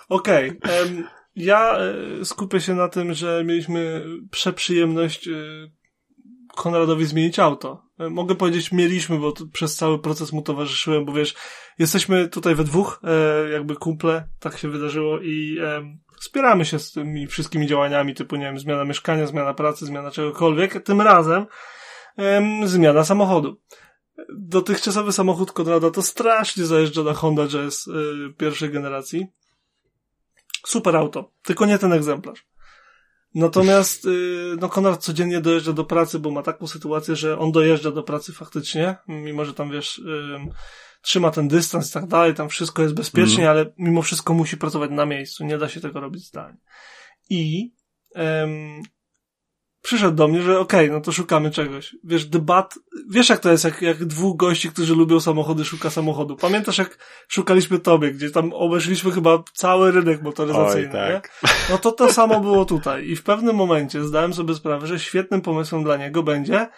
[0.09, 0.59] Okej.
[0.59, 0.83] Okay.
[0.83, 1.05] Um,
[1.37, 5.33] ja e, skupię się na tym, że mieliśmy przeprzyjemność e,
[6.57, 7.83] Konradowi zmienić auto.
[8.11, 11.35] Mogę powiedzieć mieliśmy, bo przez cały proces mu towarzyszyłem, bo wiesz,
[11.79, 13.01] jesteśmy tutaj we dwóch,
[13.53, 15.59] jakby kumple, tak się wydarzyło i
[16.21, 20.83] wspieramy się z tymi wszystkimi działaniami typu, nie wiem, zmiana mieszkania, zmiana pracy, zmiana czegokolwiek.
[20.83, 21.47] Tym razem
[22.17, 23.61] em, zmiana samochodu.
[24.39, 29.27] dotychczasowy samochód Konrada to strasznie zajeżdża na Honda Jazz y, pierwszej generacji.
[30.67, 32.47] Super auto, tylko nie ten egzemplarz.
[33.35, 37.91] Natomiast y, no Konrad codziennie dojeżdża do pracy, bo ma taką sytuację, że on dojeżdża
[37.91, 40.39] do pracy faktycznie, mimo że tam wiesz, y,
[41.01, 43.51] trzyma ten dystans i tak dalej, tam wszystko jest bezpiecznie, mm.
[43.51, 46.59] ale mimo wszystko musi pracować na miejscu, nie da się tego robić zdalnie.
[47.31, 47.73] I
[48.15, 48.83] um,
[49.83, 51.97] przyszedł do mnie, że okej, okay, no to szukamy czegoś.
[52.05, 52.75] Wiesz, debat,
[53.11, 56.37] wiesz jak to jest, jak, jak dwóch gości, którzy lubią samochody, szuka samochodu.
[56.37, 56.99] Pamiętasz jak
[57.29, 61.33] szukaliśmy tobie, gdzie tam obeszliśmy chyba cały rynek motoryzacyjny, Oj, tak.
[61.45, 61.51] nie?
[61.71, 63.09] No to to samo było tutaj.
[63.09, 66.69] I w pewnym momencie zdałem sobie sprawę, że świetnym pomysłem dla niego będzie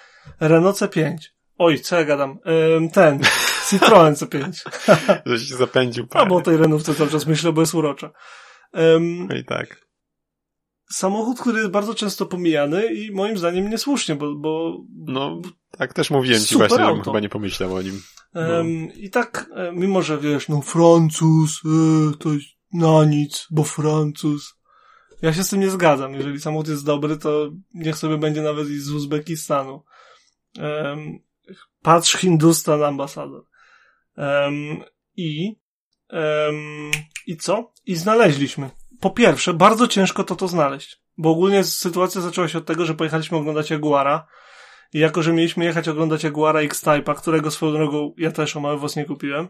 [0.41, 1.17] Renault C5.
[1.65, 2.39] Oj, co ja gadam?
[2.77, 3.21] Ym, ten,
[3.71, 4.53] Citroen C5.
[5.27, 6.07] Że się zapędził.
[6.11, 8.11] A bo o tej Renaultce cały czas myślę, bo jest urocza.
[8.73, 9.83] Um, no i tak
[10.93, 14.35] samochód, który jest bardzo często pomijany i moim zdaniem niesłusznie, bo...
[14.35, 15.41] bo no,
[15.79, 18.03] tak też mówiłem ci właśnie, żebym chyba nie pomyślał o nim.
[18.35, 18.41] No.
[18.41, 22.31] Um, I tak, e, mimo że wiesz, no Francuz, e, to
[22.73, 24.55] na nic, bo Francuz.
[25.23, 26.15] Ja się z tym nie zgadzam.
[26.15, 29.85] Jeżeli samochód jest dobry, to niech sobie będzie nawet i z Uzbekistanu.
[30.59, 31.19] Um,
[31.83, 33.45] patrz Hindustan ambasador.
[34.17, 34.85] Um,
[35.17, 35.57] I
[36.11, 36.91] um,
[37.27, 37.73] i co?
[37.87, 38.71] I znaleźliśmy
[39.03, 42.95] po pierwsze, bardzo ciężko to to znaleźć, bo ogólnie sytuacja zaczęła się od tego, że
[42.95, 44.27] pojechaliśmy oglądać Jaguara
[44.93, 48.79] i jako, że mieliśmy jechać oglądać Jaguara X-Type'a, którego swoją drogą ja też o mały
[48.79, 49.49] włos nie kupiłem.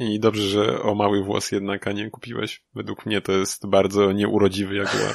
[0.00, 2.64] I dobrze, że o mały włos jednak, a nie kupiłeś.
[2.74, 5.14] Według mnie to jest bardzo nieurodziwy Jaguar.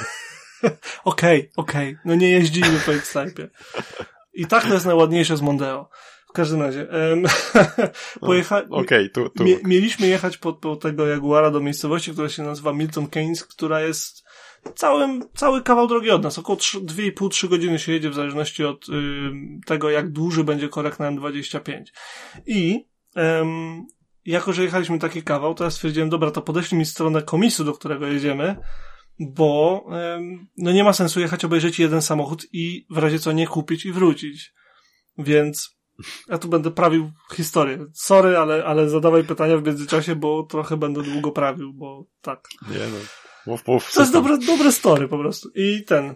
[0.62, 1.40] Okej, okej.
[1.44, 1.98] Okay, okay.
[2.04, 3.48] No nie jeździmy po X-Type'ie.
[4.38, 5.88] I tak to jest najładniejsze z Mondeo.
[6.28, 6.86] W każdym razie.
[7.10, 7.24] Um,
[8.20, 8.62] pojecha...
[8.70, 9.44] okay, tu, tu.
[9.44, 13.80] Mie mieliśmy jechać po, po tego Jaguara do miejscowości, która się nazywa Milton Keynes, która
[13.80, 14.24] jest
[14.74, 16.38] całym, cały kawał drogi od nas.
[16.38, 18.92] Około 2,5-3 godziny się jedzie w zależności od y,
[19.66, 21.82] tego, jak duży będzie korek na M25.
[22.46, 22.86] I
[23.16, 23.86] um,
[24.24, 27.72] jako, że jechaliśmy taki kawał, to ja stwierdziłem, dobra, to podeślij mi stronę komisu, do
[27.72, 28.56] którego jedziemy,
[29.20, 29.84] bo
[30.56, 33.92] no nie ma sensu jechać obejrzeć jeden samochód i w razie co nie kupić i
[33.92, 34.52] wrócić.
[35.18, 35.78] Więc
[36.28, 37.86] ja tu będę prawił historię.
[37.94, 42.48] Sorry, ale, ale zadawaj pytania w międzyczasie, bo trochę będę długo prawił, bo tak.
[42.70, 42.98] Nie no.
[43.46, 43.92] Mów, mów.
[43.92, 45.50] To jest dobre, dobre story po prostu.
[45.54, 46.14] I ten.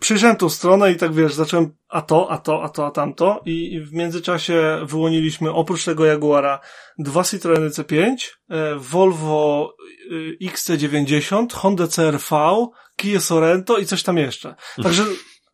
[0.00, 3.42] Przyjrzałem tą stronę i tak wiesz, zacząłem a to, a to, a to, a tamto
[3.44, 6.60] i w międzyczasie wyłoniliśmy oprócz tego Jaguara
[6.98, 8.14] dwa Citroeny C5,
[8.48, 9.74] e, Volvo
[10.42, 12.26] e, XC90, Honda CRV,
[12.96, 14.54] Kia Sorento i coś tam jeszcze.
[14.82, 15.04] Także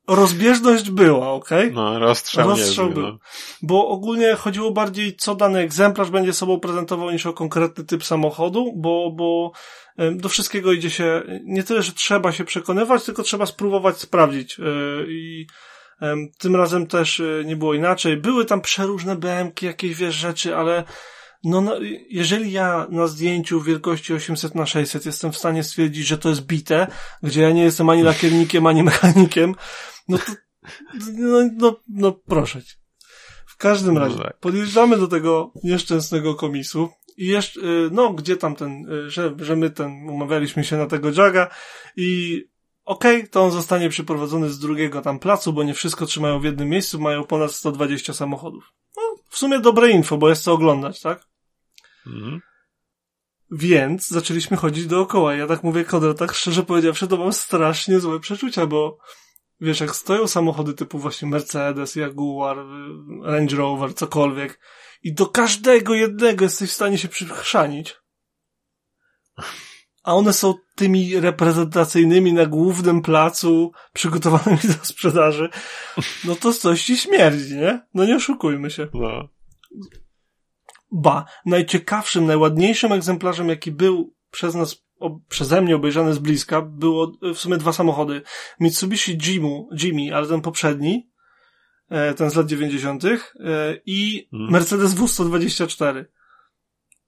[0.08, 1.64] rozbieżność była, okej?
[1.64, 1.72] Okay?
[1.72, 3.02] No, rozstrzał, rozstrzał był.
[3.02, 3.18] No.
[3.62, 8.72] Bo ogólnie chodziło bardziej, co dany egzemplarz będzie sobą prezentował, niż o konkretny typ samochodu,
[8.76, 9.52] bo, bo
[10.12, 14.58] do wszystkiego idzie się, nie tyle, że trzeba się przekonywać, tylko trzeba spróbować sprawdzić.
[14.58, 14.62] E,
[15.08, 15.46] I
[16.38, 18.16] tym razem też e, nie było inaczej.
[18.16, 20.84] Były tam przeróżne BMki, jakieś wiesz rzeczy, ale
[21.44, 21.74] no, no,
[22.08, 26.46] jeżeli ja na zdjęciu wielkości 800 na 600 jestem w stanie stwierdzić, że to jest
[26.46, 26.86] bite,
[27.22, 29.54] gdzie ja nie jestem ani lakiernikiem, ani mechanikiem,
[30.08, 30.32] no to,
[31.18, 32.74] no, no, no proszę cię.
[33.46, 34.38] W każdym razie, no tak.
[34.38, 39.56] podjeżdżamy do tego nieszczęsnego komisu i jeszcze, y, no, gdzie tam ten, y, że, że
[39.56, 41.48] my ten, umawialiśmy się na tego jaga
[41.96, 42.40] i
[42.84, 46.44] okej, okay, to on zostanie przyprowadzony z drugiego tam placu, bo nie wszystko trzymają w
[46.44, 48.72] jednym miejscu, mają ponad 120 samochodów.
[48.96, 51.31] No, w sumie dobre info, bo jest co oglądać, tak?
[52.06, 52.40] Mhm.
[53.50, 55.34] Więc zaczęliśmy chodzić dookoła.
[55.34, 58.98] Ja tak mówię, Kodro, tak szczerze powiedziawszy, to mam strasznie złe przeczucia, bo
[59.60, 62.56] wiesz, jak stoją samochody typu właśnie Mercedes, Jaguar,
[63.22, 64.60] Range Rover, cokolwiek
[65.02, 67.96] i do każdego jednego jesteś w stanie się przychrzanić,
[70.02, 75.48] a one są tymi reprezentacyjnymi na głównym placu, przygotowanymi do sprzedaży,
[76.24, 77.86] no to coś ci śmierdzi, nie?
[77.94, 78.88] No nie oszukujmy się.
[78.94, 79.28] No.
[80.92, 87.12] Ba, najciekawszym, najładniejszym egzemplarzem, jaki był przez nas, o, przeze mnie obejrzany z bliska, było
[87.34, 88.22] w sumie dwa samochody.
[88.60, 91.10] Mitsubishi Jimu, Jimmy, ale ten poprzedni,
[91.90, 93.04] e, ten z lat 90.
[93.04, 93.18] E,
[93.86, 94.50] i hmm.
[94.50, 96.04] Mercedes W124.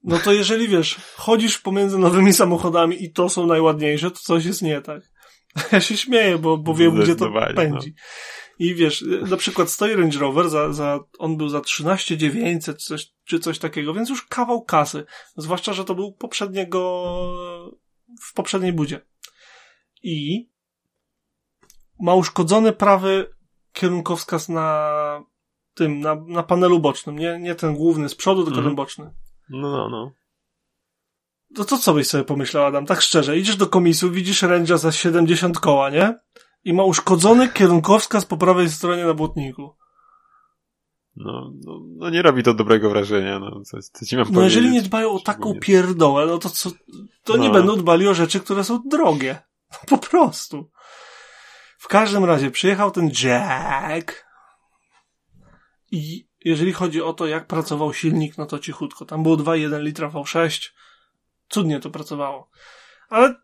[0.03, 4.61] No to jeżeli wiesz, chodzisz pomiędzy nowymi samochodami i to są najładniejsze, to coś jest
[4.61, 5.01] nie tak.
[5.71, 7.93] Ja się śmieję, bo, bo wiem, gdzie to pędzi.
[7.97, 8.03] No.
[8.59, 13.13] I wiesz, na przykład stoi Range Rover, za, za, on był za 13 900 coś,
[13.23, 15.05] czy coś takiego, więc już kawał kasy.
[15.37, 16.79] Zwłaszcza, że to był poprzedniego,
[18.21, 19.01] w poprzedniej budzie.
[20.03, 20.49] I
[21.99, 23.29] ma uszkodzony prawy
[23.73, 25.23] kierunkowskaz na
[25.73, 27.19] tym, na, na panelu bocznym.
[27.19, 28.69] Nie, nie ten główny z przodu, tylko mm.
[28.69, 29.13] ten boczny.
[29.49, 30.11] No, no, no.
[31.55, 32.85] To, to co byś sobie pomyślał, Adam?
[32.85, 36.19] Tak szczerze, idziesz do komisu, widzisz Range'a za 70 koła, nie?
[36.65, 39.75] I ma uszkodzony kierunkowskaz po prawej stronie na błotniku.
[41.15, 44.69] no, no, no nie robi to dobrego wrażenia, no co, co ci mam No jeżeli
[44.69, 46.69] nie dbają o taką pierdołę, no to co,
[47.23, 47.43] to no.
[47.43, 49.39] nie będą dbali o rzeczy, które są drogie.
[49.71, 50.71] No, po prostu.
[51.77, 54.25] W każdym razie przyjechał ten Jack
[55.91, 59.05] i jeżeli chodzi o to, jak pracował silnik, no to cichutko.
[59.05, 60.71] Tam było 2,1 litra V6.
[61.49, 62.49] Cudnie to pracowało.
[63.09, 63.35] Ale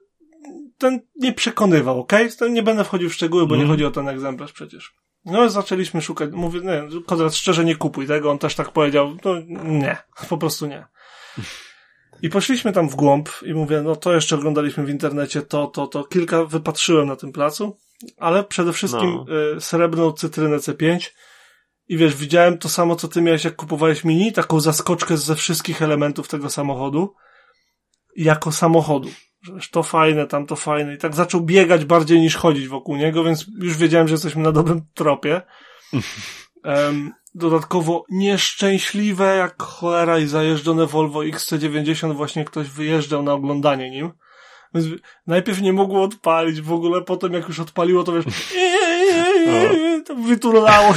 [0.77, 2.13] ten nie przekonywał, ok?
[2.39, 3.57] Ten nie będę wchodził w szczegóły, bo mm.
[3.57, 3.73] nie mhm.
[3.73, 4.93] chodzi o ten egzemplarz przecież.
[5.25, 9.33] No zaczęliśmy szukać, mówię, nie, Konrad szczerze nie kupuj tego, on też tak powiedział, no
[9.63, 9.97] nie,
[10.29, 10.85] po prostu nie.
[12.21, 15.87] I poszliśmy tam w głąb i mówię, no to jeszcze oglądaliśmy w internecie, to, to,
[15.87, 17.77] to, kilka wypatrzyłem na tym placu,
[18.17, 19.55] ale przede wszystkim no.
[19.57, 21.09] y, srebrną cytrynę C5
[21.87, 25.81] i wiesz, widziałem to samo, co ty miałeś, jak kupowałeś Mini, taką zaskoczkę ze wszystkich
[25.81, 27.13] elementów tego samochodu,
[28.15, 29.09] jako samochodu.
[29.41, 30.93] Że to fajne, tam to fajne.
[30.93, 34.51] I tak zaczął biegać bardziej niż chodzić wokół niego, więc już wiedziałem, że jesteśmy na
[34.51, 35.41] dobrym tropie.
[36.63, 44.11] Um, dodatkowo nieszczęśliwe jak cholera i zajeżdżone Volvo XC90 właśnie ktoś wyjeżdżał na oglądanie nim.
[44.73, 44.87] Więc
[45.27, 48.25] najpierw nie mogło odpalić, w ogóle potem jak już odpaliło, to wiesz,
[50.05, 50.93] to wyturlało.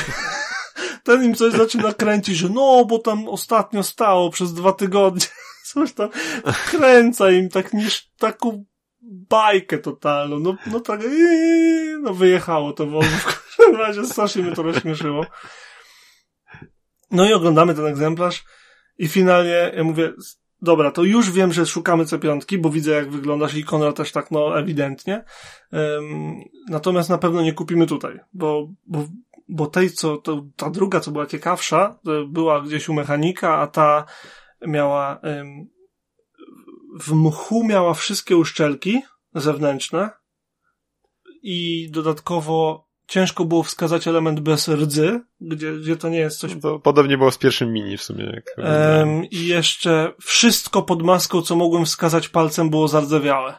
[1.02, 5.26] Ten im coś zaczyna kręcić, że no, bo tam ostatnio stało przez dwa tygodnie.
[5.74, 6.08] Coś tam
[6.66, 8.64] kręca im tak niż taką
[9.02, 10.38] bajkę totalną.
[10.38, 11.00] No, no tak,
[12.02, 13.08] no wyjechało to Volvo.
[13.18, 15.26] W każdym razie strasznie mnie to rozśmieszyło.
[17.10, 18.44] No i oglądamy ten egzemplarz
[18.98, 20.12] i finalnie ja mówię,
[20.62, 24.30] dobra, to już wiem, że szukamy C5, bo widzę jak wyglądasz i Konrad też tak,
[24.30, 25.24] no ewidentnie.
[25.72, 26.34] Um,
[26.68, 29.06] natomiast na pewno nie kupimy tutaj, bo, bo,
[29.48, 31.98] bo tej, co, to, ta druga, co była ciekawsza,
[32.28, 34.04] była gdzieś u mechanika, a ta
[34.66, 35.20] miała
[37.00, 39.02] w mchu miała wszystkie uszczelki
[39.34, 40.10] zewnętrzne
[41.42, 46.52] i dodatkowo ciężko było wskazać element bez rdzy, gdzie, gdzie to nie jest coś...
[46.62, 48.24] To podobnie było z pierwszym mini w sumie.
[48.24, 53.58] Jak um, I jeszcze wszystko pod maską, co mogłem wskazać palcem, było zardzewiałe.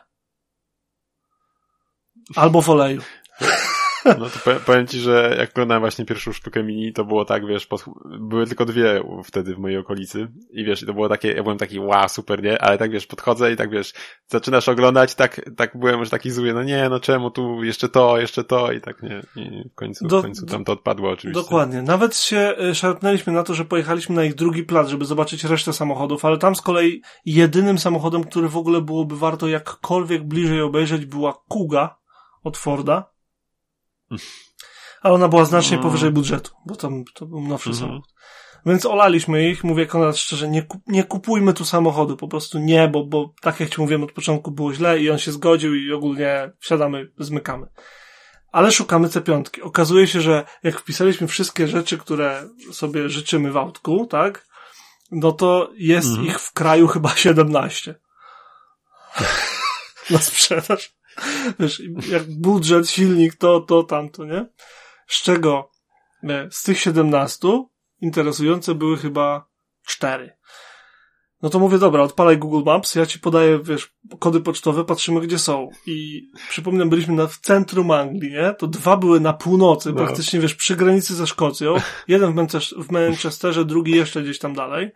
[2.36, 3.02] Albo w oleju.
[4.06, 7.66] No to powiem ci, że jak oglądałem właśnie pierwszą sztukę mini, to było tak, wiesz,
[7.66, 7.86] pod...
[8.20, 11.80] były tylko dwie wtedy w mojej okolicy i wiesz, to było takie, ja byłem taki,
[11.80, 12.62] wow, super, nie?
[12.62, 13.94] Ale tak wiesz, podchodzę i tak wiesz,
[14.28, 18.20] zaczynasz oglądać, tak, tak byłem już taki zły, no nie, no czemu tu jeszcze to,
[18.20, 21.42] jeszcze to i tak nie, i w końcu, Do, w końcu tam to odpadło oczywiście.
[21.42, 21.82] Dokładnie.
[21.82, 25.74] Nawet się e, szarpnęliśmy na to, że pojechaliśmy na ich drugi plac, żeby zobaczyć resztę
[25.74, 31.06] samochodów, ale tam z kolei jedynym samochodem, który w ogóle byłoby warto jakkolwiek bliżej obejrzeć
[31.06, 31.96] była Kuga
[32.44, 33.15] od Forda
[35.02, 35.84] ale ona była znacznie mm.
[35.84, 37.82] powyżej budżetu, bo tam to był nowszy mm -hmm.
[37.82, 38.16] samochód.
[38.66, 43.06] Więc olaliśmy ich, mówię Konrad szczerze, nie, nie kupujmy tu samochodu, po prostu nie, bo,
[43.06, 46.52] bo tak jak ci mówiłem od początku było źle i on się zgodził i ogólnie
[46.60, 47.68] wsiadamy, zmykamy.
[48.52, 49.62] Ale szukamy C5.
[49.62, 54.48] Okazuje się, że jak wpisaliśmy wszystkie rzeczy, które sobie życzymy w autku, tak?
[55.12, 56.26] No to jest mm.
[56.26, 57.96] ich w kraju chyba 17.
[60.10, 60.95] Na sprzedaż.
[61.60, 64.46] Wiesz, jak budżet, silnik, to, to, tamto, nie?
[65.08, 65.72] Z czego
[66.24, 67.48] nie, z tych 17
[68.02, 69.50] interesujące były chyba
[69.86, 70.38] cztery.
[71.42, 75.40] No to mówię, dobra, odpalaj Google Maps, ja ci podaję, wiesz, kody pocztowe, patrzymy gdzie
[75.40, 75.70] są.
[75.88, 78.54] I przypominam, byliśmy na, w centrum Anglii, nie?
[78.54, 79.96] To dwa były na północy, no.
[79.96, 81.76] praktycznie, wiesz, przy granicy ze Szkocją.
[82.08, 84.92] Jeden w, Manchester, w Manchesterze, drugi jeszcze gdzieś tam dalej.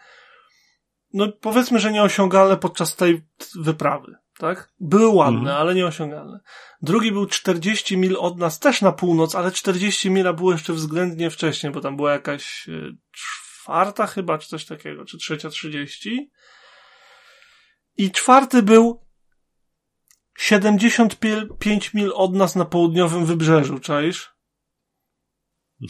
[1.13, 3.21] No powiedzmy, że nieosiągalne podczas tej
[3.55, 4.73] wyprawy tak?
[4.79, 5.57] Były ładne, mhm.
[5.57, 6.39] ale nieosiągalne.
[6.81, 11.29] Drugi był 40 mil od nas, też na północ, ale 40 mila było jeszcze względnie
[11.29, 16.31] wcześniej, bo tam była jakaś e, czwarta chyba, czy coś takiego, czy trzecia 30.
[17.97, 19.05] I czwarty był
[20.37, 24.31] 75 mil od nas na południowym wybrzeżu, czaisz?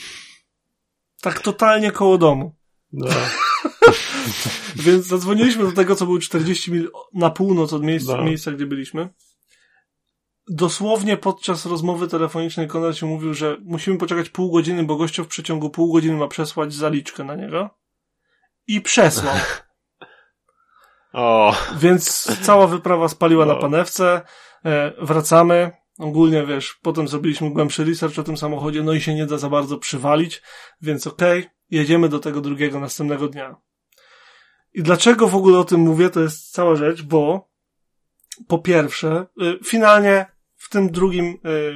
[1.21, 2.55] Tak totalnie koło domu.
[2.91, 3.09] No.
[4.85, 8.23] Więc zadzwoniliśmy do tego, co był 40 mil na północ od miejsca, no.
[8.23, 9.09] miejsca, gdzie byliśmy.
[10.49, 15.27] Dosłownie podczas rozmowy telefonicznej Konrad się mówił, że musimy poczekać pół godziny, bo gościu w
[15.27, 17.69] przeciągu pół godziny ma przesłać zaliczkę na niego.
[18.67, 19.35] I przesłał.
[21.13, 21.55] O.
[21.77, 24.21] Więc cała wyprawa spaliła na panewce.
[24.65, 25.71] E, wracamy.
[25.99, 29.49] Ogólnie, wiesz, potem zrobiliśmy głębszy research o tym samochodzie, no i się nie da za
[29.49, 30.41] bardzo przywalić,
[30.81, 33.55] więc okej, okay, jedziemy do tego drugiego następnego dnia.
[34.79, 37.49] I dlaczego w ogóle o tym mówię, to jest cała rzecz, bo
[38.47, 40.25] po pierwsze, y, finalnie
[40.55, 41.25] w tym drugim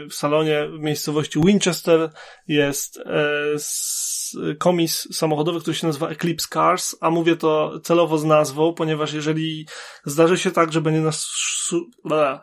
[0.08, 2.12] y, salonie w miejscowości Winchester
[2.48, 8.74] jest y, komis samochodowy, który się nazywa Eclipse Cars, a mówię to celowo z nazwą,
[8.74, 9.68] ponieważ jeżeli
[10.06, 11.32] zdarzy się tak, że będzie nas,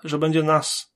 [0.05, 0.95] że będzie nas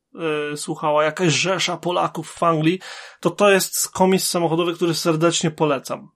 [0.56, 2.80] słuchała jakaś rzesza Polaków w Anglii,
[3.20, 6.10] to to jest komis samochodowy, który serdecznie polecam.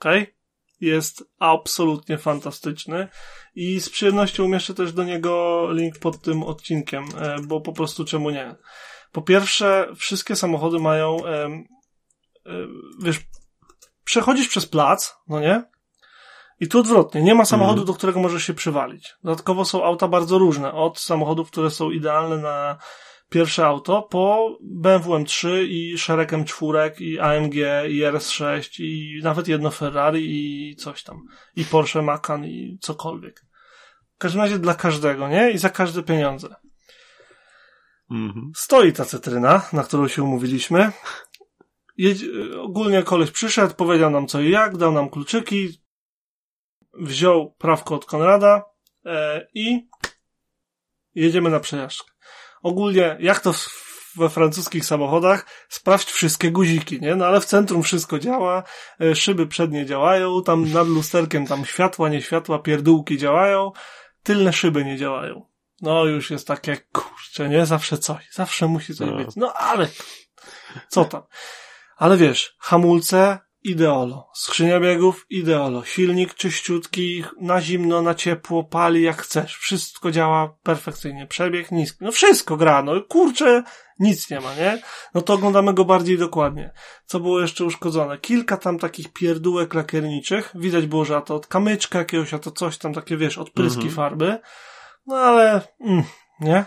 [0.00, 0.22] okej?
[0.22, 0.35] Okay?
[0.80, 3.08] Jest absolutnie fantastyczny
[3.54, 8.04] i z przyjemnością umieszczę też do niego link pod tym odcinkiem, e, bo po prostu
[8.04, 8.56] czemu nie?
[9.12, 11.16] Po pierwsze, wszystkie samochody mają,
[13.02, 13.20] wiesz,
[14.04, 15.64] przechodzisz przez plac, no nie?
[16.60, 17.86] I tu odwrotnie, nie ma samochodu, mm.
[17.86, 19.14] do którego możesz się przywalić.
[19.24, 22.78] Dodatkowo są auta bardzo różne, od samochodów, które są idealne na
[23.28, 27.54] pierwsze auto, po BMW M3 i szereg M4 i AMG
[27.88, 30.24] i RS6 i nawet jedno Ferrari
[30.70, 31.22] i coś tam.
[31.56, 33.46] I Porsche Macan i cokolwiek.
[34.14, 35.50] W każdym razie dla każdego, nie?
[35.50, 36.54] I za każde pieniądze.
[38.10, 38.50] Mm-hmm.
[38.54, 40.92] Stoi ta cytryna, na którą się umówiliśmy.
[41.96, 42.24] Jedź,
[42.60, 45.68] ogólnie koleś przyszedł, powiedział nam co i jak, dał nam kluczyki,
[46.92, 48.64] wziął prawko od Konrada
[49.04, 49.88] e, i
[51.14, 52.15] jedziemy na przejażdżkę.
[52.66, 53.54] Ogólnie, jak to
[54.16, 57.16] we francuskich samochodach, sprawdź wszystkie guziki, nie?
[57.16, 58.62] No ale w centrum wszystko działa,
[59.00, 63.72] e, szyby przednie działają, tam nad lusterkiem tam światła, nie światła, pierdółki działają,
[64.22, 65.46] tylne szyby nie działają.
[65.82, 67.66] No już jest takie, kurczę, nie?
[67.66, 69.16] Zawsze coś, zawsze musi coś no.
[69.16, 69.36] być.
[69.36, 69.88] No ale,
[70.88, 71.22] co tam?
[71.96, 74.30] Ale wiesz, hamulce, ideolo.
[74.34, 75.84] Skrzynia biegów, ideolo.
[75.84, 79.56] Silnik czyściutki, na zimno, na ciepło, pali jak chcesz.
[79.56, 81.26] Wszystko działa perfekcyjnie.
[81.26, 81.98] Przebieg niski.
[82.00, 82.82] No wszystko gra.
[82.82, 83.62] No kurczę,
[83.98, 84.82] nic nie ma, nie?
[85.14, 86.72] No to oglądamy go bardziej dokładnie.
[87.04, 88.18] Co było jeszcze uszkodzone?
[88.18, 90.52] Kilka tam takich pierdółek lakierniczych.
[90.54, 93.86] Widać było, że a to od kamyczka jakiegoś, a to coś tam takie, wiesz, odpryski
[93.86, 93.94] mhm.
[93.94, 94.38] farby.
[95.06, 96.04] No ale, mm,
[96.40, 96.64] nie?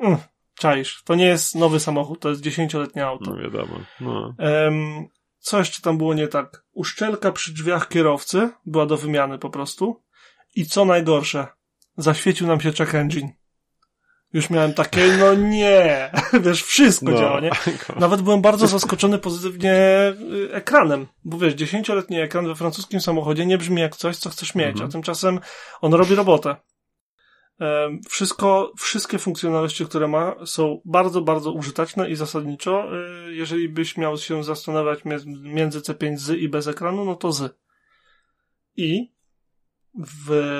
[0.00, 0.18] Mm,
[0.58, 1.02] czaisz.
[1.04, 3.30] To nie jest nowy samochód, to jest dziesięcioletnie auto.
[3.30, 3.74] No wiadomo.
[4.00, 4.34] No.
[4.38, 5.08] Um,
[5.40, 6.64] co jeszcze tam było nie tak?
[6.72, 10.02] Uszczelka przy drzwiach kierowcy była do wymiany po prostu.
[10.54, 11.46] I co najgorsze,
[11.96, 13.28] zaświecił nam się check engine.
[14.32, 16.10] Już miałem takie, no nie,
[16.44, 17.18] wiesz, wszystko no.
[17.18, 17.50] działa, nie?
[17.96, 19.74] Nawet byłem bardzo zaskoczony pozytywnie
[20.32, 24.54] y, ekranem, bo wiesz, dziesięcioletni ekran we francuskim samochodzie nie brzmi jak coś, co chcesz
[24.54, 24.88] mieć, mhm.
[24.88, 25.40] a tymczasem
[25.80, 26.56] on robi robotę.
[28.08, 32.88] Wszystko, wszystkie funkcjonalności, które ma, są bardzo, bardzo użyteczne i zasadniczo,
[33.28, 35.00] y, jeżeli byś miał się zastanawiać
[35.42, 37.58] między C5 z i bez ekranu, no to z.
[38.76, 39.12] I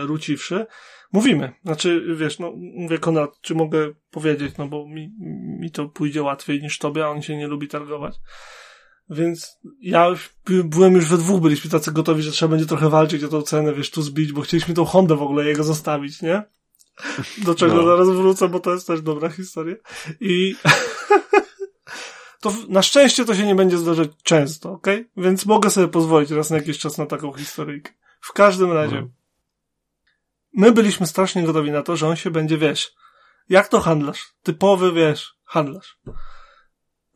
[0.04, 0.66] wróciwszy,
[1.12, 1.52] mówimy.
[1.64, 5.12] Znaczy, wiesz, no, mówię Konrad, czy mogę powiedzieć, no bo mi,
[5.60, 8.16] mi to pójdzie łatwiej niż tobie, a on się nie lubi targować.
[9.10, 10.06] Więc ja
[10.64, 13.74] byłem już we dwóch, byliśmy tacy gotowi, że trzeba będzie trochę walczyć o tą cenę,
[13.74, 16.42] wiesz, tu zbić, bo chcieliśmy tą Hondę w ogóle jego zostawić, nie?
[17.38, 17.84] Do czego no.
[17.84, 19.76] zaraz wrócę, bo to jest też dobra historia.
[20.20, 20.56] I
[22.40, 24.86] to na szczęście to się nie będzie zdarzać często, ok?
[25.16, 27.92] Więc mogę sobie pozwolić raz na jakiś czas na taką historyjkę.
[28.20, 29.00] W każdym razie.
[29.00, 29.08] No.
[30.52, 32.94] My byliśmy strasznie gotowi na to, że on się będzie, wiesz,
[33.48, 34.34] jak to handlarz?
[34.42, 35.98] Typowy, wiesz, handlarz.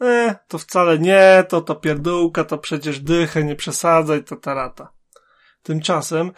[0.01, 4.93] E, to wcale nie, to to pierdółka, to przecież dychę, nie przesadzaj, to tarata.
[5.63, 6.33] Tymczasem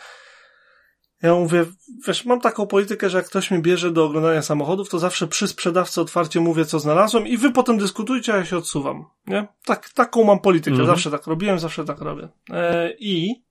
[1.22, 1.64] ja mówię,
[2.06, 5.48] wiesz, mam taką politykę, że jak ktoś mnie bierze do oglądania samochodów, to zawsze przy
[5.48, 9.48] sprzedawcy otwarcie mówię, co znalazłem i wy potem dyskutujcie, a ja się odsuwam, nie?
[9.64, 10.86] Tak, taką mam politykę, mhm.
[10.86, 12.28] zawsze tak robiłem, zawsze tak robię.
[12.50, 13.44] E, I,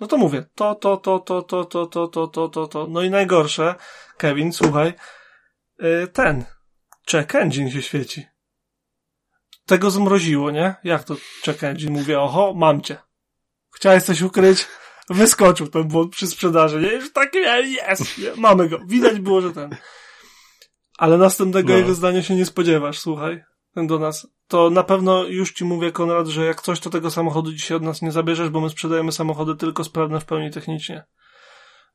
[0.00, 3.02] no to mówię, to, to, to, to, to, to, to, to, to, to, to, no
[3.02, 3.74] i najgorsze,
[4.16, 4.92] Kevin, słuchaj,
[5.78, 6.44] e, ten,
[7.10, 8.26] check engine się świeci.
[9.66, 10.74] Tego zmroziło, nie?
[10.84, 11.92] Jak to check engine?
[11.92, 12.96] Mówię, oho, mam cię.
[13.70, 14.66] Chciałeś coś ukryć?
[15.10, 16.92] Wyskoczył ten błąd przy sprzedaży, nie?
[16.92, 17.38] Już taki,
[17.88, 18.30] jest, nie?
[18.36, 18.78] mamy go.
[18.86, 19.76] Widać było, że ten.
[20.98, 21.78] Ale następnego no.
[21.78, 23.42] jego zdania się nie spodziewasz, słuchaj.
[23.74, 24.26] Ten do nas.
[24.48, 27.82] To na pewno już ci mówię, Konrad, że jak coś, to tego samochodu dzisiaj od
[27.82, 31.04] nas nie zabierzesz, bo my sprzedajemy samochody tylko sprawne w pełni technicznie.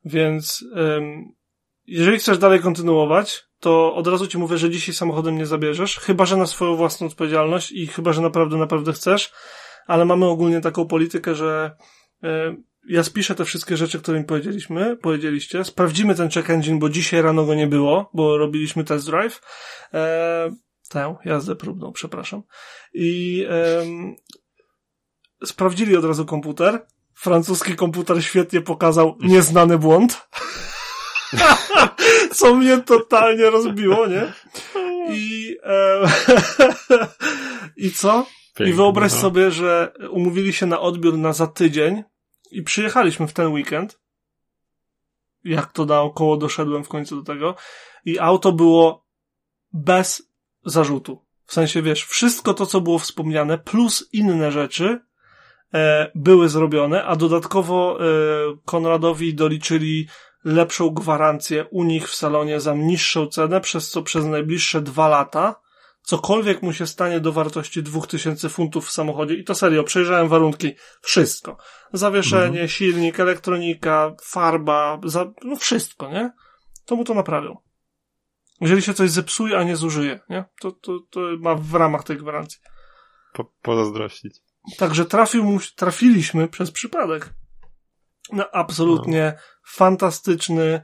[0.04, 1.24] Więc, ym,
[1.86, 6.26] jeżeli chcesz dalej kontynuować, to od razu ci mówię, że dzisiaj samochodem nie zabierzesz, chyba,
[6.26, 9.32] że na swoją własną odpowiedzialność i chyba, że naprawdę, naprawdę chcesz,
[9.86, 11.76] ale mamy ogólnie taką politykę, że
[12.88, 15.64] ja spiszę te wszystkie rzeczy, które mi powiedzieliśmy, powiedzieliście.
[15.64, 19.40] Sprawdzimy ten check engine, bo dzisiaj rano go nie było, bo robiliśmy test drive.
[19.94, 20.50] E,
[20.88, 22.42] tę jazdę próbną, przepraszam.
[22.94, 26.86] I e, sprawdzili od razu komputer.
[27.14, 30.28] Francuski komputer świetnie pokazał nieznany błąd.
[32.32, 34.32] Co mnie totalnie rozbiło, nie?
[35.10, 36.02] I, e,
[37.86, 38.26] i co?
[38.60, 39.18] I wyobraź no.
[39.18, 42.02] sobie, że umówili się na odbiór na za tydzień,
[42.52, 44.00] i przyjechaliśmy w ten weekend.
[45.44, 47.54] Jak to naokoło doszedłem w końcu do tego.
[48.04, 49.04] I auto było
[49.72, 50.30] bez
[50.64, 51.24] zarzutu.
[51.46, 55.00] W sensie, wiesz, wszystko to, co było wspomniane, plus inne rzeczy,
[55.74, 58.06] e, były zrobione, a dodatkowo e,
[58.64, 60.08] Konradowi doliczyli
[60.44, 65.60] lepszą gwarancję u nich w salonie za niższą cenę, przez co przez najbliższe dwa lata
[66.02, 70.72] cokolwiek mu się stanie do wartości 2000 funtów w samochodzie, i to serio, przejrzałem warunki,
[71.00, 71.56] wszystko.
[71.92, 72.68] Zawieszenie, mhm.
[72.68, 76.32] silnik, elektronika, farba, za, no wszystko, nie?
[76.84, 77.56] To mu to naprawią.
[78.60, 80.44] Jeżeli się coś zepsuje, a nie zużyje, nie?
[80.60, 82.60] To, to, to ma w ramach tej gwarancji.
[83.32, 84.38] Po, pozazdrościć.
[84.78, 87.34] Także trafił mu, trafiliśmy przez przypadek
[88.32, 89.42] na absolutnie no.
[89.66, 90.82] fantastyczny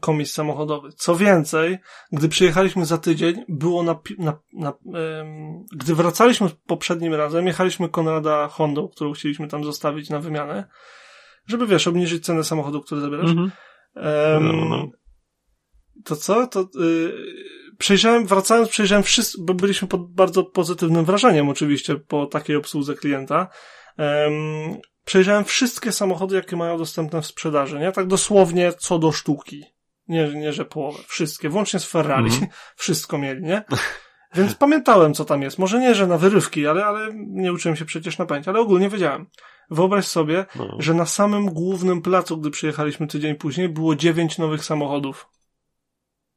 [0.00, 0.88] komis samochodowy.
[0.96, 1.78] Co więcej,
[2.12, 8.48] gdy przyjechaliśmy za tydzień, było na, na, na um, gdy wracaliśmy poprzednim razem, jechaliśmy Konrada
[8.48, 10.68] Hondą, którą chcieliśmy tam zostawić na wymianę,
[11.46, 13.30] żeby wiesz, obniżyć cenę samochodu, który zabierasz.
[13.30, 14.36] Mm -hmm.
[14.36, 14.86] um, no, no.
[16.04, 16.46] To co?
[16.46, 17.12] To yy,
[17.78, 23.48] przejrzałem, wracając, przejrzałem wszystko, bo byliśmy pod bardzo pozytywnym wrażeniem oczywiście po takiej obsłudze klienta.
[23.98, 27.92] Um, przejrzałem wszystkie samochody, jakie mają dostępne w sprzedaży, nie?
[27.92, 29.64] Tak dosłownie co do sztuki.
[30.08, 30.98] Nie, nie że połowę.
[31.06, 32.30] Wszystkie, włącznie z Ferrari.
[32.34, 32.46] Mm.
[32.76, 33.64] Wszystko mieli, nie?
[34.34, 35.58] Więc pamiętałem, co tam jest.
[35.58, 38.88] Może nie, że na wyrywki, ale, ale nie uczyłem się przecież na pamięć, ale ogólnie
[38.88, 39.26] wiedziałem.
[39.70, 40.76] Wyobraź sobie, no.
[40.78, 45.28] że na samym głównym placu, gdy przyjechaliśmy tydzień później, było dziewięć nowych samochodów.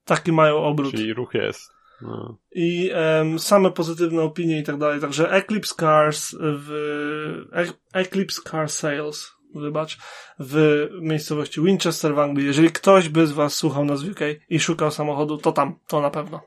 [0.05, 0.91] Taki mają obrót.
[0.91, 1.74] Czyli ruch jest.
[2.01, 2.37] No.
[2.51, 5.01] I um, same pozytywne opinie i tak dalej.
[5.01, 7.45] Także Eclipse Cars w
[7.93, 9.97] Eclipse Car Sales, wybacz,
[10.39, 12.47] w miejscowości Winchester w Anglii.
[12.47, 14.19] Jeżeli ktoś by z Was słuchał nas w UK
[14.49, 16.41] i szukał samochodu, to tam, to na pewno.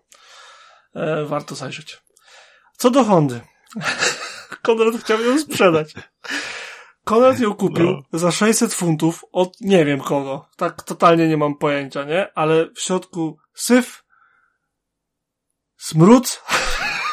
[0.95, 2.03] E, warto zajrzeć.
[2.77, 3.41] Co do Hondy.
[4.63, 5.95] Konrad chciał ją sprzedać.
[7.05, 8.19] Konrad ją kupił no.
[8.19, 10.49] za 600 funtów od nie wiem kogo.
[10.57, 12.33] Tak totalnie nie mam pojęcia, nie?
[12.35, 14.05] Ale w środku syf,
[15.79, 16.43] smród,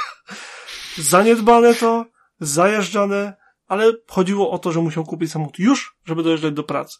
[0.97, 2.05] zaniedbane to,
[2.39, 3.33] zajeżdżane,
[3.67, 6.99] ale chodziło o to, że musiał kupić samochód już, żeby dojeżdżać do pracy.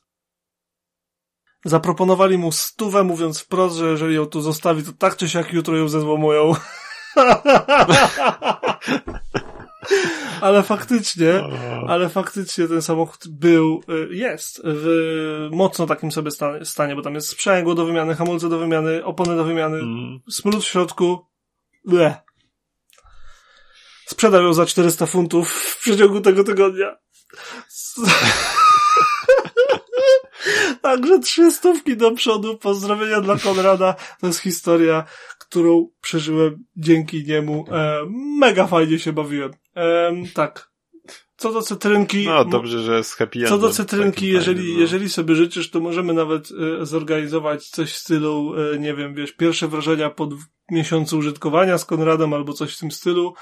[1.66, 5.78] Zaproponowali mu stówę, mówiąc wprost, że jeżeli ją tu zostawi, to tak czy siak jutro
[5.78, 6.54] ją zezłomują.
[10.42, 11.44] ale faktycznie,
[11.88, 16.32] ale faktycznie ten samochód był, y, jest w mocno takim sobie
[16.64, 20.20] stanie, bo tam jest sprzęgło do wymiany, hamulce do wymiany, opony do wymiany, mm.
[20.30, 21.26] smród w środku,
[21.86, 22.16] Ble.
[24.06, 26.95] Sprzedał ją za 400 funtów w przeciągu tego tygodnia.
[30.82, 32.57] Także trzy stówki do przodu.
[32.57, 33.95] Pozdrowienia dla Konrada.
[34.22, 35.03] To jest historia,
[35.40, 37.66] którą przeżyłem dzięki niemu.
[37.72, 37.99] E,
[38.40, 39.52] mega fajnie się bawiłem.
[39.76, 40.75] E, tak.
[41.46, 42.26] Co do cytrynki.
[42.26, 44.80] No dobrze, że z happy Co do cytrynki, jeżeli, no.
[44.80, 46.50] jeżeli sobie życzysz, to możemy nawet
[46.82, 50.30] e, zorganizować coś w stylu, e, nie wiem, wiesz, pierwsze wrażenia po
[50.72, 53.34] miesiącu użytkowania z Konradem albo coś w tym stylu.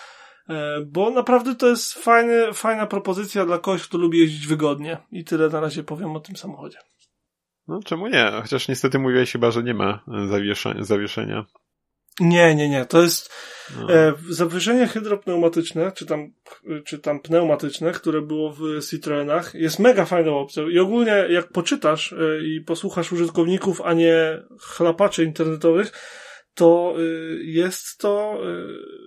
[0.50, 4.98] E, bo naprawdę to jest fajny, fajna propozycja dla kogoś, kto lubi jeździć wygodnie.
[5.12, 6.78] I tyle na razie powiem o tym samochodzie.
[7.68, 8.32] No czemu nie?
[8.42, 10.04] Chociaż niestety mówiłeś chyba, że nie ma
[10.80, 11.46] zawieszenia.
[12.19, 12.85] Nie, nie, nie.
[12.85, 13.34] To jest
[13.77, 13.94] no.
[13.94, 16.34] e, zawieszenie hydropneumatyczne, czy tam,
[16.85, 20.69] czy tam pneumatyczne, które było w Citroenach, jest mega fajną opcją.
[20.69, 25.91] I ogólnie jak poczytasz e, i posłuchasz użytkowników, a nie chlapaczy internetowych,
[26.53, 29.03] to y, jest to y,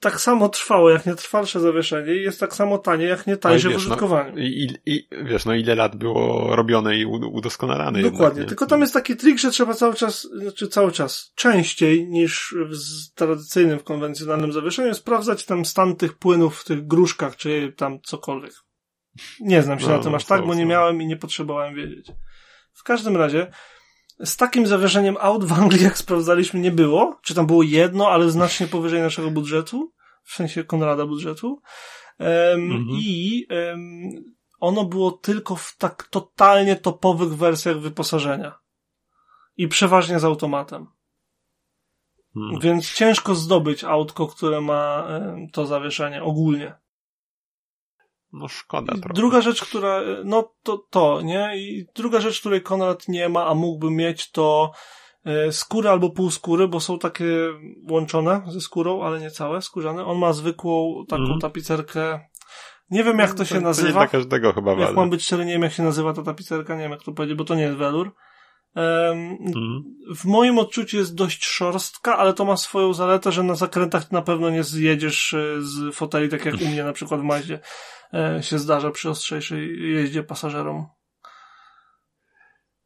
[0.00, 3.72] tak samo trwało, jak nietrwalsze zawieszenie i jest tak samo tanie, jak nie tańsze w
[3.72, 4.32] no, użytkowaniu.
[4.32, 8.02] No, i, i, wiesz, no ile lat było robione i udoskonalane.
[8.02, 12.08] Dokładnie, jednak, tylko tam jest taki trik, że trzeba cały czas, znaczy cały czas, częściej
[12.08, 17.72] niż w tradycyjnym, w konwencjonalnym zawieszeniu sprawdzać tam stan tych płynów w tych gruszkach, czy
[17.76, 18.52] tam cokolwiek.
[19.40, 22.12] Nie znam się no, na tym aż tak, bo nie miałem i nie potrzebowałem wiedzieć.
[22.72, 23.50] W każdym razie,
[24.24, 27.18] z takim zawieszeniem aut w Anglii, jak sprawdzaliśmy, nie było.
[27.22, 29.92] Czy tam było jedno, ale znacznie powyżej naszego budżetu,
[30.24, 31.62] w sensie Konrada budżetu.
[32.18, 32.28] Um,
[32.72, 32.86] mhm.
[32.90, 38.58] I um, ono było tylko w tak totalnie topowych wersjach wyposażenia.
[39.56, 40.86] I przeważnie z automatem.
[42.34, 42.60] Hmm.
[42.60, 46.74] Więc ciężko zdobyć autko, które ma um, to zawieszenie ogólnie.
[48.32, 49.14] No szkoda trochę.
[49.14, 51.52] Druga rzecz, która, no to, to, nie?
[51.56, 54.72] I druga rzecz, której Konrad nie ma, a mógłby mieć, to
[55.24, 57.24] e, skóry albo półskóry, bo są takie
[57.90, 60.04] łączone ze skórą, ale nie całe, skórzane.
[60.04, 61.40] On ma zwykłą taką mm.
[61.40, 62.20] tapicerkę.
[62.90, 63.88] Nie wiem, jak to się nazywa.
[63.88, 66.22] To nie dla każdego chyba Jak mam być szczery, nie wiem, jak się nazywa ta
[66.22, 68.12] tapicerka, nie wiem, jak to powiedzieć, bo to nie jest welur.
[68.74, 69.36] Mm.
[70.14, 74.22] W moim odczuciu jest dość szorstka, ale to ma swoją zaletę, że na zakrętach na
[74.22, 77.60] pewno nie zjedziesz e, z foteli, tak jak u mnie na przykład w Maździe.
[78.14, 80.86] E, się zdarza przy ostrzejszej jeździe pasażerom.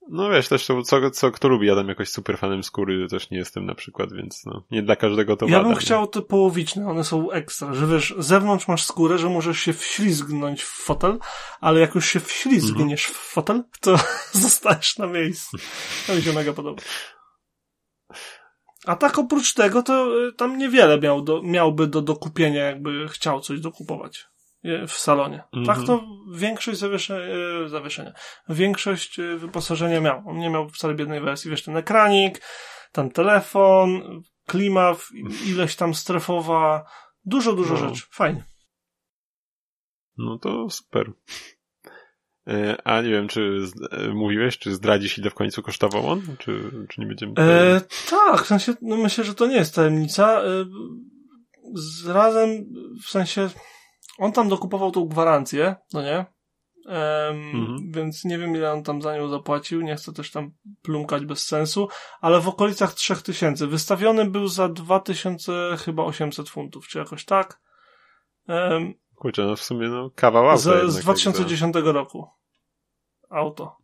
[0.08, 3.30] No wiesz, też to, co, co kto lubi, ja tam jakoś super fanem skóry też
[3.30, 6.88] nie jestem na przykład, więc no, nie dla każdego to Ja bym chciał te połowiczne,
[6.88, 11.18] one są ekstra, że wiesz, zewnątrz masz skórę, że możesz się wślizgnąć w fotel,
[11.60, 13.22] ale jak już się wślizgniesz mm -hmm.
[13.22, 13.96] w fotel, to
[14.32, 15.56] zostajesz na miejscu.
[16.06, 16.82] To mi się mega podoba.
[18.86, 23.40] A tak oprócz tego, to y, tam niewiele miał do, miałby do dokupienia, jakby chciał
[23.40, 24.33] coś dokupować
[24.88, 25.42] w salonie.
[25.52, 25.66] Mhm.
[25.76, 26.04] Tak to
[26.34, 27.24] większość zawieszenia,
[27.68, 28.12] zawieszenia,
[28.48, 30.22] większość y, wyposażenia miał.
[30.26, 32.40] On nie miał wcale biednej wersji, wiesz, ten ekranik,
[32.92, 34.02] tam telefon,
[34.46, 34.96] klima,
[35.46, 36.84] ileś tam strefowa,
[37.24, 37.80] dużo, dużo No.
[37.88, 38.02] rzeczy.
[38.10, 38.44] Fajnie.
[40.16, 41.12] No to super.
[42.48, 43.58] E, A nie wiem, czy
[43.90, 46.22] e, mówiłeś, czy zdradzisz, ile w końcu kosztował on?
[46.38, 47.32] Czy, czy nie będziemy...
[47.38, 47.80] E,
[48.10, 50.42] tak, w sensie, no myślę, że to nie jest tajemnica.
[50.42, 50.64] E,
[51.74, 52.48] z razem,
[53.04, 53.50] w sensie,
[54.18, 56.26] on tam dokupował tą gwarancję, no nie?
[56.88, 57.92] Em, Mhm.
[57.92, 60.50] Więc nie wiem, ile on tam za nią zapłacił, nie chcę też tam
[60.82, 61.88] plumkać bez sensu,
[62.20, 63.66] ale w okolicach 3000.
[63.66, 67.60] Wystawiony był za 2000 chyba 800 funtów, czy jakoś tak.
[68.48, 72.28] Em, Kurczę, no w sumie no kawał auta z, z jak 2010 roku.
[73.30, 73.76] Auto.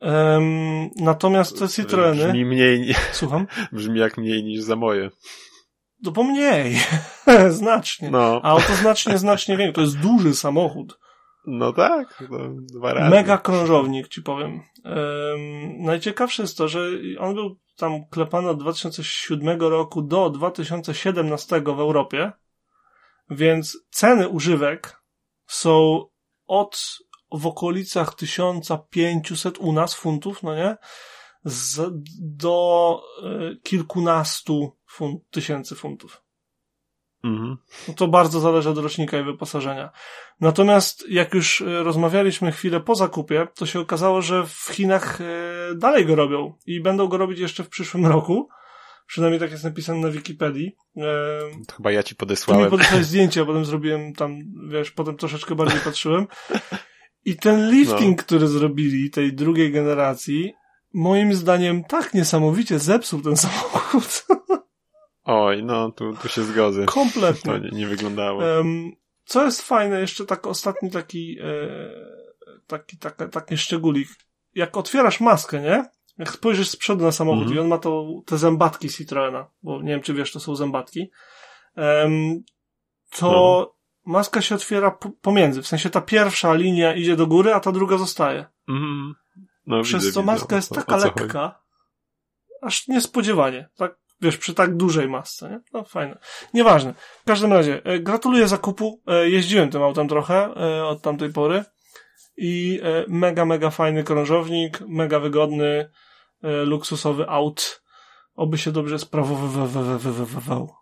[0.00, 2.24] Em, natomiast te Citroeny...
[2.26, 3.46] Brzmi mniej, Słucham?
[3.72, 5.10] brzmi jak mniej niż za moje.
[6.02, 6.80] No bo mniej.
[7.50, 8.10] znacznie.
[8.10, 9.74] No, Auto znacznie, znacznie większe.
[9.74, 10.98] To jest duży samochód.
[11.46, 12.38] no tak, no,
[12.78, 13.10] dwa razy.
[13.10, 14.62] Mega krążownik, ci powiem.
[15.78, 16.80] Najciekawsze jest to, że
[17.18, 22.32] on był tam klepany od 2007 roku do 2017 w Europie,
[23.30, 25.02] więc ceny używek
[25.46, 26.04] są
[26.46, 26.98] od
[27.32, 30.76] w okolicach 1500 u nas funtów, no nie?
[31.44, 31.80] Z,
[32.20, 33.00] do
[33.52, 36.22] y, kilkunastu funt, tysięcy funtów.
[37.24, 37.56] Mhm.
[37.88, 39.90] No to bardzo zależy od rocznika i wyposażenia.
[40.40, 45.24] Natomiast jak już e, rozmawialiśmy chwilę po zakupie, to się okazało, że w Chinach e,
[45.74, 48.48] dalej go robią i będą go robić jeszcze w przyszłym roku.
[49.06, 50.76] Przynajmniej tak jest napisane na Wikipedii.
[50.96, 51.02] E,
[51.66, 52.70] To chyba ja ci Tu mi podesłałem.
[52.70, 54.38] podesłałeś zdjęcie, a potem zrobiłem tam,
[54.68, 56.26] wiesz, potem troszeczkę bardziej patrzyłem.
[57.24, 58.24] I ten lifting, No.
[58.24, 60.54] który zrobili tej drugiej generacji,
[60.94, 64.26] moim zdaniem tak niesamowicie zepsuł ten samochód.
[65.24, 66.84] Oj, no tu, tu się zgodzę.
[66.86, 67.52] Kompletnie.
[67.52, 68.42] To nie, nie wyglądało.
[69.24, 71.46] Co jest fajne, jeszcze tak ostatni taki, e,
[72.66, 74.08] taki, taka, taki szczególik.
[74.54, 75.84] Jak otwierasz maskę, nie?
[76.18, 77.56] Jak spojrzysz z przodu na samochód Mhm.
[77.56, 81.10] i on ma to, te zębatki Citroena, bo nie wiem, czy wiesz, to są zębatki,
[83.18, 83.74] to No.
[84.12, 85.62] maska się otwiera pomiędzy.
[85.62, 88.46] W sensie ta pierwsza linia idzie do góry, a ta druga zostaje.
[88.68, 89.14] Mhm.
[89.66, 91.20] No, Przez widzę, co widzę, maska o jest co- taka co chodzi.
[91.22, 91.62] lekka,
[92.62, 93.68] aż niespodziewanie.
[93.76, 95.60] Tak, wiesz, przy tak dużej masce, nie?
[95.72, 96.18] No fajne.
[96.54, 96.94] Nieważne.
[97.22, 99.02] W każdym razie, e, gratuluję zakupu.
[99.06, 101.64] E, jeździłem tym autem trochę e, od tamtej pory
[102.36, 105.90] i e, mega, mega fajny krążownik, mega wygodny,
[106.42, 107.82] e, luksusowy aut.
[108.34, 110.74] Oby się dobrze sprawowywał.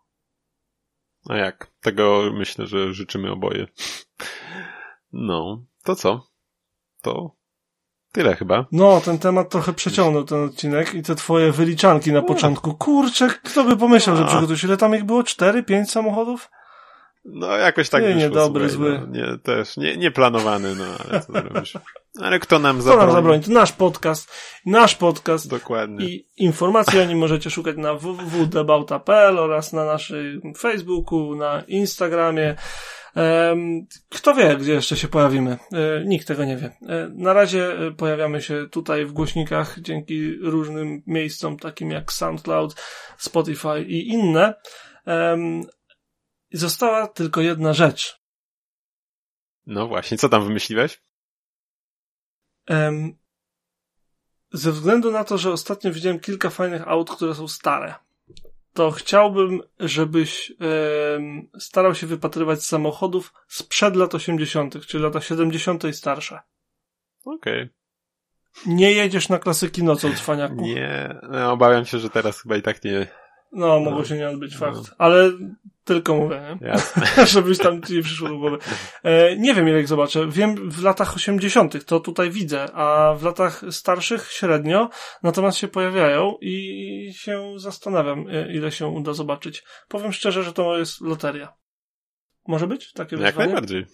[1.29, 1.73] A jak?
[1.81, 3.67] Tego myślę, że życzymy oboje.
[5.13, 6.27] No, to co?
[7.03, 7.37] To
[8.19, 8.67] tyle chyba.
[8.73, 12.75] No, ten temat trochę przeciągnął ten odcinek i te twoje wyliczanki na początku.
[12.75, 14.27] Kurczę, kto by pomyślał, że A.
[14.27, 14.65] przygotujesz?
[14.65, 15.23] Ile tam ich było?
[15.23, 16.51] Cztery, pięć samochodów?
[17.25, 19.07] No, jakoś tak Nie, wyszło, niedobry, słuchaj, zły.
[19.07, 21.79] No, nie, też, nie, nieplanowany, no, ale co zrobisz.
[22.21, 23.07] Ale kto nam zabroni?
[23.07, 23.43] nam zabroni?
[23.43, 24.33] To nasz podcast.
[24.67, 25.49] Nasz podcast.
[25.51, 26.07] Dokładnie.
[26.07, 32.57] I informacje o nim możecie szukać na www.debauta.pl oraz na naszym Facebooku, na Instagramie.
[34.09, 35.59] Kto wie, gdzie jeszcze się pojawimy?
[35.73, 36.67] E, Nikt tego nie wie.
[36.89, 42.75] E, Na razie e, pojawiamy się tutaj w głośnikach dzięki różnym miejscom, takim jak SoundCloud,
[43.19, 44.55] Spotify i inne.
[46.53, 48.21] Została tylko jedna rzecz.
[49.67, 51.03] No właśnie, co tam wymyśliłeś?
[54.53, 57.95] Ze względu na to, że ostatnio widziałem kilka fajnych aut, które są stare,
[58.73, 60.53] to chciałbym, żebyś
[61.17, 65.85] em, starał się wypatrywać samochodów sprzed lat 80., czyli lata 70.
[65.85, 66.41] i starsze.
[67.25, 67.69] Okej.
[68.67, 70.55] Nie jedziesz na klasyki nocą cwaniaku.
[70.55, 73.07] Nie, no, obawiam się, że teraz chyba i tak nie.
[73.53, 74.05] No, mogło No.
[74.05, 74.59] się nie odbyć, No.
[74.59, 74.95] fakt.
[74.99, 75.31] Ale
[75.85, 76.69] tylko mówię, nie?
[76.69, 77.27] Jasne.
[77.27, 78.59] Żebyś tam ci nie przyszło do głowy.
[79.03, 80.29] E, nie wiem, ile ich zobaczę.
[80.29, 84.89] Wiem w latach 80., to tutaj widzę, a w latach starszych średnio,
[85.23, 89.65] natomiast się pojawiają i się zastanawiam, e, ile się uda zobaczyć.
[89.89, 91.53] Powiem szczerze, że to jest loteria.
[92.49, 93.47] Może być takie Jak wyzwanie?
[93.47, 93.87] najbardziej.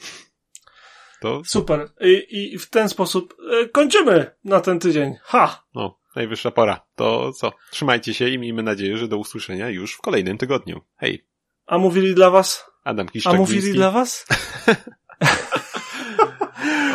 [1.20, 1.88] To, Super.
[2.00, 5.14] I, I w ten sposób e, kończymy na ten tydzień.
[5.22, 5.64] Ha!
[5.74, 6.86] no, najwyższa pora.
[6.94, 7.52] To co?
[7.70, 10.80] Trzymajcie się i miejmy nadzieję, że do usłyszenia już w kolejnym tygodniu.
[10.96, 11.24] Hej,
[11.66, 12.64] A mówili dla was?
[12.84, 14.26] Adam A Kiszczak mówili dla was?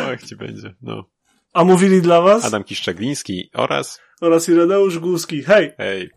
[0.06, 0.74] O, jak ci będzie.
[0.82, 1.04] No.
[1.52, 2.44] A mówili dla was?
[2.44, 5.42] Adam Kiszczagliński oraz Oraz Ireneusz Głuski.
[5.42, 5.72] Hej!
[5.78, 6.10] hej.